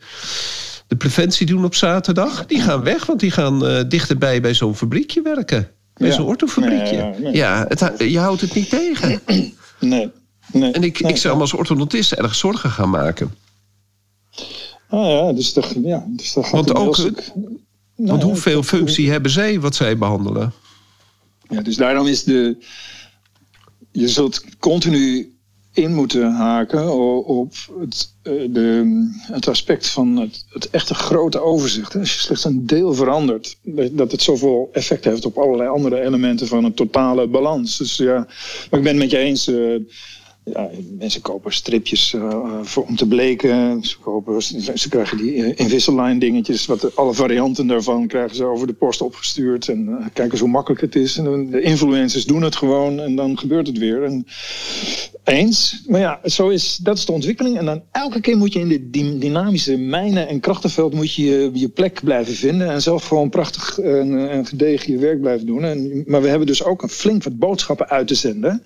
de 0.86 0.96
preventie 0.96 1.46
doen 1.46 1.64
op 1.64 1.74
zaterdag... 1.74 2.46
die 2.46 2.60
gaan 2.60 2.82
weg, 2.82 3.06
want 3.06 3.20
die 3.20 3.30
gaan 3.30 3.64
uh, 3.64 3.80
dichterbij 3.88 4.40
bij 4.40 4.54
zo'n 4.54 4.76
fabriekje 4.76 5.22
werken. 5.22 5.68
Bij 5.98 6.08
ja. 6.08 6.14
zo'n 6.14 6.26
orthofabriekje. 6.26 6.96
Ja, 6.96 7.14
nee, 7.18 7.34
ja 7.34 7.64
het, 7.68 7.94
je 7.98 8.18
houdt 8.18 8.40
het 8.40 8.54
niet 8.54 8.68
tegen. 8.68 9.20
Nee. 9.80 10.10
nee 10.52 10.72
en 10.72 10.82
ik, 10.82 10.98
ik 10.98 11.16
zou 11.16 11.34
me 11.34 11.40
als 11.40 11.52
orthodontist 11.52 12.12
erg 12.12 12.34
zorgen 12.34 12.70
gaan 12.70 12.90
maken. 12.90 13.34
Ah 14.88 15.08
ja, 15.08 15.32
dus 15.32 15.52
dat, 15.52 15.74
ja, 15.82 16.04
dus 16.08 16.32
gaat 16.32 16.50
Want, 16.50 16.74
ook, 16.74 16.96
stuk, 16.96 17.30
nou, 17.34 17.60
want 17.94 18.22
hoeveel 18.22 18.62
functie 18.62 19.10
hebben 19.10 19.30
zij 19.30 19.60
wat 19.60 19.74
zij 19.74 19.98
behandelen? 19.98 20.52
Ja, 21.48 21.60
dus 21.60 21.76
daarom 21.76 22.06
is 22.06 22.24
de... 22.24 22.64
Je 23.92 24.08
zult 24.08 24.58
continu 24.58 25.37
in 25.78 25.94
moeten 25.94 26.32
haken 26.32 26.94
op 27.26 27.54
het, 27.78 28.14
eh, 28.22 28.32
de, 28.50 29.08
het 29.20 29.48
aspect 29.48 29.88
van 29.88 30.16
het, 30.16 30.44
het, 30.48 30.70
echte 30.70 30.94
grote 30.94 31.40
overzicht. 31.40 31.96
Als 31.96 32.14
je 32.14 32.20
slechts 32.20 32.44
een 32.44 32.66
deel 32.66 32.94
verandert, 32.94 33.58
dat 33.92 34.12
het 34.12 34.22
zoveel 34.22 34.68
effect 34.72 35.04
heeft 35.04 35.24
op 35.24 35.38
allerlei 35.38 35.68
andere 35.68 36.00
elementen 36.00 36.46
van 36.46 36.64
een 36.64 36.74
totale 36.74 37.26
balans. 37.26 37.78
Dus 37.78 37.96
ja, 37.96 38.16
maar 38.70 38.78
ik 38.78 38.82
ben 38.82 38.86
het 38.86 38.96
met 38.96 39.10
je 39.10 39.18
eens. 39.18 39.48
Uh, 39.48 39.80
ja, 40.52 40.70
mensen 40.98 41.20
kopen 41.20 41.52
stripjes 41.52 42.14
voor, 42.62 42.84
om 42.84 42.96
te 42.96 43.06
bleken. 43.06 43.82
Ze, 43.84 43.98
kopen, 43.98 44.42
ze 44.74 44.88
krijgen 44.88 45.16
die 45.16 45.54
Invisalign 45.54 46.18
dingetjes. 46.18 46.66
Wat, 46.66 46.96
alle 46.96 47.14
varianten 47.14 47.66
daarvan 47.66 48.06
krijgen 48.06 48.36
ze 48.36 48.44
over 48.44 48.66
de 48.66 48.72
post 48.72 49.00
opgestuurd. 49.00 49.68
En 49.68 49.98
kijken 50.12 50.30
eens 50.30 50.40
hoe 50.40 50.48
makkelijk 50.48 50.80
het 50.80 50.96
is. 50.96 51.16
En 51.16 51.50
de 51.50 51.60
influencers 51.60 52.24
doen 52.24 52.42
het 52.42 52.56
gewoon 52.56 53.00
en 53.00 53.16
dan 53.16 53.38
gebeurt 53.38 53.66
het 53.66 53.78
weer. 53.78 54.22
Eens. 55.28 55.82
Maar 55.86 56.00
ja, 56.00 56.20
zo 56.24 56.48
is, 56.48 56.76
dat 56.76 56.98
is 56.98 57.04
de 57.04 57.12
ontwikkeling. 57.12 57.58
En 57.58 57.64
dan 57.64 57.82
elke 57.92 58.20
keer 58.20 58.36
moet 58.36 58.52
je 58.52 58.60
in 58.60 58.68
dit 58.68 58.92
dynamische 59.20 59.76
mijnen- 59.76 60.28
en 60.28 60.40
krachtenveld 60.40 60.94
moet 60.94 61.14
je 61.14 61.50
je 61.52 61.68
plek 61.68 62.00
blijven 62.04 62.34
vinden. 62.34 62.70
En 62.70 62.82
zelf 62.82 63.06
gewoon 63.06 63.30
prachtig 63.30 63.78
en, 63.78 64.30
en 64.30 64.46
gedegen 64.46 64.92
je 64.92 64.98
werk 64.98 65.20
blijven 65.20 65.46
doen. 65.46 65.64
En, 65.64 66.02
maar 66.06 66.22
we 66.22 66.28
hebben 66.28 66.46
dus 66.46 66.64
ook 66.64 66.82
een 66.82 66.88
flink 66.88 67.22
wat 67.22 67.38
boodschappen 67.38 67.88
uit 67.88 68.06
te 68.06 68.14
zenden 68.14 68.62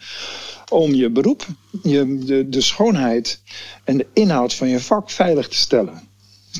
om 0.68 0.94
je 0.94 1.10
beroep, 1.10 1.46
je, 1.82 2.18
de, 2.24 2.48
de 2.48 2.60
schoonheid 2.60 3.40
en 3.84 3.96
de 3.96 4.06
inhoud 4.12 4.54
van 4.54 4.68
je 4.68 4.80
vak 4.80 5.10
veilig 5.10 5.48
te 5.48 5.56
stellen. 5.56 6.10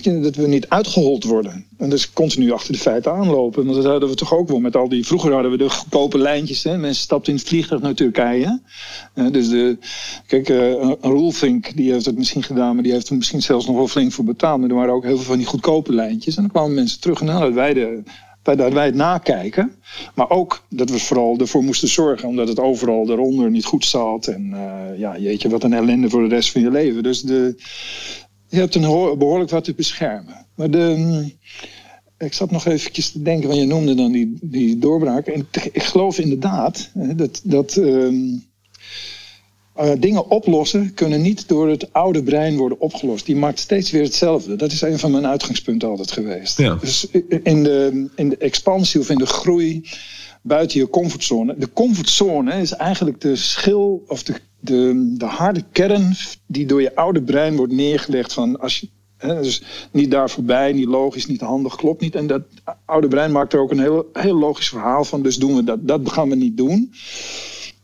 Dat 0.01 0.37
we 0.37 0.47
niet 0.47 0.69
uitgehold 0.69 1.25
worden. 1.25 1.67
En 1.79 1.91
dus 1.91 2.13
continu 2.13 2.53
achter 2.53 2.73
de 2.73 2.79
feiten 2.79 3.13
aanlopen. 3.13 3.65
Want 3.65 3.77
dat 3.77 3.85
hadden 3.85 4.09
we 4.09 4.15
toch 4.15 4.35
ook 4.35 4.49
wel 4.49 4.59
met 4.59 4.77
al 4.77 4.89
die. 4.89 5.07
Vroeger 5.07 5.33
hadden 5.33 5.51
we 5.51 5.57
de 5.57 5.71
goedkope 5.71 6.19
lijntjes. 6.19 6.65
Hè? 6.65 6.79
Mensen 6.79 7.03
stapten 7.03 7.33
in 7.33 7.39
het 7.39 7.49
vliegtuig 7.49 7.81
naar 7.81 7.95
Turkije. 7.95 8.61
Uh, 9.15 9.31
dus 9.31 9.49
de. 9.49 9.79
Kijk, 10.27 10.49
uh, 10.49 10.93
Roelvink 11.01 11.77
die 11.77 11.93
heeft 11.93 12.07
het 12.07 12.19
misschien 12.19 12.43
gedaan. 12.43 12.75
Maar 12.75 12.83
die 12.83 12.93
heeft 12.93 13.09
er 13.09 13.17
misschien 13.17 13.43
zelfs 13.43 13.67
nog 13.67 13.77
wel 13.77 13.89
flink 13.89 14.13
voor 14.13 14.25
betaald. 14.25 14.61
Maar 14.61 14.69
er 14.69 14.75
waren 14.75 14.95
ook 14.95 15.05
heel 15.05 15.17
veel 15.17 15.25
van 15.25 15.39
die 15.39 15.47
goedkope 15.47 15.93
lijntjes. 15.93 16.37
En 16.37 16.43
dan 16.43 16.51
kwamen 16.51 16.75
mensen 16.75 17.01
terug 17.01 17.21
en 17.21 17.29
hadden 17.29 17.55
wij 17.55 17.75
de 17.75 18.03
dat 18.43 18.73
wij 18.73 18.87
het 18.87 18.95
nakijken. 18.95 19.73
Maar 20.15 20.31
ook 20.31 20.63
dat 20.69 20.91
we 20.91 20.99
vooral 20.99 21.37
ervoor 21.39 21.63
moesten 21.63 21.89
zorgen, 21.89 22.29
omdat 22.29 22.49
het 22.49 22.61
overal 22.61 23.11
eronder 23.11 23.51
niet 23.51 23.65
goed 23.65 23.85
zat. 23.85 24.27
En 24.27 24.51
uh, 24.53 24.99
ja, 24.99 25.19
jeetje, 25.19 25.49
wat 25.49 25.63
een 25.63 25.73
ellende 25.73 26.11
voor 26.11 26.29
de 26.29 26.35
rest 26.35 26.51
van 26.51 26.61
je 26.61 26.71
leven. 26.71 27.03
Dus 27.03 27.23
de, 27.23 27.63
je 28.53 28.59
hebt 28.59 28.75
een 28.75 29.19
behoorlijk 29.19 29.51
wat 29.51 29.65
te 29.65 29.75
beschermen. 29.75 30.47
Maar 30.55 30.71
de, 30.71 31.25
ik 32.19 32.33
zat 32.33 32.51
nog 32.51 32.67
eventjes 32.67 33.11
te 33.11 33.23
denken, 33.23 33.49
want 33.49 33.61
je 33.61 33.67
noemde 33.67 33.95
dan 33.95 34.13
die, 34.13 34.39
die 34.41 34.79
doorbraak. 34.79 35.27
En 35.27 35.47
ik 35.73 35.83
geloof 35.83 36.19
inderdaad 36.19 36.91
dat, 36.95 37.41
dat 37.45 37.77
um, 37.77 38.45
uh, 39.81 39.91
dingen 39.99 40.31
oplossen 40.31 40.95
kunnen 40.95 41.23
niet 41.23 41.49
door 41.49 41.69
het 41.69 41.93
oude 41.93 42.23
brein 42.23 42.57
worden 42.57 42.81
opgelost. 42.81 43.27
Die 43.27 43.37
maakt 43.37 43.59
steeds 43.59 43.91
weer 43.91 44.03
hetzelfde. 44.03 44.57
Dat 44.57 44.73
is 44.73 44.81
een 44.81 44.99
van 44.99 45.11
mijn 45.11 45.27
uitgangspunten 45.27 45.89
altijd 45.89 46.13
geweest. 46.13 46.59
Ja. 46.59 46.75
Dus 46.75 47.07
in 47.43 47.63
de, 47.63 48.09
in 48.15 48.29
de 48.29 48.37
expansie 48.37 49.01
of 49.01 49.11
in 49.11 49.19
de 49.19 49.27
groei 49.27 49.89
buiten 50.43 50.81
je 50.81 50.89
comfortzone. 50.89 51.55
De 51.59 51.73
comfortzone 51.73 52.55
is 52.55 52.73
eigenlijk 52.73 53.21
de 53.21 53.37
schil 53.37 54.05
of 54.07 54.23
de, 54.23 54.35
de, 54.63 55.15
de 55.19 55.25
harde 55.25 55.65
kern 55.73 56.15
die 56.47 56.67
door 56.67 56.83
je 56.83 56.97
oude 56.97 57.23
brein 57.23 57.57
wordt 57.57 57.73
neergelegd 57.73 58.33
van 58.33 58.61
als 58.61 58.81
je 58.81 58.89
dus 59.23 59.63
niet 59.93 60.11
daar 60.11 60.31
voorbij, 60.31 60.73
niet 60.73 60.87
logisch, 60.87 61.27
niet 61.27 61.41
handig, 61.41 61.77
klopt 61.77 62.01
niet. 62.01 62.15
En 62.15 62.27
dat 62.27 62.43
oude 62.85 63.09
brein 63.09 63.33
maakt 63.33 63.53
er 63.53 63.61
ook 63.61 63.71
een 63.71 63.81
heel, 63.81 64.09
heel 64.13 64.39
logisch 64.39 64.69
verhaal 64.69 65.05
van. 65.05 65.23
Dus 65.23 65.37
doen 65.37 65.55
we 65.55 65.65
dat. 65.65 65.89
Dat 65.89 66.13
gaan 66.13 66.29
we 66.29 66.35
niet 66.35 66.57
doen. 66.57 66.93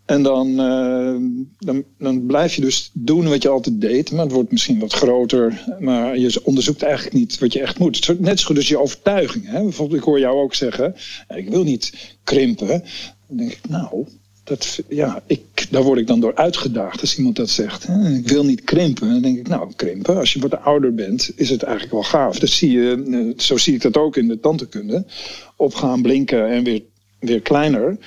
En 0.04 0.22
dan, 0.22 0.60
eh, 0.60 1.14
dan, 1.58 1.84
dan 1.98 2.26
blijf 2.26 2.54
je 2.54 2.60
dus 2.60 2.90
doen 2.92 3.28
wat 3.28 3.42
je 3.42 3.48
altijd 3.48 3.80
deed. 3.80 4.12
Maar 4.12 4.24
het 4.24 4.32
wordt 4.32 4.52
misschien 4.52 4.78
wat 4.78 4.92
groter. 4.92 5.64
Maar 5.78 6.18
je 6.18 6.40
onderzoekt 6.44 6.82
eigenlijk 6.82 7.14
niet 7.14 7.38
wat 7.38 7.52
je 7.52 7.60
echt 7.60 7.78
moet. 7.78 8.18
Net 8.18 8.40
zo 8.40 8.46
goed 8.46 8.56
als 8.56 8.68
je 8.68 8.80
overtuiging. 8.80 9.46
Hè? 9.46 9.62
Bijvoorbeeld, 9.62 9.98
ik 9.98 10.06
hoor 10.06 10.18
jou 10.18 10.38
ook 10.38 10.54
zeggen... 10.54 10.94
ik 11.36 11.48
wil 11.48 11.64
niet 11.64 12.16
krimpen. 12.24 12.84
Dan 13.28 13.36
denk 13.36 13.50
ik, 13.50 13.68
nou, 13.68 14.06
dat, 14.48 14.80
ja, 14.88 15.22
ik, 15.26 15.66
daar 15.70 15.82
word 15.82 15.98
ik 15.98 16.06
dan 16.06 16.20
door 16.20 16.34
uitgedaagd 16.34 17.00
als 17.00 17.16
iemand 17.16 17.36
dat 17.36 17.50
zegt. 17.50 17.86
Hè? 17.86 18.10
Ik 18.10 18.28
wil 18.28 18.44
niet 18.44 18.64
krimpen. 18.64 19.08
Dan 19.08 19.22
denk 19.22 19.38
ik, 19.38 19.48
nou, 19.48 19.72
krimpen. 19.76 20.16
Als 20.16 20.32
je 20.32 20.40
wat 20.40 20.60
ouder 20.60 20.94
bent, 20.94 21.30
is 21.36 21.50
het 21.50 21.62
eigenlijk 21.62 21.92
wel 21.92 22.02
gaaf. 22.02 22.38
Dat 22.38 22.48
zie 22.48 22.70
je, 22.70 23.04
eh, 23.10 23.40
zo 23.42 23.56
zie 23.56 23.74
ik 23.74 23.82
dat 23.82 23.96
ook 23.96 24.16
in 24.16 24.28
de 24.28 24.40
tantekunde. 24.40 25.04
Opgaan, 25.56 26.02
blinken 26.02 26.48
en 26.48 26.64
weer, 26.64 26.82
weer 27.18 27.40
kleiner 27.40 27.98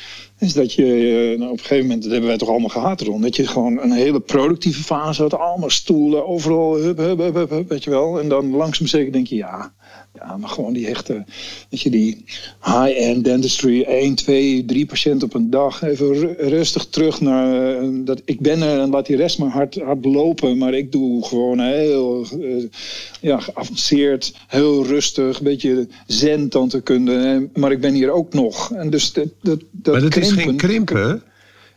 is 0.42 0.54
dat 0.54 0.74
je 0.74 0.86
eh, 1.34 1.40
nou, 1.40 1.52
op 1.52 1.58
een 1.58 1.64
gegeven 1.64 1.86
moment, 1.86 2.02
dat 2.02 2.12
hebben 2.12 2.30
wij 2.30 2.38
toch 2.38 2.50
allemaal 2.50 2.70
gehad 2.70 3.02
erom, 3.02 3.22
dat 3.22 3.36
je 3.36 3.48
gewoon 3.48 3.80
een 3.80 3.92
hele 3.92 4.20
productieve 4.20 4.84
fase 4.84 5.22
had, 5.22 5.34
allemaal 5.34 5.70
stoelen, 5.70 6.28
overal, 6.28 6.76
hup, 6.76 6.98
hup, 6.98 7.18
hup, 7.18 7.50
hup, 7.50 7.70
weet 7.70 7.84
je 7.84 7.90
wel. 7.90 8.20
En 8.20 8.30
dan 8.30 8.50
langzaam 8.50 8.88
zeker 8.88 9.12
denk 9.12 9.28
je, 9.28 9.36
ja, 9.36 9.74
ja, 10.22 10.38
maar 10.38 10.50
gewoon 10.50 10.74
die 10.74 10.88
echte, 10.88 11.24
weet 11.70 11.82
je, 11.82 11.90
die 11.90 12.24
high-end 12.64 13.24
dentistry, 13.24 13.84
1, 13.84 14.16
2, 14.16 14.66
3 14.66 14.86
patiënten 14.86 15.28
op 15.28 15.34
een 15.34 15.50
dag. 15.50 15.82
Even 15.82 16.36
rustig 16.38 16.86
terug 16.86 17.22
naar, 17.22 17.76
eh, 17.78 17.88
dat 17.94 18.22
ik 18.26 18.40
ben 18.40 18.62
er 18.62 18.80
en 18.80 18.90
laat 18.90 19.06
die 19.06 19.16
rest 19.16 19.40
maar 19.40 19.50
hard, 19.50 19.76
hard 19.76 20.06
lopen. 20.06 20.58
Maar 20.58 20.74
ik 20.74 20.92
doe 20.92 21.26
gewoon 21.26 21.60
heel 21.60 22.26
uh, 22.38 22.64
ja, 23.22 23.40
geavanceerd, 23.40 24.34
heel 24.48 24.86
rustig, 24.86 25.38
een 25.38 25.44
beetje 25.44 25.88
zen 26.08 26.50
kunnen. 26.84 27.50
Maar 27.54 27.72
ik 27.72 27.82
ben 27.82 27.94
hier 27.94 28.12
ook 28.12 28.34
nog. 28.34 28.72
En 28.72 28.90
dus 28.90 29.14
dat, 29.14 29.28
dat, 29.42 29.62
dat 29.72 29.94
maar 29.94 30.04
dat 30.04 30.16
is 30.16 30.32
geen 30.32 30.56
krimpen, 30.56 31.24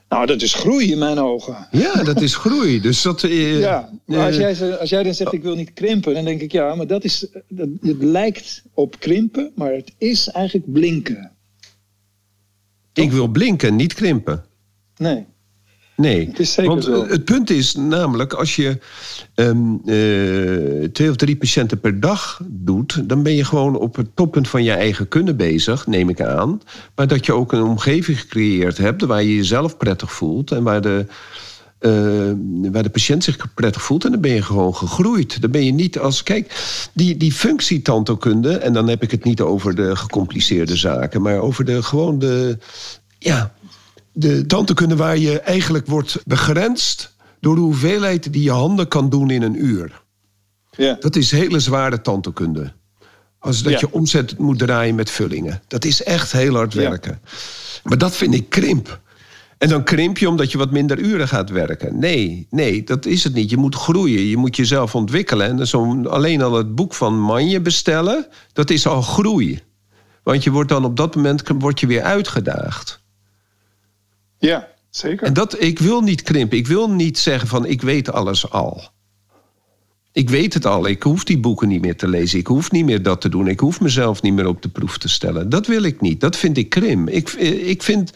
nou, 0.08 0.26
dat 0.26 0.42
is 0.42 0.54
groei 0.54 0.92
in 0.92 0.98
mijn 0.98 1.18
ogen. 1.18 1.68
Ja, 1.70 2.02
dat 2.02 2.20
is 2.20 2.36
groei. 2.36 2.80
Dus 2.80 3.02
dat, 3.02 3.22
uh, 3.22 3.60
ja, 3.60 3.90
maar 4.04 4.26
als, 4.26 4.36
jij, 4.36 4.78
als 4.78 4.90
jij 4.90 5.02
dan 5.02 5.14
zegt 5.14 5.32
ik 5.32 5.42
wil 5.42 5.54
niet 5.54 5.72
krimpen, 5.72 6.14
dan 6.14 6.24
denk 6.24 6.40
ik 6.40 6.52
ja, 6.52 6.74
maar 6.74 6.86
dat 6.86 7.04
is, 7.04 7.26
dat, 7.48 7.68
het 7.80 8.02
lijkt 8.02 8.62
op 8.74 8.98
krimpen, 8.98 9.52
maar 9.54 9.72
het 9.72 9.94
is 9.98 10.28
eigenlijk 10.28 10.72
blinken. 10.72 11.32
Ik 12.92 13.12
wil 13.12 13.28
blinken, 13.28 13.76
niet 13.76 13.94
krimpen. 13.94 14.44
Nee. 14.96 15.26
Nee, 15.96 16.30
het 16.34 16.54
want 16.54 16.86
eh, 16.86 17.08
het 17.08 17.24
punt 17.24 17.50
is 17.50 17.74
namelijk, 17.74 18.32
als 18.32 18.56
je 18.56 18.78
um, 19.34 19.80
twee 20.92 21.10
of 21.10 21.16
drie 21.16 21.36
patiënten 21.36 21.80
per 21.80 22.00
dag 22.00 22.40
doet, 22.44 23.08
dan 23.08 23.22
ben 23.22 23.34
je 23.34 23.44
gewoon 23.44 23.76
op 23.76 23.96
het 23.96 24.16
toppunt 24.16 24.48
van 24.48 24.64
je 24.64 24.72
eigen 24.72 25.08
kunnen 25.08 25.36
bezig, 25.36 25.86
neem 25.86 26.08
ik 26.08 26.20
aan. 26.20 26.60
Maar 26.94 27.06
dat 27.06 27.26
je 27.26 27.32
ook 27.32 27.52
een 27.52 27.62
omgeving 27.62 28.20
gecreëerd 28.20 28.78
hebt 28.78 29.04
waar 29.04 29.22
je 29.22 29.36
jezelf 29.36 29.76
prettig 29.76 30.12
voelt 30.12 30.50
en 30.50 30.62
waar 30.62 30.80
de, 30.80 31.06
uh, 31.80 32.70
waar 32.72 32.82
de 32.82 32.90
patiënt 32.90 33.24
zich 33.24 33.54
prettig 33.54 33.82
voelt. 33.82 34.04
En 34.04 34.10
dan 34.10 34.20
ben 34.20 34.30
je 34.30 34.42
gewoon 34.42 34.74
gegroeid. 34.74 35.40
Dan 35.40 35.50
ben 35.50 35.64
je 35.64 35.72
niet 35.72 35.98
als. 35.98 36.22
Kijk, 36.22 36.54
die, 36.92 37.16
die 37.16 37.32
functietantokunde, 37.32 38.56
en 38.56 38.72
dan 38.72 38.88
heb 38.88 39.02
ik 39.02 39.10
het 39.10 39.24
niet 39.24 39.40
over 39.40 39.74
de 39.74 39.96
gecompliceerde 39.96 40.76
zaken, 40.76 41.22
maar 41.22 41.38
over 41.38 41.64
de 41.64 41.82
gewoon 41.82 42.18
de. 42.18 42.58
Ja, 43.18 43.52
de 44.16 44.46
tandheelkunde 44.46 44.96
waar 44.96 45.18
je 45.18 45.40
eigenlijk 45.40 45.86
wordt 45.86 46.22
begrensd 46.26 47.16
door 47.40 47.54
de 47.54 47.60
hoeveelheid 47.60 48.32
die 48.32 48.42
je 48.42 48.50
handen 48.50 48.88
kan 48.88 49.10
doen 49.10 49.30
in 49.30 49.42
een 49.42 49.64
uur. 49.64 50.02
Ja. 50.70 50.96
Dat 51.00 51.16
is 51.16 51.30
hele 51.30 51.60
zware 51.60 52.00
tandheelkunde. 52.00 52.72
Als 53.38 53.62
dat 53.62 53.80
je 53.80 53.92
omzet 53.92 54.38
moet 54.38 54.58
draaien 54.58 54.94
met 54.94 55.10
vullingen. 55.10 55.62
Dat 55.68 55.84
is 55.84 56.02
echt 56.02 56.32
heel 56.32 56.54
hard 56.54 56.74
werken. 56.74 57.20
Maar 57.82 57.98
dat 57.98 58.16
vind 58.16 58.34
ik 58.34 58.48
krimp. 58.48 59.00
En 59.58 59.68
dan 59.68 59.84
krimp 59.84 60.18
je 60.18 60.28
omdat 60.28 60.52
je 60.52 60.58
wat 60.58 60.70
minder 60.70 60.98
uren 60.98 61.28
gaat 61.28 61.50
werken. 61.50 61.98
Nee, 61.98 62.46
nee, 62.50 62.84
dat 62.84 63.06
is 63.06 63.24
het 63.24 63.34
niet. 63.34 63.50
Je 63.50 63.56
moet 63.56 63.74
groeien, 63.74 64.20
je 64.20 64.36
moet 64.36 64.56
jezelf 64.56 64.94
ontwikkelen. 64.94 65.58
En 65.58 65.66
zo 65.66 66.02
alleen 66.02 66.42
al 66.42 66.52
het 66.52 66.74
boek 66.74 66.94
van 66.94 67.20
Manje 67.20 67.60
bestellen, 67.60 68.26
dat 68.52 68.70
is 68.70 68.86
al 68.86 69.02
groei. 69.02 69.62
Want 70.22 70.44
je 70.44 70.50
wordt 70.50 70.68
dan 70.68 70.84
op 70.84 70.96
dat 70.96 71.14
moment 71.14 71.42
word 71.58 71.80
je 71.80 71.86
weer 71.86 72.02
uitgedaagd. 72.02 73.02
Ja, 74.44 74.68
zeker. 74.90 75.26
En 75.26 75.32
dat, 75.32 75.62
ik 75.62 75.78
wil 75.78 76.00
niet 76.00 76.22
krimpen. 76.22 76.58
Ik 76.58 76.66
wil 76.66 76.90
niet 76.90 77.18
zeggen 77.18 77.48
van 77.48 77.66
ik 77.66 77.82
weet 77.82 78.12
alles 78.12 78.50
al. 78.50 78.82
Ik 80.12 80.30
weet 80.30 80.54
het 80.54 80.66
al. 80.66 80.86
Ik 80.86 81.02
hoef 81.02 81.24
die 81.24 81.38
boeken 81.38 81.68
niet 81.68 81.80
meer 81.80 81.96
te 81.96 82.08
lezen. 82.08 82.38
Ik 82.38 82.46
hoef 82.46 82.70
niet 82.70 82.84
meer 82.84 83.02
dat 83.02 83.20
te 83.20 83.28
doen. 83.28 83.48
Ik 83.48 83.60
hoef 83.60 83.80
mezelf 83.80 84.22
niet 84.22 84.32
meer 84.32 84.46
op 84.46 84.62
de 84.62 84.68
proef 84.68 84.98
te 84.98 85.08
stellen. 85.08 85.48
Dat 85.48 85.66
wil 85.66 85.82
ik 85.82 86.00
niet. 86.00 86.20
Dat 86.20 86.36
vind 86.36 86.56
ik 86.56 86.68
krimp. 86.68 87.08
Ik, 87.08 87.30
ik 87.30 87.82
vind 87.82 88.12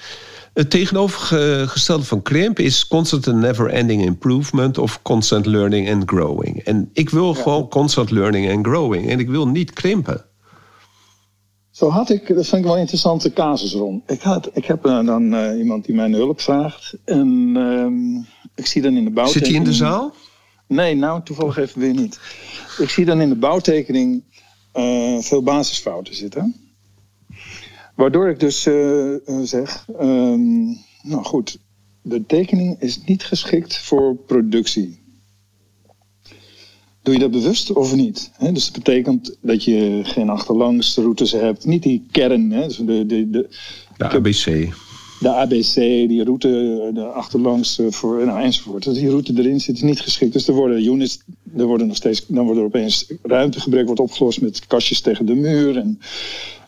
het 0.52 0.70
tegenovergestelde 0.70 2.04
van 2.04 2.22
krimp 2.22 2.58
is 2.58 2.86
constant 2.86 3.28
and 3.28 3.36
never 3.36 3.68
ending 3.68 4.04
improvement 4.04 4.78
of 4.78 5.02
constant 5.02 5.46
learning 5.46 5.90
and 5.90 6.02
growing. 6.06 6.62
En 6.64 6.90
ik 6.92 7.10
wil 7.10 7.34
gewoon 7.34 7.68
constant 7.68 8.10
learning 8.10 8.50
and 8.52 8.66
growing. 8.66 9.10
En 9.10 9.18
ik 9.18 9.28
wil 9.28 9.48
niet 9.48 9.72
krimpen. 9.72 10.27
Zo 11.78 11.88
had 11.88 12.10
ik, 12.10 12.26
dat 12.26 12.46
vind 12.46 12.60
ik 12.60 12.64
wel 12.64 12.74
een 12.74 12.80
interessante 12.80 13.32
casus 13.32 13.72
rond. 13.72 14.10
Ik, 14.10 14.20
had, 14.20 14.50
ik 14.52 14.64
heb 14.64 14.86
uh, 14.86 15.06
dan 15.06 15.34
uh, 15.34 15.58
iemand 15.58 15.84
die 15.84 15.94
mijn 15.94 16.12
hulp 16.12 16.40
vraagt. 16.40 16.94
En 17.04 17.54
uh, 17.56 18.20
ik 18.54 18.66
zie 18.66 18.82
dan 18.82 18.96
in 18.96 19.04
de 19.04 19.10
bouwtekening... 19.10 19.46
Zit 19.46 19.56
hij 19.56 19.64
in 19.64 19.70
de 19.70 19.76
zaal? 19.76 20.14
Nee, 20.66 20.94
nou 20.94 21.22
toevallig 21.22 21.56
even 21.56 21.80
weer 21.80 21.94
niet. 21.94 22.20
Ik 22.78 22.88
zie 22.88 23.04
dan 23.04 23.20
in 23.20 23.28
de 23.28 23.36
bouwtekening 23.36 24.22
uh, 24.74 25.18
veel 25.18 25.42
basisfouten 25.42 26.14
zitten. 26.14 26.54
Waardoor 27.94 28.28
ik 28.28 28.40
dus 28.40 28.62
zeg... 29.42 29.86
Ehm, 29.98 30.64
nou 31.02 31.24
goed, 31.24 31.58
de 32.02 32.26
tekening 32.26 32.80
is 32.80 33.04
niet 33.04 33.24
geschikt 33.24 33.78
voor 33.78 34.16
productie. 34.16 35.07
Doe 37.08 37.16
je 37.16 37.22
dat 37.22 37.40
bewust 37.40 37.72
of 37.72 37.94
niet? 37.94 38.30
dus 38.52 38.64
dat 38.64 38.72
betekent 38.72 39.36
dat 39.40 39.64
je 39.64 40.00
geen 40.02 40.28
achterlangs 40.28 40.96
routes 40.96 41.32
hebt. 41.32 41.64
Niet 41.64 41.82
die 41.82 42.06
kern. 42.10 42.48
Dus 42.48 42.76
de, 42.76 43.06
de, 43.06 43.30
de, 43.30 43.48
de 43.96 44.08
ABC. 44.08 44.74
De 45.20 45.28
ABC, 45.28 45.74
die 46.08 46.24
route 46.24 46.90
de 46.94 47.04
achterlangs 47.04 47.80
voor, 47.88 48.26
nou, 48.26 48.40
enzovoort. 48.40 48.84
Dat 48.84 48.94
die 48.94 49.08
route 49.08 49.32
erin 49.36 49.60
zit, 49.60 49.82
niet 49.82 50.00
geschikt. 50.00 50.32
Dus 50.32 50.48
er 50.48 50.54
worden 50.54 50.84
units, 50.84 51.20
er 51.56 51.66
worden 51.66 51.86
nog 51.86 51.96
steeds, 51.96 52.24
dan 52.26 52.44
wordt 52.44 52.58
er 52.58 52.66
opeens 52.66 53.12
ruimtegebrek 53.22 53.86
wordt 53.86 54.00
opgelost 54.00 54.40
met 54.40 54.66
kastjes 54.66 55.00
tegen 55.00 55.26
de 55.26 55.34
muur. 55.34 55.76
En, 55.76 56.00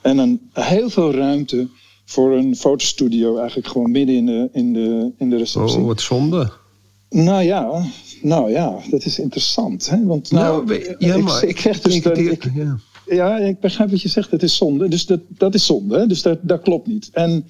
en 0.03 0.17
dan 0.17 0.41
heel 0.53 0.91
veel 0.91 1.15
ruimte 1.15 1.69
voor 2.05 2.33
een 2.37 2.57
fotostudio 2.57 3.37
eigenlijk 3.37 3.69
gewoon 3.69 3.91
midden 3.91 4.17
in 4.17 4.27
de, 4.27 4.49
in 4.53 4.73
de, 4.73 5.13
in 5.19 5.31
de 5.31 5.37
receptie. 5.37 5.79
Oh, 5.79 5.87
wat 5.87 6.01
zonde. 6.01 6.51
Nou 7.11 7.43
ja, 7.43 7.85
nou 8.23 8.51
ja, 8.51 8.79
dat 8.91 9.05
is 9.05 9.19
interessant. 9.19 9.91
Hè? 9.91 10.05
Want 10.05 10.31
nou, 10.31 10.67
nou 10.67 10.95
ja, 10.99 11.17
maar 11.17 11.45
ik, 11.45 11.61
zeg 11.61 11.81
dus 11.81 12.03
dat, 12.03 12.19
ik, 12.19 12.51
ja. 12.55 12.79
ja. 13.07 13.39
ik 13.39 13.61
begrijp 13.61 13.91
wat 13.91 14.03
je 14.03 14.09
zegt, 14.09 14.31
het 14.31 14.43
is 14.43 14.57
zonde. 14.57 14.89
Dus 14.89 15.07
dat, 15.07 15.21
dat 15.29 15.55
is 15.55 15.67
zonde, 15.67 15.99
hè? 15.99 16.07
dus 16.07 16.23
dat, 16.23 16.39
dat 16.43 16.63
klopt 16.63 16.87
niet. 16.87 17.11
En 17.13 17.45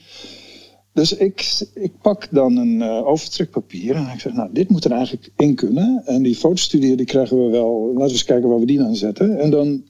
dus 0.93 1.12
ik, 1.12 1.66
ik 1.75 1.93
pak 2.03 2.29
dan 2.31 2.57
een 2.57 2.81
uh, 2.81 3.07
overtrekpapier 3.07 3.95
en 3.95 4.09
ik 4.14 4.21
zeg, 4.21 4.33
nou, 4.33 4.49
dit 4.53 4.68
moet 4.68 4.85
er 4.85 4.93
eigenlijk 4.93 5.31
in 5.37 5.55
kunnen. 5.55 6.03
En 6.07 6.23
die 6.23 6.37
fotostudie, 6.37 6.97
die 6.97 7.07
krijgen 7.07 7.45
we 7.45 7.51
wel, 7.51 7.87
laten 7.87 8.07
we 8.07 8.12
eens 8.12 8.25
kijken 8.25 8.49
waar 8.49 8.61
we 8.61 8.66
die 8.66 8.83
aan 8.83 8.97
zetten. 8.97 9.39
En 9.39 9.51
dan, 9.51 9.83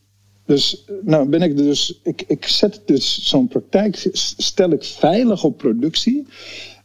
dus, 0.46 0.84
nou 1.02 1.28
ben 1.28 1.42
ik 1.42 1.56
dus, 1.56 2.00
ik, 2.02 2.24
ik 2.26 2.46
zet 2.46 2.82
dus 2.84 3.28
zo'n 3.28 3.48
praktijk, 3.48 4.08
stel 4.12 4.70
ik 4.70 4.84
veilig 4.84 5.44
op 5.44 5.56
productie. 5.56 6.26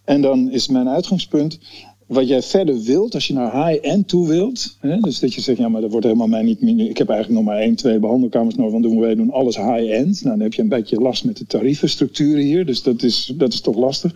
En 0.04 0.22
dan 0.22 0.52
is 0.52 0.68
mijn 0.68 0.90
uitgangspunt, 0.90 1.60
wat 2.06 2.28
jij 2.28 2.42
verder 2.42 2.82
wilt, 2.82 3.14
als 3.14 3.28
je 3.28 3.34
naar 3.34 3.68
high-end 3.68 4.08
toe 4.08 4.28
wilt. 4.28 4.78
Hè, 4.80 5.00
dus 5.00 5.20
dat 5.20 5.34
je 5.34 5.42
zegt, 5.42 5.58
ja, 5.58 5.70
maar 5.70 5.82
dat 5.82 5.92
wordt 5.92 6.06
helemaal 6.06 6.28
mij 6.28 6.44
niet 6.44 6.62
meer. 6.62 6.90
Ik 6.90 6.98
heb 6.98 7.10
eigenlijk 7.10 7.42
nog 7.42 7.54
maar 7.54 7.62
één, 7.62 7.76
twee 7.76 8.00
behandelkamers 8.00 8.56
nodig, 8.56 8.72
want 8.72 8.84
doen 8.84 9.00
wij 9.00 9.16
doen 9.16 9.32
alles 9.32 9.58
high-end. 9.58 10.24
Nou, 10.24 10.36
dan 10.36 10.40
heb 10.40 10.54
je 10.54 10.62
een 10.62 10.70
beetje 10.70 11.02
last 11.02 11.26
met 11.26 11.38
de 11.38 11.46
tarievenstructuren 11.46 12.44
hier, 12.44 12.66
dus 12.66 12.84
dat 12.84 13.04
is, 13.04 13.34
dat 13.38 13.54
is 13.54 13.62
toch 13.62 13.76
lastig. 13.76 14.14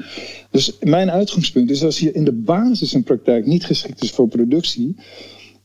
Dus 0.52 0.78
mijn 0.80 1.12
uitgangspunt 1.12 1.70
is, 1.70 1.84
als 1.84 2.00
je 2.00 2.12
in 2.12 2.24
de 2.24 2.34
basis 2.34 2.94
een 2.94 3.04
praktijk 3.04 3.46
niet 3.46 3.66
geschikt 3.66 4.04
is 4.04 4.12
voor 4.12 4.28
productie, 4.28 4.96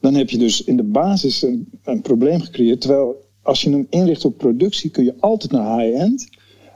dan 0.01 0.15
heb 0.15 0.31
je 0.31 0.39
dus 0.39 0.65
in 0.65 0.77
de 0.77 0.83
basis 0.83 1.43
een, 1.43 1.69
een 1.85 2.01
probleem 2.01 2.41
gecreëerd. 2.41 2.81
Terwijl 2.81 3.17
als 3.43 3.63
je 3.63 3.71
hem 3.71 3.87
inricht 3.91 4.25
op 4.25 4.39
productie, 4.39 4.91
kun 4.91 5.05
je 5.05 5.15
altijd 5.21 5.53
naar 5.53 5.81
high-end. 5.81 6.29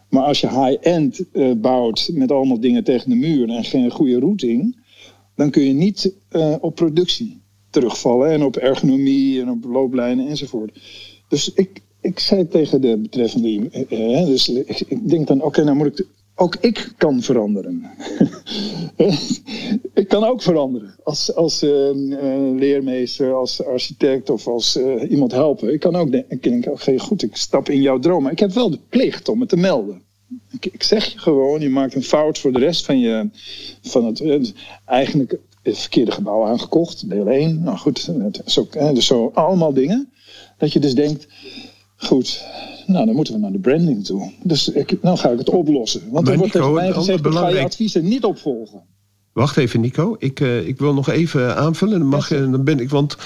Maar 0.09 0.23
als 0.23 0.41
je 0.41 0.49
high-end 0.49 1.25
uh, 1.33 1.53
bouwt 1.57 2.11
met 2.13 2.33
allemaal 2.33 2.61
dingen 2.61 2.85
tegen 2.85 3.11
de 3.11 3.17
muur 3.17 3.49
en 3.49 3.65
geen 3.65 3.91
goede 3.91 4.19
routing 4.19 4.78
dan 5.39 5.51
kun 5.51 5.63
je 5.63 5.73
niet 5.73 6.13
uh, 6.33 6.55
op 6.61 6.75
productie 6.75 7.43
terugvallen 7.71 8.31
en 8.31 8.43
op 8.43 8.57
ergonomie 8.57 9.41
en 9.41 9.51
op 9.51 9.65
looplijnen 9.65 10.29
enzovoort. 10.29 10.81
Dus 11.29 11.53
ik, 11.53 11.83
ik 12.01 12.19
zei 12.19 12.49
tegen 12.49 12.81
de 12.81 12.99
betreffende, 12.99 13.49
uh, 13.91 14.27
dus 14.27 14.49
ik, 14.49 14.81
ik, 14.81 15.09
denk 15.09 15.27
dan, 15.27 15.43
oké, 15.43 15.65
nou 15.65 15.77
moet 15.77 15.99
ik, 15.99 16.07
ook 16.35 16.57
ik 16.61 16.93
kan 16.97 17.23
veranderen. 17.23 17.85
ik 20.01 20.09
kan 20.09 20.25
ook 20.25 20.43
veranderen 20.43 20.95
als, 21.03 21.35
als 21.35 21.61
leermeester, 21.61 23.33
als 23.33 23.65
architect 23.65 24.31
of 24.31 24.47
als 24.47 24.79
iemand 25.09 25.33
helpen. 25.33 25.73
Ik 25.73 25.81
kan 25.81 25.97
ook 25.97 26.11
denken, 26.11 26.59
oké, 26.59 26.71
okay, 26.71 26.99
goed, 26.99 27.23
ik 27.23 27.37
stap 27.37 27.69
in 27.69 27.81
jouw 27.81 27.99
droom, 27.99 28.23
maar 28.23 28.33
ik 28.33 28.39
heb 28.39 28.53
wel 28.53 28.71
de 28.71 28.81
plicht 28.89 29.29
om 29.29 29.41
het 29.41 29.49
te 29.49 29.57
melden. 29.57 30.03
Ik, 30.51 30.67
ik 30.67 30.83
zeg 30.83 31.05
je 31.05 31.19
gewoon, 31.19 31.61
je 31.61 31.69
maakt 31.71 31.95
een 31.95 32.03
fout 32.03 32.39
voor 32.39 32.53
de 32.53 32.59
rest 32.59 32.85
van 32.85 32.99
je. 32.99 33.29
Van 33.83 34.05
het, 34.05 34.21
eh, 34.21 34.41
eigenlijk 34.85 35.39
het 35.63 35.79
verkeerde 35.79 36.11
gebouw 36.11 36.47
aangekocht, 36.47 37.09
deel 37.11 37.29
1. 37.31 37.63
Nou 37.63 37.77
goed, 37.79 38.11
hè, 38.71 38.93
dus 38.93 39.07
zo 39.07 39.31
allemaal 39.35 39.73
dingen. 39.73 40.13
Dat 40.59 40.73
je 40.73 40.81
dus 40.81 40.95
denkt, 40.95 41.27
goed, 41.97 42.45
nou 42.87 43.07
dan 43.07 43.15
moeten 43.15 43.35
we 43.35 43.41
naar 43.41 43.53
de 43.53 43.59
branding 43.59 44.05
toe. 44.05 44.33
Dus 44.43 44.69
ik, 44.69 45.03
nou 45.03 45.19
ga 45.19 45.29
ik 45.31 45.39
het 45.39 45.51
oplossen. 45.51 46.01
Want 46.11 46.25
Maar 46.25 46.33
er 46.33 46.39
wordt 46.39 46.55
Nico, 46.55 46.67
tegen 46.67 46.83
mij 46.85 46.93
gezegd, 46.93 47.27
ik 47.27 47.33
ga 47.33 47.49
je 47.49 47.61
adviezen 47.65 48.05
niet 48.05 48.25
opvolgen. 48.25 48.83
Wacht 49.33 49.57
even, 49.57 49.81
Nico. 49.81 50.17
Ik, 50.19 50.41
eh, 50.41 50.67
ik 50.67 50.79
wil 50.79 50.95
nog 50.95 51.09
even 51.09 51.57
aanvullen. 51.57 51.99
Dan, 51.99 52.09
mag, 52.09 52.29
je- 52.29 52.51
dan 52.51 52.65
ben 52.65 52.81
ik. 52.81 52.91
Want 52.91 53.17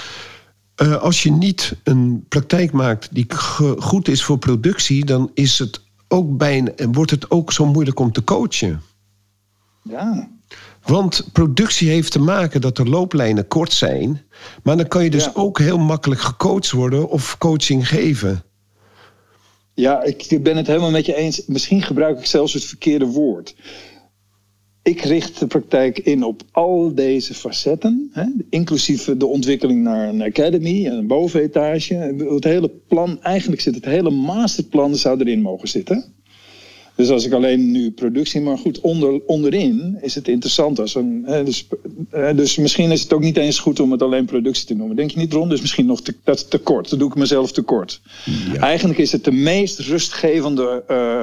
eh, 0.74 1.03
als 1.03 1.22
je 1.22 1.30
niet 1.30 1.76
een 1.84 2.24
praktijk 2.28 2.72
maakt 2.72 3.09
die 3.12 3.26
goed 3.78 4.09
is 4.09 4.22
voor 4.22 4.38
productie, 4.38 5.05
dan 5.05 5.30
is 5.34 5.59
het 5.59 5.80
ook 6.13 6.37
bijna, 6.37 6.71
en 6.77 6.93
wordt 6.93 7.11
het 7.11 7.31
ook 7.31 7.53
zo 7.53 7.67
moeilijk 7.67 7.99
om 7.99 8.13
te 8.13 8.25
coachen. 8.25 8.83
Ja, 9.83 10.29
Want 10.87 11.29
productie 11.33 11.89
heeft 11.89 12.13
te 12.13 12.19
maken 12.21 12.61
dat 12.61 12.77
de 12.77 12.85
looplijnen 12.85 13.49
kort 13.49 13.73
zijn. 13.73 14.23
Maar 14.63 14.77
dan 14.77 14.89
kan 14.89 15.05
je 15.05 15.11
dus 15.11 15.25
Ja. 15.25 15.31
ook 15.35 15.59
heel 15.59 15.79
makkelijk 15.79 16.21
gecoacht 16.21 16.71
worden 16.71 17.09
of 17.09 17.39
coaching 17.39 17.89
geven. 17.89 18.43
Ja, 19.75 20.03
ik 20.03 20.39
ben 20.43 20.57
het 20.57 20.67
helemaal 20.67 20.91
met 20.91 21.07
je 21.07 21.15
eens. 21.15 21.47
Misschien 21.47 21.83
gebruik 21.83 22.19
ik 22.19 22.27
zelfs 22.27 22.53
het 22.53 22.65
verkeerde 22.65 23.07
woord. 23.07 23.55
Ik 24.83 25.01
richt 25.01 25.39
de 25.39 25.47
praktijk 25.47 25.99
in 25.99 26.22
op 26.22 26.43
al 26.51 26.95
deze 26.95 27.35
facetten, 27.35 28.11
hè, 28.12 28.24
inclusief 28.51 29.05
de 29.05 29.26
ontwikkeling 29.26 29.83
naar 29.83 30.09
een 30.09 30.22
academy 30.22 30.87
en 30.87 30.93
een 30.93 31.07
bovenetage. 31.07 31.95
Het 31.95 32.45
hele 32.45 32.70
plan, 32.89 33.22
eigenlijk 33.22 33.61
zit 33.61 33.74
het 33.74 33.85
hele 33.85 34.11
masterplan 34.11 34.97
zou 34.97 35.20
erin 35.20 35.41
mogen 35.41 35.68
zitten. 35.68 36.12
Dus 36.95 37.11
als 37.11 37.24
ik 37.24 37.33
alleen 37.33 37.70
nu 37.70 37.91
productie, 37.91 38.41
maar 38.41 38.59
goed, 38.59 38.80
onder, 38.80 39.20
onderin 39.26 39.99
is 40.01 40.14
het 40.14 40.28
interessant. 40.28 40.80
Als 40.80 40.95
een, 40.95 41.22
hè, 41.26 41.45
dus, 41.45 41.68
eh, 42.11 42.37
dus 42.37 42.57
misschien 42.57 42.91
is 42.91 43.03
het 43.03 43.12
ook 43.12 43.20
niet 43.20 43.37
eens 43.37 43.59
goed 43.59 43.80
om 43.80 43.93
het 43.93 44.03
alleen 44.03 44.24
productie 44.24 44.66
te 44.66 44.74
noemen. 44.74 44.97
Denk 44.97 45.11
je 45.11 45.18
niet, 45.18 45.33
Ron? 45.33 45.49
Dus 45.49 45.61
misschien 45.61 45.87
nog 45.87 46.03
te, 46.03 46.14
dat 46.24 46.37
is 46.37 46.49
te 46.49 46.59
kort. 46.59 46.91
Dat 46.91 46.99
doe 46.99 47.09
ik 47.09 47.14
mezelf 47.14 47.53
tekort. 47.53 48.01
Eigenlijk 48.61 48.99
is 48.99 49.12
het 49.12 49.24
de 49.24 49.33
meest 49.33 49.78
rustgevende 49.78 50.85
eh, 50.87 51.22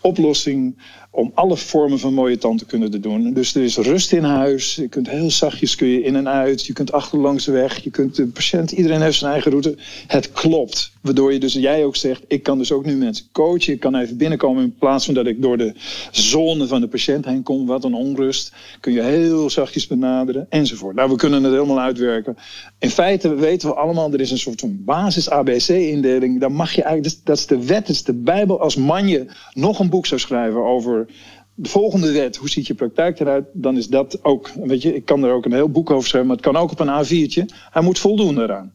oplossing 0.00 0.76
om 1.18 1.30
alle 1.34 1.56
vormen 1.56 1.98
van 1.98 2.14
mooie 2.14 2.38
tand 2.38 2.58
te 2.58 2.66
kunnen 2.66 3.00
doen. 3.00 3.32
Dus 3.32 3.54
er 3.54 3.62
is 3.62 3.76
rust 3.76 4.12
in 4.12 4.24
huis. 4.24 4.74
Je 4.74 4.88
kunt 4.88 5.10
heel 5.10 5.30
zachtjes 5.30 5.74
kun 5.74 5.88
je 5.88 6.02
in 6.02 6.16
en 6.16 6.28
uit. 6.28 6.66
Je 6.66 6.72
kunt 6.72 6.92
achterlangs 6.92 7.46
weg. 7.46 7.84
Je 7.84 7.90
kunt 7.90 8.16
de 8.16 8.26
patiënt, 8.26 8.72
iedereen 8.72 9.02
heeft 9.02 9.18
zijn 9.18 9.32
eigen 9.32 9.50
route. 9.50 9.76
Het 10.06 10.32
klopt. 10.32 10.92
Waardoor 11.00 11.32
je 11.32 11.38
dus, 11.38 11.52
jij 11.52 11.84
ook 11.84 11.96
zegt, 11.96 12.24
ik 12.28 12.42
kan 12.42 12.58
dus 12.58 12.72
ook 12.72 12.84
nu 12.84 12.96
mensen 12.96 13.26
coachen. 13.32 13.72
Ik 13.72 13.80
kan 13.80 13.94
even 13.94 14.16
binnenkomen 14.16 14.62
in 14.62 14.74
plaats 14.78 15.04
van 15.04 15.14
dat 15.14 15.26
ik 15.26 15.42
door 15.42 15.58
de 15.58 15.74
zone 16.10 16.66
van 16.66 16.80
de 16.80 16.88
patiënt 16.88 17.24
heen 17.24 17.42
kom. 17.42 17.66
Wat 17.66 17.84
een 17.84 17.94
onrust. 17.94 18.52
Kun 18.80 18.92
je 18.92 19.02
heel 19.02 19.50
zachtjes 19.50 19.86
benaderen 19.86 20.46
enzovoort. 20.48 20.94
Nou, 20.94 21.10
we 21.10 21.16
kunnen 21.16 21.42
het 21.42 21.52
helemaal 21.52 21.80
uitwerken. 21.80 22.36
In 22.78 22.90
feite 22.90 23.34
weten 23.34 23.68
we 23.68 23.74
allemaal, 23.74 24.12
er 24.12 24.20
is 24.20 24.30
een 24.30 24.38
soort 24.38 24.60
van 24.60 24.84
basis 24.84 25.30
ABC-indeling. 25.30 26.40
Dan 26.40 26.52
mag 26.52 26.72
je 26.72 26.82
eigenlijk, 26.82 27.14
dat 27.24 27.36
is 27.36 27.46
de 27.46 27.64
wet, 27.66 27.86
dat 27.86 27.96
is 27.96 28.04
de 28.04 28.14
Bijbel. 28.14 28.60
Als 28.60 28.76
man 28.76 29.08
je 29.08 29.26
nog 29.52 29.78
een 29.78 29.90
boek 29.90 30.06
zou 30.06 30.20
schrijven 30.20 30.64
over 30.64 31.07
de 31.54 31.68
volgende 31.68 32.12
wet, 32.12 32.36
hoe 32.36 32.48
ziet 32.48 32.66
je 32.66 32.74
praktijk 32.74 33.20
eruit, 33.20 33.44
dan 33.52 33.76
is 33.76 33.88
dat 33.88 34.24
ook, 34.24 34.50
weet 34.64 34.82
je, 34.82 34.94
ik 34.94 35.04
kan 35.04 35.24
er 35.24 35.32
ook 35.32 35.44
een 35.44 35.52
heel 35.52 35.68
boek 35.70 35.90
over 35.90 36.08
schrijven, 36.08 36.28
maar 36.28 36.36
het 36.36 36.46
kan 36.46 36.56
ook 36.56 36.70
op 36.70 36.80
een 36.80 37.04
A4'tje. 37.04 37.54
Hij 37.70 37.82
moet 37.82 37.98
voldoen 37.98 38.34
daaraan. 38.34 38.72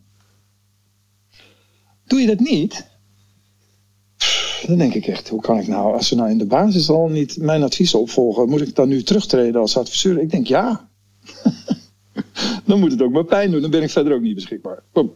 Doe 2.05 2.19
je 2.19 2.27
dat 2.27 2.39
niet, 2.39 2.85
dan 4.67 4.77
denk 4.77 4.93
ik 4.93 5.07
echt, 5.07 5.29
hoe 5.29 5.41
kan 5.41 5.57
ik 5.57 5.67
nou, 5.67 5.93
als 5.93 6.07
ze 6.07 6.15
nou 6.15 6.29
in 6.29 6.37
de 6.37 6.45
basis 6.45 6.89
al 6.89 7.07
niet 7.07 7.37
mijn 7.37 7.63
adviezen 7.63 7.99
opvolgen, 7.99 8.49
moet 8.49 8.61
ik 8.61 8.75
dan 8.75 8.87
nu 8.87 9.03
terugtreden 9.03 9.61
als 9.61 9.77
adviseur? 9.77 10.19
Ik 10.21 10.29
denk 10.31 10.47
ja. 10.47 10.89
dan 12.65 12.79
moet 12.79 12.91
het 12.91 13.01
ook 13.01 13.11
maar 13.11 13.25
pijn 13.25 13.51
doen, 13.51 13.61
dan 13.61 13.71
ben 13.71 13.83
ik 13.83 13.89
verder 13.89 14.13
ook 14.13 14.21
niet 14.21 14.35
beschikbaar. 14.35 14.83
Kom. 14.91 15.11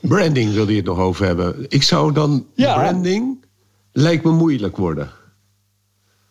Branding 0.00 0.52
wilde 0.52 0.70
je 0.70 0.76
het 0.76 0.86
nog 0.86 0.98
over 0.98 1.26
hebben. 1.26 1.66
Ik 1.68 1.82
zou 1.82 2.12
dan 2.12 2.46
Ja. 2.54 2.74
branding 2.78 3.44
lijkt 3.92 4.24
me 4.24 4.30
moeilijk 4.32 4.76
worden. 4.76 5.10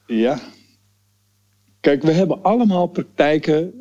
Ja. 0.09 0.39
Kijk, 1.79 2.03
we 2.03 2.11
hebben 2.11 2.43
allemaal 2.43 2.87
praktijken 2.87 3.73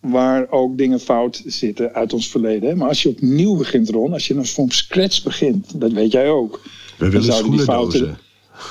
waar 0.00 0.50
ook 0.50 0.78
dingen 0.78 1.00
fout 1.00 1.42
zitten 1.46 1.92
uit 1.94 2.12
ons 2.12 2.28
verleden. 2.30 2.68
hè. 2.68 2.74
Maar 2.76 2.88
als 2.88 3.02
je 3.02 3.08
opnieuw 3.08 3.56
begint, 3.56 3.88
Ron, 3.90 4.12
als 4.12 4.26
je 4.26 4.34
nou 4.34 4.46
van 4.46 4.70
scratch 4.70 5.22
begint, 5.22 5.80
dat 5.80 5.92
weet 5.92 6.12
jij 6.12 6.28
ook. 6.30 6.62
We 6.98 7.04
willen 7.10 7.20
die 7.22 7.32
schoenendozen. 7.32 7.64
fouten- 7.98 8.18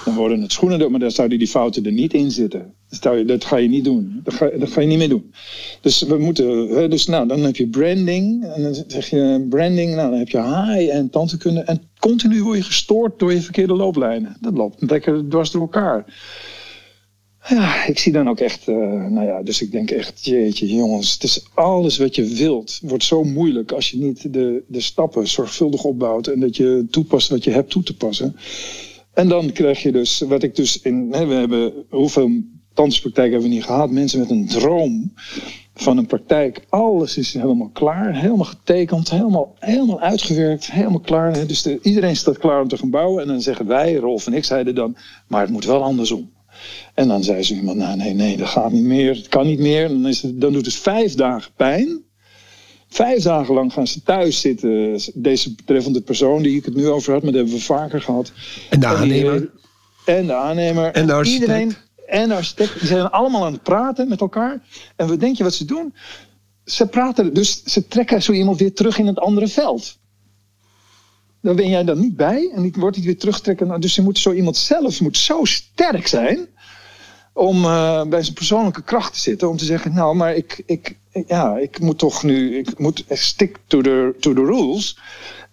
Dan 0.05 0.15
worden 0.15 0.41
het 0.41 0.51
schoenen, 0.51 0.91
maar 0.91 0.99
dan 0.99 1.11
zouden 1.11 1.38
die 1.39 1.47
fouten 1.47 1.86
er 1.86 1.91
niet 1.91 2.13
in 2.13 2.31
zitten. 2.31 2.73
Dat, 3.25 3.43
ga 3.45 3.57
je 3.57 3.69
niet 3.69 3.84
doen. 3.84 4.19
Dat 4.23 4.34
ga, 4.34 4.49
dat 4.59 4.69
ga 4.71 4.81
je 4.81 4.88
niet 4.88 4.97
meer 4.97 5.09
doen. 5.09 5.34
Dus 5.81 6.01
we 6.01 6.17
moeten, 6.17 6.67
hè, 6.67 6.88
dus 6.88 7.05
nou, 7.05 7.27
dan 7.27 7.39
heb 7.39 7.55
je 7.55 7.67
branding. 7.67 8.43
En 8.45 8.63
dan 8.63 8.84
zeg 8.88 9.09
je 9.09 9.45
branding, 9.49 9.95
nou, 9.95 10.09
dan 10.09 10.19
heb 10.19 10.29
je 10.29 10.38
high 10.41 10.93
en 10.95 11.09
tandheelkunde. 11.09 11.59
En 11.61 11.81
continu 11.99 12.43
word 12.43 12.57
je 12.57 12.63
gestoord 12.63 13.19
door 13.19 13.34
je 13.34 13.41
verkeerde 13.41 13.73
looplijnen. 13.73 14.38
Dat 14.41 14.53
loopt 14.53 14.81
lekker 14.91 15.27
dwars 15.29 15.51
door 15.51 15.61
elkaar. 15.61 16.05
Ja, 17.49 17.85
ik 17.85 17.99
zie 17.99 18.11
dan 18.11 18.29
ook 18.29 18.39
echt, 18.39 18.67
eh, 18.67 18.75
nou 19.09 19.25
ja, 19.25 19.41
dus 19.43 19.61
ik 19.61 19.71
denk 19.71 19.91
echt, 19.91 20.25
jeetje 20.25 20.67
jongens, 20.67 21.13
het 21.13 21.23
is 21.23 21.45
alles 21.53 21.97
wat 21.97 22.15
je 22.15 22.23
wilt. 22.25 22.79
wordt 22.83 23.03
zo 23.03 23.23
moeilijk 23.23 23.71
als 23.71 23.91
je 23.91 23.97
niet 23.97 24.33
de, 24.33 24.63
de 24.67 24.81
stappen 24.81 25.27
zorgvuldig 25.27 25.83
opbouwt 25.83 26.27
en 26.27 26.39
dat 26.39 26.55
je 26.57 26.85
toepast 26.89 27.29
wat 27.29 27.43
je 27.43 27.51
hebt 27.51 27.69
toe 27.69 27.83
te 27.83 27.95
passen. 27.95 28.35
En 29.13 29.27
dan 29.27 29.51
krijg 29.51 29.81
je 29.81 29.91
dus, 29.91 30.19
wat 30.19 30.43
ik 30.43 30.55
dus 30.55 30.81
in, 30.81 31.07
hè, 31.11 31.25
we 31.25 31.33
hebben, 31.33 31.73
hoeveel 31.89 32.29
tandartspraktijken 32.73 33.31
hebben 33.33 33.49
we 33.49 33.55
niet 33.55 33.65
gehad? 33.65 33.91
Mensen 33.91 34.19
met 34.19 34.29
een 34.29 34.47
droom 34.47 35.13
van 35.73 35.97
een 35.97 36.05
praktijk. 36.05 36.65
Alles 36.69 37.17
is 37.17 37.33
helemaal 37.33 37.69
klaar, 37.73 38.15
helemaal 38.19 38.45
getekend, 38.45 39.09
helemaal, 39.09 39.55
helemaal 39.59 39.99
uitgewerkt, 39.99 40.71
helemaal 40.71 40.99
klaar. 40.99 41.47
Dus 41.47 41.61
de- 41.61 41.79
iedereen 41.81 42.15
staat 42.15 42.37
klaar 42.37 42.61
om 42.61 42.67
te 42.67 42.77
gaan 42.77 42.89
bouwen. 42.89 43.21
En 43.21 43.27
dan 43.27 43.41
zeggen 43.41 43.67
wij, 43.67 43.95
Rolf 43.95 44.27
en 44.27 44.33
ik 44.33 44.43
zeiden 44.45 44.75
dan, 44.75 44.95
maar 45.27 45.41
het 45.41 45.49
moet 45.51 45.65
wel 45.65 45.83
andersom. 45.83 46.29
En 46.93 47.07
dan 47.07 47.24
zei 47.24 47.43
ze 47.43 47.55
iemand, 47.55 47.78
nou 47.78 47.97
nee, 47.97 48.14
nee, 48.14 48.38
dat 48.38 48.47
gaat 48.47 48.72
niet 48.72 48.84
meer, 48.84 49.16
het 49.16 49.28
kan 49.28 49.45
niet 49.45 49.59
meer. 49.59 49.88
Dan, 49.88 50.07
is 50.07 50.22
het, 50.22 50.41
dan 50.41 50.53
doet 50.53 50.66
het 50.66 50.76
vijf 50.76 51.16
dagen 51.16 51.51
pijn. 51.55 52.03
Vijf 52.88 53.24
dagen 53.24 53.53
lang 53.53 53.74
gaan 53.74 53.88
ze 53.88 54.03
thuis 54.03 54.41
zitten. 54.41 54.99
Deze 55.14 55.55
betreffende 55.55 56.01
persoon 56.01 56.41
die 56.41 56.57
ik 56.57 56.66
het 56.66 56.76
nu 56.76 56.88
over 56.88 57.14
had, 57.14 57.24
maar 57.24 57.32
dat 57.32 57.41
hebben 57.41 57.59
we 57.59 57.66
vaker 57.66 58.01
gehad. 58.01 58.32
En 58.70 58.80
de 58.80 58.86
aannemer. 58.86 59.51
En 60.05 60.26
de 60.26 60.34
aannemer. 60.34 60.91
En 60.91 61.07
de 61.07 61.14
architect. 61.14 61.41
Iedereen. 61.41 61.76
En 62.07 62.28
de 62.30 62.36
architect. 62.36 62.80
Die 62.80 62.88
zijn 62.88 63.09
allemaal 63.09 63.45
aan 63.45 63.53
het 63.53 63.64
praten 63.64 64.07
met 64.09 64.22
elkaar. 64.22 64.61
En 64.95 65.07
wat 65.07 65.20
denk 65.20 65.38
je 65.38 65.43
wat 65.43 65.53
ze 65.53 65.66
doen? 65.66 65.93
Ze 66.66 66.88
praten, 66.88 67.34
dus 67.34 67.64
ze 67.64 67.88
trekken 67.88 68.22
zo 68.22 68.32
iemand 68.32 68.59
weer 68.59 68.74
terug 68.74 68.97
in 68.97 69.07
het 69.07 69.20
andere 69.20 69.47
veld. 69.47 69.97
Daar 71.41 71.55
ben 71.55 71.70
jij 71.70 71.84
dan 71.84 71.99
niet 71.99 72.16
bij. 72.16 72.51
En 72.55 72.61
die 72.61 72.74
wordt 72.78 72.95
hij 72.95 73.05
weer 73.05 73.18
terugtrekken. 73.18 73.68
Nou, 73.68 73.80
Dus 73.80 73.93
ze 73.93 74.01
moet 74.01 74.18
zo 74.18 74.32
iemand 74.32 74.57
zelf 74.57 75.01
moet 75.01 75.18
zo 75.18 75.43
sterk 75.43 76.07
zijn. 76.07 76.47
Om 77.34 77.63
eh, 77.63 78.05
bij 78.05 78.23
zijn 78.23 78.36
persoonlijke 78.36 78.84
kracht 78.84 79.13
te 79.13 79.19
zitten. 79.19 79.49
Om 79.49 79.57
te 79.57 79.65
zeggen, 79.65 79.93
nou, 79.93 80.15
maar 80.15 80.36
ik, 80.36 80.63
ik, 80.65 80.97
ja, 81.27 81.57
ik 81.57 81.79
moet 81.79 81.97
toch 81.97 82.23
nu... 82.23 82.57
Ik 82.57 82.79
moet 82.79 83.05
stick 83.09 83.57
to 83.67 83.81
the, 83.81 84.15
to 84.19 84.34
the 84.34 84.45
rules. 84.45 84.99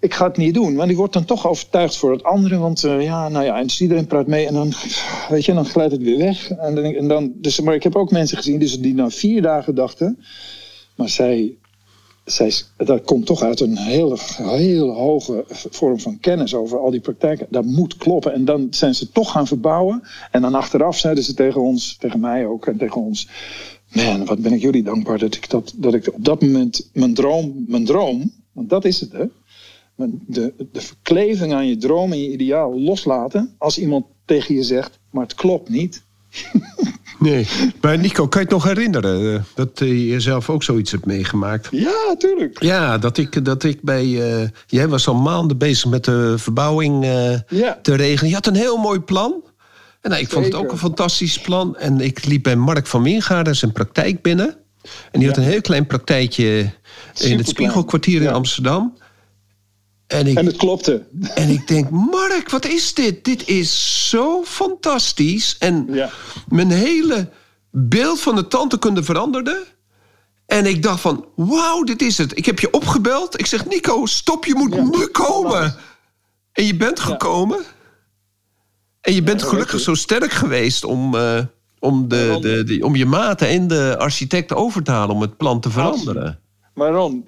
Ik 0.01 0.15
ga 0.15 0.27
het 0.27 0.37
niet 0.37 0.55
doen. 0.55 0.75
Maar 0.75 0.87
die 0.87 0.97
wordt 0.97 1.13
dan 1.13 1.25
toch 1.25 1.49
overtuigd 1.49 1.97
voor 1.97 2.13
het 2.13 2.23
andere. 2.23 2.59
Want 2.59 2.85
eh, 2.85 3.03
ja, 3.03 3.29
nou 3.29 3.45
ja, 3.45 3.59
en 3.59 3.67
dus 3.67 3.81
iedereen 3.81 4.07
praat 4.07 4.27
mee. 4.27 4.47
En 4.47 4.55
dan, 4.55 4.73
weet 5.29 5.45
je, 5.45 5.55
dan 5.55 5.67
glijdt 5.67 5.93
het 5.93 6.03
weer 6.03 6.19
weg. 6.19 6.51
En 6.51 6.75
dan, 6.75 6.85
en 6.85 7.09
dan, 7.09 7.33
dus, 7.35 7.61
maar 7.61 7.75
ik 7.75 7.83
heb 7.83 7.97
ook 7.97 8.11
mensen 8.11 8.37
gezien 8.37 8.59
dus 8.59 8.81
die 8.81 8.95
na 8.95 9.11
vier 9.11 9.43
dagen 9.43 9.75
dachten... 9.75 10.19
Maar 11.01 11.09
zij, 11.09 11.57
zij, 12.33 12.53
dat 12.77 13.05
komt 13.05 13.27
toch 13.27 13.43
uit 13.43 13.61
een 13.61 13.77
hele, 13.77 14.17
hele 14.37 14.93
hoge 14.93 15.45
vorm 15.49 16.01
van 16.01 16.21
kennis 16.21 16.55
over 16.55 16.79
al 16.79 16.91
die 16.91 17.01
praktijken. 17.01 17.47
Dat 17.51 17.65
moet 17.65 17.97
kloppen. 17.97 18.33
En 18.33 18.45
dan 18.45 18.67
zijn 18.71 18.95
ze 18.95 19.11
toch 19.11 19.31
gaan 19.31 19.47
verbouwen. 19.47 20.03
En 20.31 20.43
dan 20.43 20.55
achteraf 20.55 20.99
zeiden 20.99 21.25
ze 21.25 21.35
tegen 21.35 21.61
ons, 21.61 21.97
tegen 21.97 22.21
mij 22.21 22.47
ook 22.47 22.67
en 22.67 22.79
tegen 22.79 23.01
ons. 23.01 23.29
Man, 23.93 24.25
wat 24.25 24.39
ben 24.39 24.53
ik 24.53 24.61
jullie 24.61 24.83
dankbaar 24.83 25.19
dat 25.19 25.35
ik, 25.35 25.51
dat, 25.51 25.73
dat 25.77 25.95
ik 25.95 26.15
op 26.15 26.25
dat 26.25 26.43
moment 26.43 26.91
mijn 26.93 27.15
droom, 27.15 27.65
mijn 27.69 27.85
droom, 27.85 28.33
want 28.53 28.71
dat 28.71 28.85
is 28.85 29.01
het 29.01 29.13
hè. 29.13 29.25
De, 30.27 30.55
de 30.73 30.81
verkleving 30.81 31.53
aan 31.53 31.67
je 31.67 31.77
droom 31.77 32.13
en 32.13 32.23
je 32.23 32.33
ideaal 32.33 32.81
loslaten. 32.81 33.55
Als 33.59 33.79
iemand 33.79 34.07
tegen 34.25 34.55
je 34.55 34.63
zegt, 34.63 34.99
maar 35.11 35.23
het 35.23 35.35
klopt 35.35 35.69
niet. 35.69 36.03
Nee. 37.19 37.47
Maar 37.81 37.99
Nico, 37.99 38.29
kan 38.29 38.41
je 38.41 38.47
het 38.47 38.55
nog 38.57 38.65
herinneren 38.65 39.35
eh, 39.35 39.41
dat 39.55 39.71
je 39.79 40.07
jezelf 40.07 40.51
ook 40.51 40.63
zoiets 40.63 40.91
hebt 40.91 41.07
meegemaakt? 41.07 41.69
Ja, 41.71 42.15
tuurlijk. 42.19 42.63
Ja, 42.63 42.99
dat 42.99 43.19
ik, 43.19 43.45
dat 43.45 43.63
ik 43.65 43.83
bij. 43.83 44.03
eh, 44.43 44.49
jij 44.67 44.89
was 44.89 45.07
al 45.09 45.15
maanden 45.15 45.59
bezig 45.59 45.91
met 45.91 46.05
de 46.05 46.35
verbouwing 46.39 47.05
eh, 47.05 47.39
Ja. 47.49 47.79
te 47.83 47.95
regelen. 47.95 48.29
Je 48.29 48.35
had 48.35 48.47
een 48.47 48.55
heel 48.55 48.77
mooi 48.77 49.01
plan. 49.01 49.35
En 50.01 50.11
nou, 50.11 50.23
ik 50.23 50.31
vond 50.31 50.45
het 50.45 50.55
ook 50.55 50.73
een 50.73 50.79
fantastisch 50.79 51.41
plan. 51.41 51.77
En 51.77 52.01
ik 52.01 52.25
liep 52.25 52.43
bij 52.43 52.57
Mark 52.57 52.87
van 52.87 53.03
Wingaarden 53.03 53.57
zijn 53.57 53.73
praktijk 53.73 54.23
binnen. 54.23 54.57
En 55.11 55.19
die 55.21 55.29
had 55.29 55.37
een 55.37 55.43
heel 55.43 55.61
klein 55.61 55.87
praktijtje 55.87 56.71
in 57.19 57.39
het. 57.39 57.49
Spiegelkwartier 57.49 58.17
in 58.17 58.23
Ja. 58.27 58.31
Amsterdam. 58.33 58.99
En 60.11 60.27
ik, 60.27 60.37
En 60.39 60.47
het 60.47 60.57
klopte. 60.57 61.07
en 61.35 61.49
ik 61.49 61.69
denk, 61.69 61.91
Mark, 61.91 62.51
wat 62.51 62.65
is 62.67 62.95
dit? 62.95 63.25
Dit 63.25 63.49
is 63.49 64.09
zo 64.09 64.45
fantastisch. 64.45 65.57
En 65.59 65.87
Ja. 65.91 66.11
mijn 66.49 66.71
hele 66.71 67.29
beeld 67.71 68.21
van 68.21 68.35
de 68.35 68.47
tandheelkunde 68.49 69.03
veranderde. 69.03 69.65
En 70.47 70.67
ik 70.67 70.83
dacht 70.83 71.01
van, 71.01 71.27
wauw, 71.37 71.83
dit 71.83 72.03
is 72.03 72.19
het. 72.19 72.39
Ik 72.39 72.47
heb 72.47 72.59
je 72.61 72.71
opgebeld. 72.73 73.39
Ik 73.39 73.47
zeg, 73.47 73.67
Nico, 73.67 74.07
stop, 74.07 74.45
je 74.45 74.55
moet 74.55 74.75
Ja. 74.75 74.83
nu 74.83 75.07
komen. 75.07 75.75
En 76.53 76.65
je 76.67 76.77
bent 76.77 77.01
gekomen. 77.01 77.61
En 79.01 79.15
je 79.15 79.23
bent 79.23 79.43
gelukkig 79.43 79.81
zo 79.81 79.95
sterk 79.95 80.33
geweest 80.33 80.85
om, 80.85 81.15
eh, 81.15 81.39
om, 81.79 82.09
de, 82.09 82.63
de- 82.67 82.85
om 82.85 82.97
je 82.97 83.07
maten 83.07 83.49
en 83.49 83.67
de 83.69 83.95
architect 83.99 84.53
over 84.55 84.83
te 84.83 84.91
halen 84.91 85.15
om 85.15 85.21
het 85.21 85.37
plan 85.37 85.61
te 85.61 85.71
veranderen. 85.71 86.41
Maar 86.75 86.91
Ron, 86.93 87.25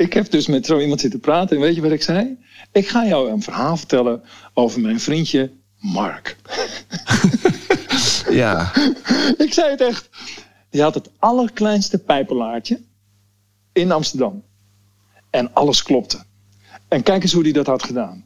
ik 0.00 0.12
heb 0.12 0.30
dus 0.30 0.46
met 0.46 0.66
zo 0.66 0.78
iemand 0.78 1.00
zitten 1.00 1.20
praten. 1.20 1.56
En 1.56 1.62
weet 1.62 1.74
je 1.74 1.80
wat 1.80 1.90
ik 1.92 2.02
zei? 2.02 2.38
Ik 2.72 2.88
ga 2.88 3.06
jou 3.06 3.30
een 3.30 3.42
verhaal 3.42 3.76
vertellen 3.76 4.22
over 4.54 4.80
mijn 4.80 5.00
vriendje 5.00 5.50
Mark. 5.78 6.36
Ja, 8.30 8.72
ik 9.44 9.52
zei 9.52 9.70
het 9.70 9.80
echt. 9.80 10.08
Die 10.70 10.82
had 10.82 10.94
het 10.94 11.10
allerkleinste 11.18 11.98
pijpelaartje 11.98 12.80
in 13.72 13.92
Amsterdam. 13.92 14.42
En 15.30 15.54
alles 15.54 15.82
klopte. 15.82 16.18
En 16.88 17.02
kijk 17.02 17.22
eens 17.22 17.32
hoe 17.32 17.42
hij 17.42 17.52
dat 17.52 17.66
had 17.66 17.82
gedaan. 17.82 18.24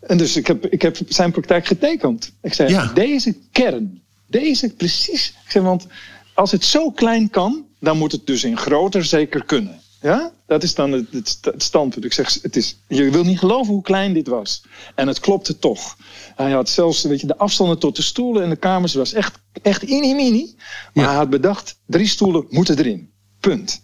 En 0.00 0.18
dus 0.18 0.36
ik 0.36 0.46
heb, 0.46 0.66
ik 0.66 0.82
heb 0.82 0.98
zijn 1.08 1.30
praktijk 1.32 1.66
getekend. 1.66 2.32
Ik 2.42 2.54
zei, 2.54 2.68
Ja. 2.68 2.86
deze 2.86 3.36
kern, 3.52 4.02
deze 4.26 4.74
precies. 4.74 5.28
Ik 5.44 5.50
zei, 5.50 5.64
want 5.64 5.86
als 6.34 6.50
het 6.50 6.64
zo 6.64 6.90
klein 6.90 7.30
kan, 7.30 7.66
dan 7.80 7.98
moet 7.98 8.12
het 8.12 8.26
dus 8.26 8.44
in 8.44 8.56
groter 8.56 9.04
zeker 9.04 9.44
kunnen. 9.44 9.79
Ja, 10.00 10.32
dat 10.46 10.62
is 10.62 10.74
dan 10.74 10.92
het, 10.92 11.06
het, 11.10 11.28
st- 11.28 11.44
het 11.44 11.62
standpunt. 11.62 12.04
Ik 12.04 12.12
zeg, 12.12 12.38
het 12.42 12.56
is, 12.56 12.76
je 12.88 13.10
wil 13.10 13.24
niet 13.24 13.38
geloven 13.38 13.72
hoe 13.72 13.82
klein 13.82 14.12
dit 14.12 14.28
was. 14.28 14.62
En 14.94 15.08
het 15.08 15.20
klopte 15.20 15.58
toch. 15.58 15.96
Hij 16.36 16.50
had 16.50 16.68
zelfs, 16.68 17.02
weet 17.02 17.20
je, 17.20 17.26
de 17.26 17.36
afstanden 17.38 17.78
tot 17.78 17.96
de 17.96 18.02
stoelen 18.02 18.42
en 18.42 18.48
de 18.50 18.56
kamers 18.56 18.94
was 18.94 19.12
echt, 19.12 19.38
echt 19.62 19.88
mini-mini. 19.88 20.54
Maar 20.94 21.04
Ja. 21.04 21.10
hij 21.10 21.18
had 21.18 21.30
bedacht, 21.30 21.78
drie 21.86 22.06
stoelen 22.08 22.46
moeten 22.48 22.78
erin. 22.78 23.09
Punt. 23.40 23.82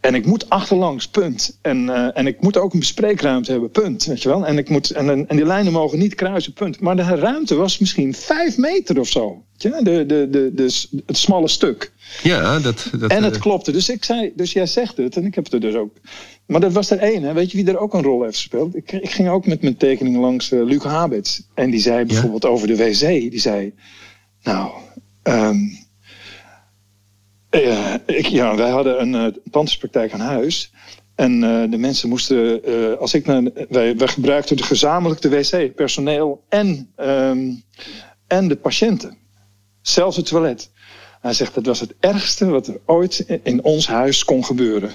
En 0.00 0.14
ik 0.14 0.26
moet 0.26 0.50
achterlangs, 0.50 1.08
punt. 1.08 1.58
En, 1.62 1.88
eh, 1.88 2.18
en 2.18 2.26
ik 2.26 2.40
moet 2.40 2.56
ook 2.56 2.72
een 2.72 2.78
bespreekruimte 2.78 3.50
hebben, 3.50 3.70
punt. 3.70 4.04
Weet 4.04 4.22
je 4.22 4.28
wel? 4.28 4.46
En, 4.46 4.58
ik 4.58 4.68
moet, 4.68 4.90
en, 4.90 5.28
en 5.28 5.36
die 5.36 5.46
lijnen 5.46 5.72
mogen 5.72 5.98
niet 5.98 6.14
kruisen, 6.14 6.52
punt. 6.52 6.80
Maar 6.80 6.96
de 6.96 7.02
ruimte 7.02 7.54
was 7.54 7.78
misschien 7.78 8.14
vijf 8.14 8.56
meter 8.56 9.00
of 9.00 9.08
zo. 9.08 9.44
Je? 9.56 9.80
De, 9.82 10.06
de, 10.06 10.28
de, 10.30 10.50
de, 10.54 11.02
het 11.06 11.16
smalle 11.16 11.48
stuk. 11.48 11.92
ja 12.22 12.58
dat, 12.58 12.90
dat, 12.98 13.10
En 13.10 13.22
het 13.22 13.34
eh, 13.34 13.40
klopte. 13.40 13.72
Dus 13.72 13.88
ik 13.88 14.04
zei, 14.04 14.32
dus 14.36 14.52
jij 14.52 14.66
zegt 14.66 14.96
het. 14.96 15.16
En 15.16 15.24
ik 15.24 15.34
heb 15.34 15.44
het 15.44 15.52
er 15.52 15.60
dus 15.60 15.74
ook. 15.74 15.96
Maar 16.46 16.60
dat 16.60 16.72
was 16.72 16.90
er 16.90 16.98
één. 16.98 17.22
Hè? 17.22 17.32
Weet 17.32 17.50
je 17.50 17.56
wie 17.56 17.66
er 17.66 17.78
ook 17.78 17.94
een 17.94 18.02
rol 18.02 18.22
heeft 18.22 18.36
gespeeld? 18.36 18.76
Ik, 18.76 18.92
ik 18.92 19.10
ging 19.10 19.28
ook 19.28 19.46
met 19.46 19.62
mijn 19.62 19.76
tekening 19.76 20.16
langs 20.16 20.52
eh, 20.52 20.64
Luc 20.64 20.82
Habets. 20.82 21.42
En 21.54 21.70
die 21.70 21.80
zei 21.80 22.04
bijvoorbeeld 22.04 22.44
over 22.44 22.66
de 22.66 22.76
wc. 22.76 23.00
Die 23.30 23.40
zei, 23.40 23.74
nou, 24.42 24.70
ehm, 25.22 25.56
eh, 27.62 27.94
ik, 28.06 28.26
ja, 28.26 28.56
wij 28.56 28.70
hadden 28.70 29.00
een 29.00 29.12
uh, 29.14 29.26
tandartspraktijk 29.50 30.12
aan 30.12 30.20
huis. 30.20 30.72
En 31.14 31.44
eh, 31.44 31.70
de 31.70 31.78
mensen 31.78 32.08
moesten, 32.08 32.64
eh, 32.64 32.98
als 32.98 33.14
ik 33.14 33.26
naar, 33.26 33.42
wij, 33.68 33.96
wij 33.96 34.08
gebruikten 34.08 34.56
de 34.56 34.62
gezamenlijk 34.62 35.20
de 35.20 35.28
wc, 35.28 35.74
personeel 35.74 36.44
en, 36.48 36.92
ehm, 36.96 37.50
en 38.26 38.48
de 38.48 38.56
patiënten. 38.56 39.16
Zelfs 39.82 40.16
het 40.16 40.26
toilet. 40.26 40.70
Hij 41.24 41.32
zegt, 41.32 41.54
dat 41.54 41.66
was 41.66 41.80
het 41.80 41.94
ergste 42.00 42.46
wat 42.46 42.66
er 42.66 42.80
ooit 42.84 43.24
in 43.42 43.62
ons 43.62 43.86
huis 43.86 44.24
kon 44.24 44.44
gebeuren. 44.44 44.90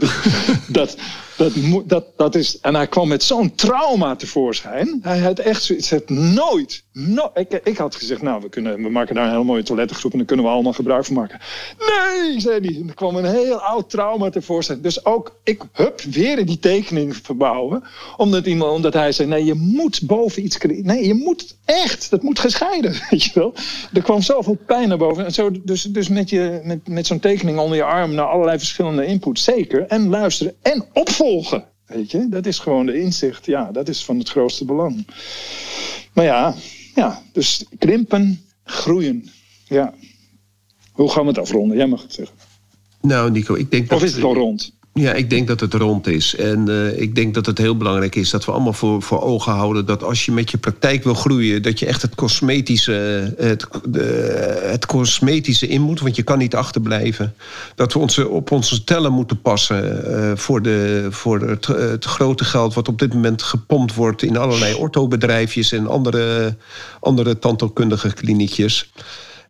dat, 0.68 0.96
dat, 1.36 1.52
dat, 1.86 2.04
dat 2.16 2.34
is, 2.34 2.58
en 2.60 2.74
hij 2.74 2.86
kwam 2.86 3.08
met 3.08 3.22
zo'n 3.22 3.54
trauma 3.54 4.16
tevoorschijn. 4.16 4.98
Hij 5.02 5.18
had 5.18 5.38
echt 5.38 5.62
zoiets, 5.62 5.90
het 5.90 6.10
nooit, 6.10 6.84
no, 6.92 7.30
ik, 7.34 7.60
ik 7.64 7.76
had 7.76 7.94
gezegd, 7.94 8.22
nou, 8.22 8.42
we, 8.42 8.48
kunnen, 8.48 8.82
we 8.82 8.90
maken 8.90 9.14
daar 9.14 9.24
een 9.24 9.30
hele 9.30 9.44
mooie 9.44 9.62
toilettengroep 9.62 10.12
en 10.12 10.18
daar 10.18 10.26
kunnen 10.26 10.44
we 10.44 10.50
allemaal 10.50 10.72
gebruik 10.72 11.04
van 11.04 11.14
maken. 11.14 11.40
Nee, 11.78 12.40
zei 12.40 12.60
hij. 12.60 12.84
Er 12.88 12.94
kwam 12.94 13.16
een 13.16 13.24
heel 13.24 13.60
oud 13.60 13.90
trauma 13.90 14.30
tevoorschijn. 14.30 14.82
Dus 14.82 15.04
ook, 15.04 15.40
ik, 15.44 15.62
hup, 15.72 16.00
weer 16.00 16.38
in 16.38 16.46
die 16.46 16.58
tekening 16.58 17.16
verbouwen. 17.16 17.82
Omdat, 18.16 18.46
iemand, 18.46 18.72
omdat 18.72 18.94
hij 18.94 19.12
zei, 19.12 19.28
nee, 19.28 19.44
je 19.44 19.54
moet 19.54 20.02
boven 20.02 20.44
iets 20.44 20.58
creëren. 20.58 20.86
Nee, 20.86 21.06
je 21.06 21.14
moet 21.14 21.56
echt, 21.64 22.10
dat 22.10 22.22
moet 22.22 22.38
gescheiden, 22.38 22.92
weet 23.10 23.22
je 23.22 23.30
wel. 23.34 23.54
Er 23.92 24.02
kwam 24.02 24.22
zoveel 24.22 24.58
pijn 24.66 24.88
naar 24.88 24.98
boven. 24.98 25.24
En 25.24 25.32
zo, 25.32 25.50
dus 25.62 25.82
dus 25.82 26.08
met, 26.08 26.30
je, 26.30 26.60
met, 26.64 26.88
met 26.88 27.06
zo'n 27.06 27.20
tekening 27.20 27.58
onder 27.58 27.76
je 27.76 27.84
arm 27.84 28.14
naar 28.14 28.26
allerlei 28.26 28.58
verschillende 28.58 29.06
inputs, 29.06 29.44
zeker. 29.44 29.86
En 29.86 30.08
luisteren 30.08 30.54
en 30.62 30.84
opvolgen. 30.92 31.64
Weet 31.86 32.10
je, 32.10 32.26
dat 32.28 32.46
is 32.46 32.58
gewoon 32.58 32.86
de 32.86 33.00
inzicht. 33.00 33.46
Ja, 33.46 33.72
dat 33.72 33.88
is 33.88 34.04
van 34.04 34.18
het 34.18 34.28
grootste 34.28 34.64
belang. 34.64 35.06
Maar 36.12 36.24
ja, 36.24 36.54
ja 36.94 37.22
dus 37.32 37.64
krimpen, 37.78 38.44
groeien. 38.64 39.30
Ja. 39.64 39.94
Hoe 40.92 41.10
gaan 41.10 41.22
we 41.22 41.28
het 41.28 41.38
afronden? 41.38 41.76
Jij 41.76 41.86
mag 41.86 42.02
het 42.02 42.12
zeggen. 42.12 42.36
Nou, 43.00 43.30
Nico, 43.30 43.54
ik 43.54 43.70
denk 43.70 43.88
dat... 43.88 43.98
Of 43.98 44.04
is 44.04 44.14
het 44.14 44.24
al 44.24 44.34
rond? 44.34 44.72
Ja, 44.94 45.12
ik 45.12 45.30
denk 45.30 45.46
dat 45.46 45.60
het 45.60 45.74
rond 45.74 46.06
is. 46.06 46.34
En 46.34 46.68
eh, 46.68 47.00
ik 47.00 47.14
denk 47.14 47.34
dat 47.34 47.46
het 47.46 47.58
heel 47.58 47.76
belangrijk 47.76 48.14
is 48.14 48.30
dat 48.30 48.44
we 48.44 48.52
allemaal 48.52 48.72
voor, 48.72 49.02
voor 49.02 49.22
ogen 49.22 49.52
houden... 49.52 49.86
dat 49.86 50.02
als 50.02 50.24
je 50.24 50.32
met 50.32 50.50
je 50.50 50.58
praktijk 50.58 51.04
wil 51.04 51.14
groeien... 51.14 51.62
dat 51.62 51.78
je 51.78 51.86
echt 51.86 52.02
het 52.02 52.14
cosmetische, 52.14 52.92
het, 53.36 53.66
de, 53.88 54.60
het 54.64 54.86
cosmetische 54.86 55.68
in 55.68 55.80
moet. 55.80 56.00
Want 56.00 56.16
je 56.16 56.22
kan 56.22 56.38
niet 56.38 56.54
achterblijven. 56.54 57.34
Dat 57.74 57.92
we 57.92 57.98
onze, 57.98 58.28
op 58.28 58.50
onze 58.50 58.84
tellen 58.84 59.12
moeten 59.12 59.40
passen... 59.40 60.04
eh, 60.04 60.36
voor, 60.36 60.62
de, 60.62 61.06
voor 61.10 61.40
het, 61.40 61.66
het 61.66 62.04
grote 62.04 62.44
geld 62.44 62.74
wat 62.74 62.88
op 62.88 62.98
dit 62.98 63.14
moment 63.14 63.42
gepompt 63.42 63.94
wordt... 63.94 64.22
in 64.22 64.36
allerlei 64.36 64.74
orthobedrijfjes 64.74 65.72
en 65.72 65.86
andere, 65.86 66.56
andere 67.00 67.38
tandheelkundige 67.38 68.12
kliniekjes. 68.12 68.92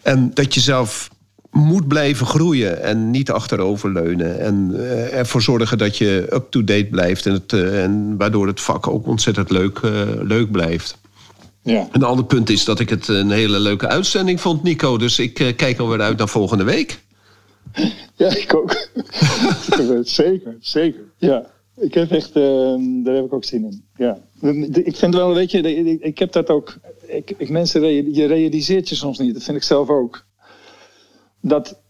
En 0.02 0.30
dat 0.34 0.54
je 0.54 0.60
zelf 0.60 1.08
moet 1.52 1.88
blijven 1.88 2.26
groeien 2.26 2.82
en 2.82 3.10
niet 3.10 3.30
achteroverleunen. 3.30 4.40
En 4.40 4.70
uh, 4.72 5.14
ervoor 5.14 5.42
zorgen 5.42 5.78
dat 5.78 5.96
je 5.96 6.26
up-to-date 6.30 6.88
blijft. 6.90 7.26
En, 7.26 7.32
het, 7.32 7.52
uh, 7.52 7.84
en 7.84 8.16
waardoor 8.16 8.46
het 8.46 8.60
vak 8.60 8.88
ook 8.88 9.06
ontzettend 9.06 9.50
leuk, 9.50 9.78
uh, 9.78 10.08
leuk 10.20 10.50
blijft. 10.50 10.98
Ja. 11.62 11.88
Een 11.92 12.02
ander 12.02 12.24
punt 12.24 12.50
is 12.50 12.64
dat 12.64 12.80
ik 12.80 12.88
het 12.88 13.08
een 13.08 13.30
hele 13.30 13.60
leuke 13.60 13.88
uitzending 13.88 14.40
vond, 14.40 14.62
Nico. 14.62 14.96
Dus 14.96 15.18
ik 15.18 15.34
kijk 15.56 15.78
alweer 15.78 16.00
uit 16.00 16.18
naar 16.18 16.28
volgende 16.28 16.64
week. 16.64 17.00
Ja, 18.14 18.36
ik 18.36 18.54
ook. 18.54 18.88
zeker, 20.02 20.56
zeker. 20.60 21.02
Ja. 21.16 21.46
Ik 21.76 21.94
heb 21.94 22.10
echt, 22.10 22.34
daar 22.34 23.14
heb 23.14 23.24
ik 23.24 23.32
ook 23.32 23.44
zin 23.44 23.64
in. 23.64 23.84
Ja. 23.96 24.18
Ik 24.72 24.96
vind 24.96 25.14
wel, 25.14 25.34
weet 25.34 25.50
je, 25.50 25.60
ik 26.00 26.18
heb 26.18 26.32
dat 26.32 26.48
ook. 26.48 26.74
Ik, 27.06 27.34
ik, 27.36 27.48
mensen, 27.48 28.12
je 28.14 28.26
realiseert 28.26 28.88
je 28.88 28.94
soms 28.94 29.18
niet. 29.18 29.34
Dat 29.34 29.42
vind 29.42 29.56
ik 29.56 29.62
zelf 29.62 29.88
ook 29.88 30.24
dat 31.42 31.80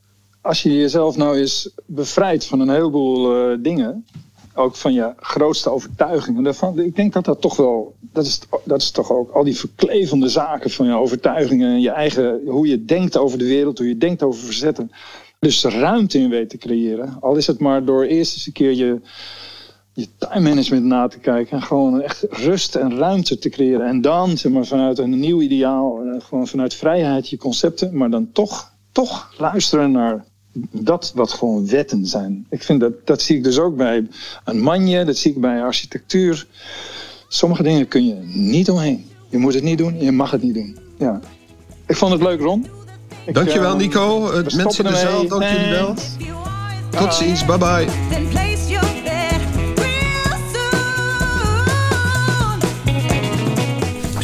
als 0.40 0.62
je 0.62 0.76
jezelf 0.76 1.16
nou 1.16 1.36
eens 1.36 1.70
bevrijdt 1.86 2.46
van 2.46 2.60
een 2.60 2.70
heleboel 2.70 3.50
uh, 3.50 3.58
dingen, 3.60 4.06
ook 4.54 4.76
van 4.76 4.92
je 4.92 5.12
grootste 5.16 5.70
overtuigingen, 5.70 6.54
ik 6.74 6.96
denk 6.96 7.12
dat 7.12 7.24
dat 7.24 7.40
toch 7.40 7.56
wel, 7.56 7.94
dat 8.00 8.26
is, 8.26 8.40
dat 8.64 8.80
is 8.80 8.90
toch 8.90 9.12
ook 9.12 9.30
al 9.30 9.44
die 9.44 9.56
verklevende 9.56 10.28
zaken 10.28 10.70
van 10.70 10.86
je 10.86 10.94
overtuigingen 10.94 11.70
en 11.70 11.80
je 11.80 11.90
eigen, 11.90 12.40
hoe 12.46 12.66
je 12.66 12.84
denkt 12.84 13.16
over 13.16 13.38
de 13.38 13.46
wereld, 13.46 13.78
hoe 13.78 13.88
je 13.88 13.98
denkt 13.98 14.22
over 14.22 14.44
verzetten. 14.44 14.90
Dus 15.38 15.64
ruimte 15.64 16.18
in 16.18 16.30
weet 16.30 16.50
te 16.50 16.56
creëren. 16.56 17.16
Al 17.20 17.36
is 17.36 17.46
het 17.46 17.58
maar 17.58 17.84
door 17.84 18.04
eerst 18.04 18.34
eens 18.34 18.46
een 18.46 18.52
keer 18.52 18.74
je, 18.74 19.00
je 19.92 20.06
time 20.18 20.48
management 20.48 20.84
na 20.84 21.08
te 21.08 21.18
kijken. 21.18 21.56
En 21.56 21.62
gewoon 21.62 22.00
echt 22.00 22.26
rust 22.30 22.74
en 22.74 22.96
ruimte 22.96 23.38
te 23.38 23.48
creëren. 23.48 23.86
En 23.86 24.00
dan, 24.00 24.38
zeg 24.38 24.52
maar, 24.52 24.66
vanuit 24.66 24.98
een 24.98 25.20
nieuw 25.20 25.40
ideaal, 25.40 26.00
gewoon 26.18 26.46
vanuit 26.46 26.74
vrijheid 26.74 27.28
je 27.28 27.36
concepten, 27.36 27.96
maar 27.96 28.10
dan 28.10 28.32
toch 28.32 28.71
toch 28.92 29.34
luisteren 29.38 29.90
naar 29.90 30.24
dat 30.70 31.12
wat 31.14 31.32
gewoon 31.32 31.68
wetten 31.68 32.06
zijn. 32.06 32.46
Ik 32.50 32.62
vind 32.62 32.80
dat, 32.80 32.92
dat 33.04 33.22
zie 33.22 33.36
ik 33.36 33.44
dus 33.44 33.58
ook 33.58 33.76
bij 33.76 34.06
een 34.44 34.60
manje, 34.60 35.04
dat 35.04 35.16
zie 35.16 35.30
ik 35.30 35.40
bij 35.40 35.62
architectuur. 35.62 36.46
Sommige 37.28 37.62
dingen 37.62 37.88
kun 37.88 38.06
je 38.06 38.14
niet 38.24 38.70
omheen. 38.70 39.06
Je 39.28 39.38
moet 39.38 39.54
het 39.54 39.62
niet 39.62 39.78
doen, 39.78 40.00
je 40.00 40.12
mag 40.12 40.30
het 40.30 40.42
niet 40.42 40.54
doen. 40.54 40.78
Ja. 40.98 41.20
Ik 41.86 41.96
vond 41.96 42.12
het 42.12 42.22
leuk, 42.22 42.40
Ron. 42.40 42.66
Ik, 43.26 43.34
Dankjewel, 43.34 43.76
Nico. 43.76 44.26
Uh, 44.26 44.46
mensen 44.56 44.84
in 44.84 44.90
de 44.90 44.98
zaal, 44.98 45.28
dank 45.28 45.42
jullie 45.42 45.70
wel. 45.70 45.94
Tot 46.90 47.14
ziens, 47.14 47.44
bye 47.44 47.58
bye. 47.58 48.41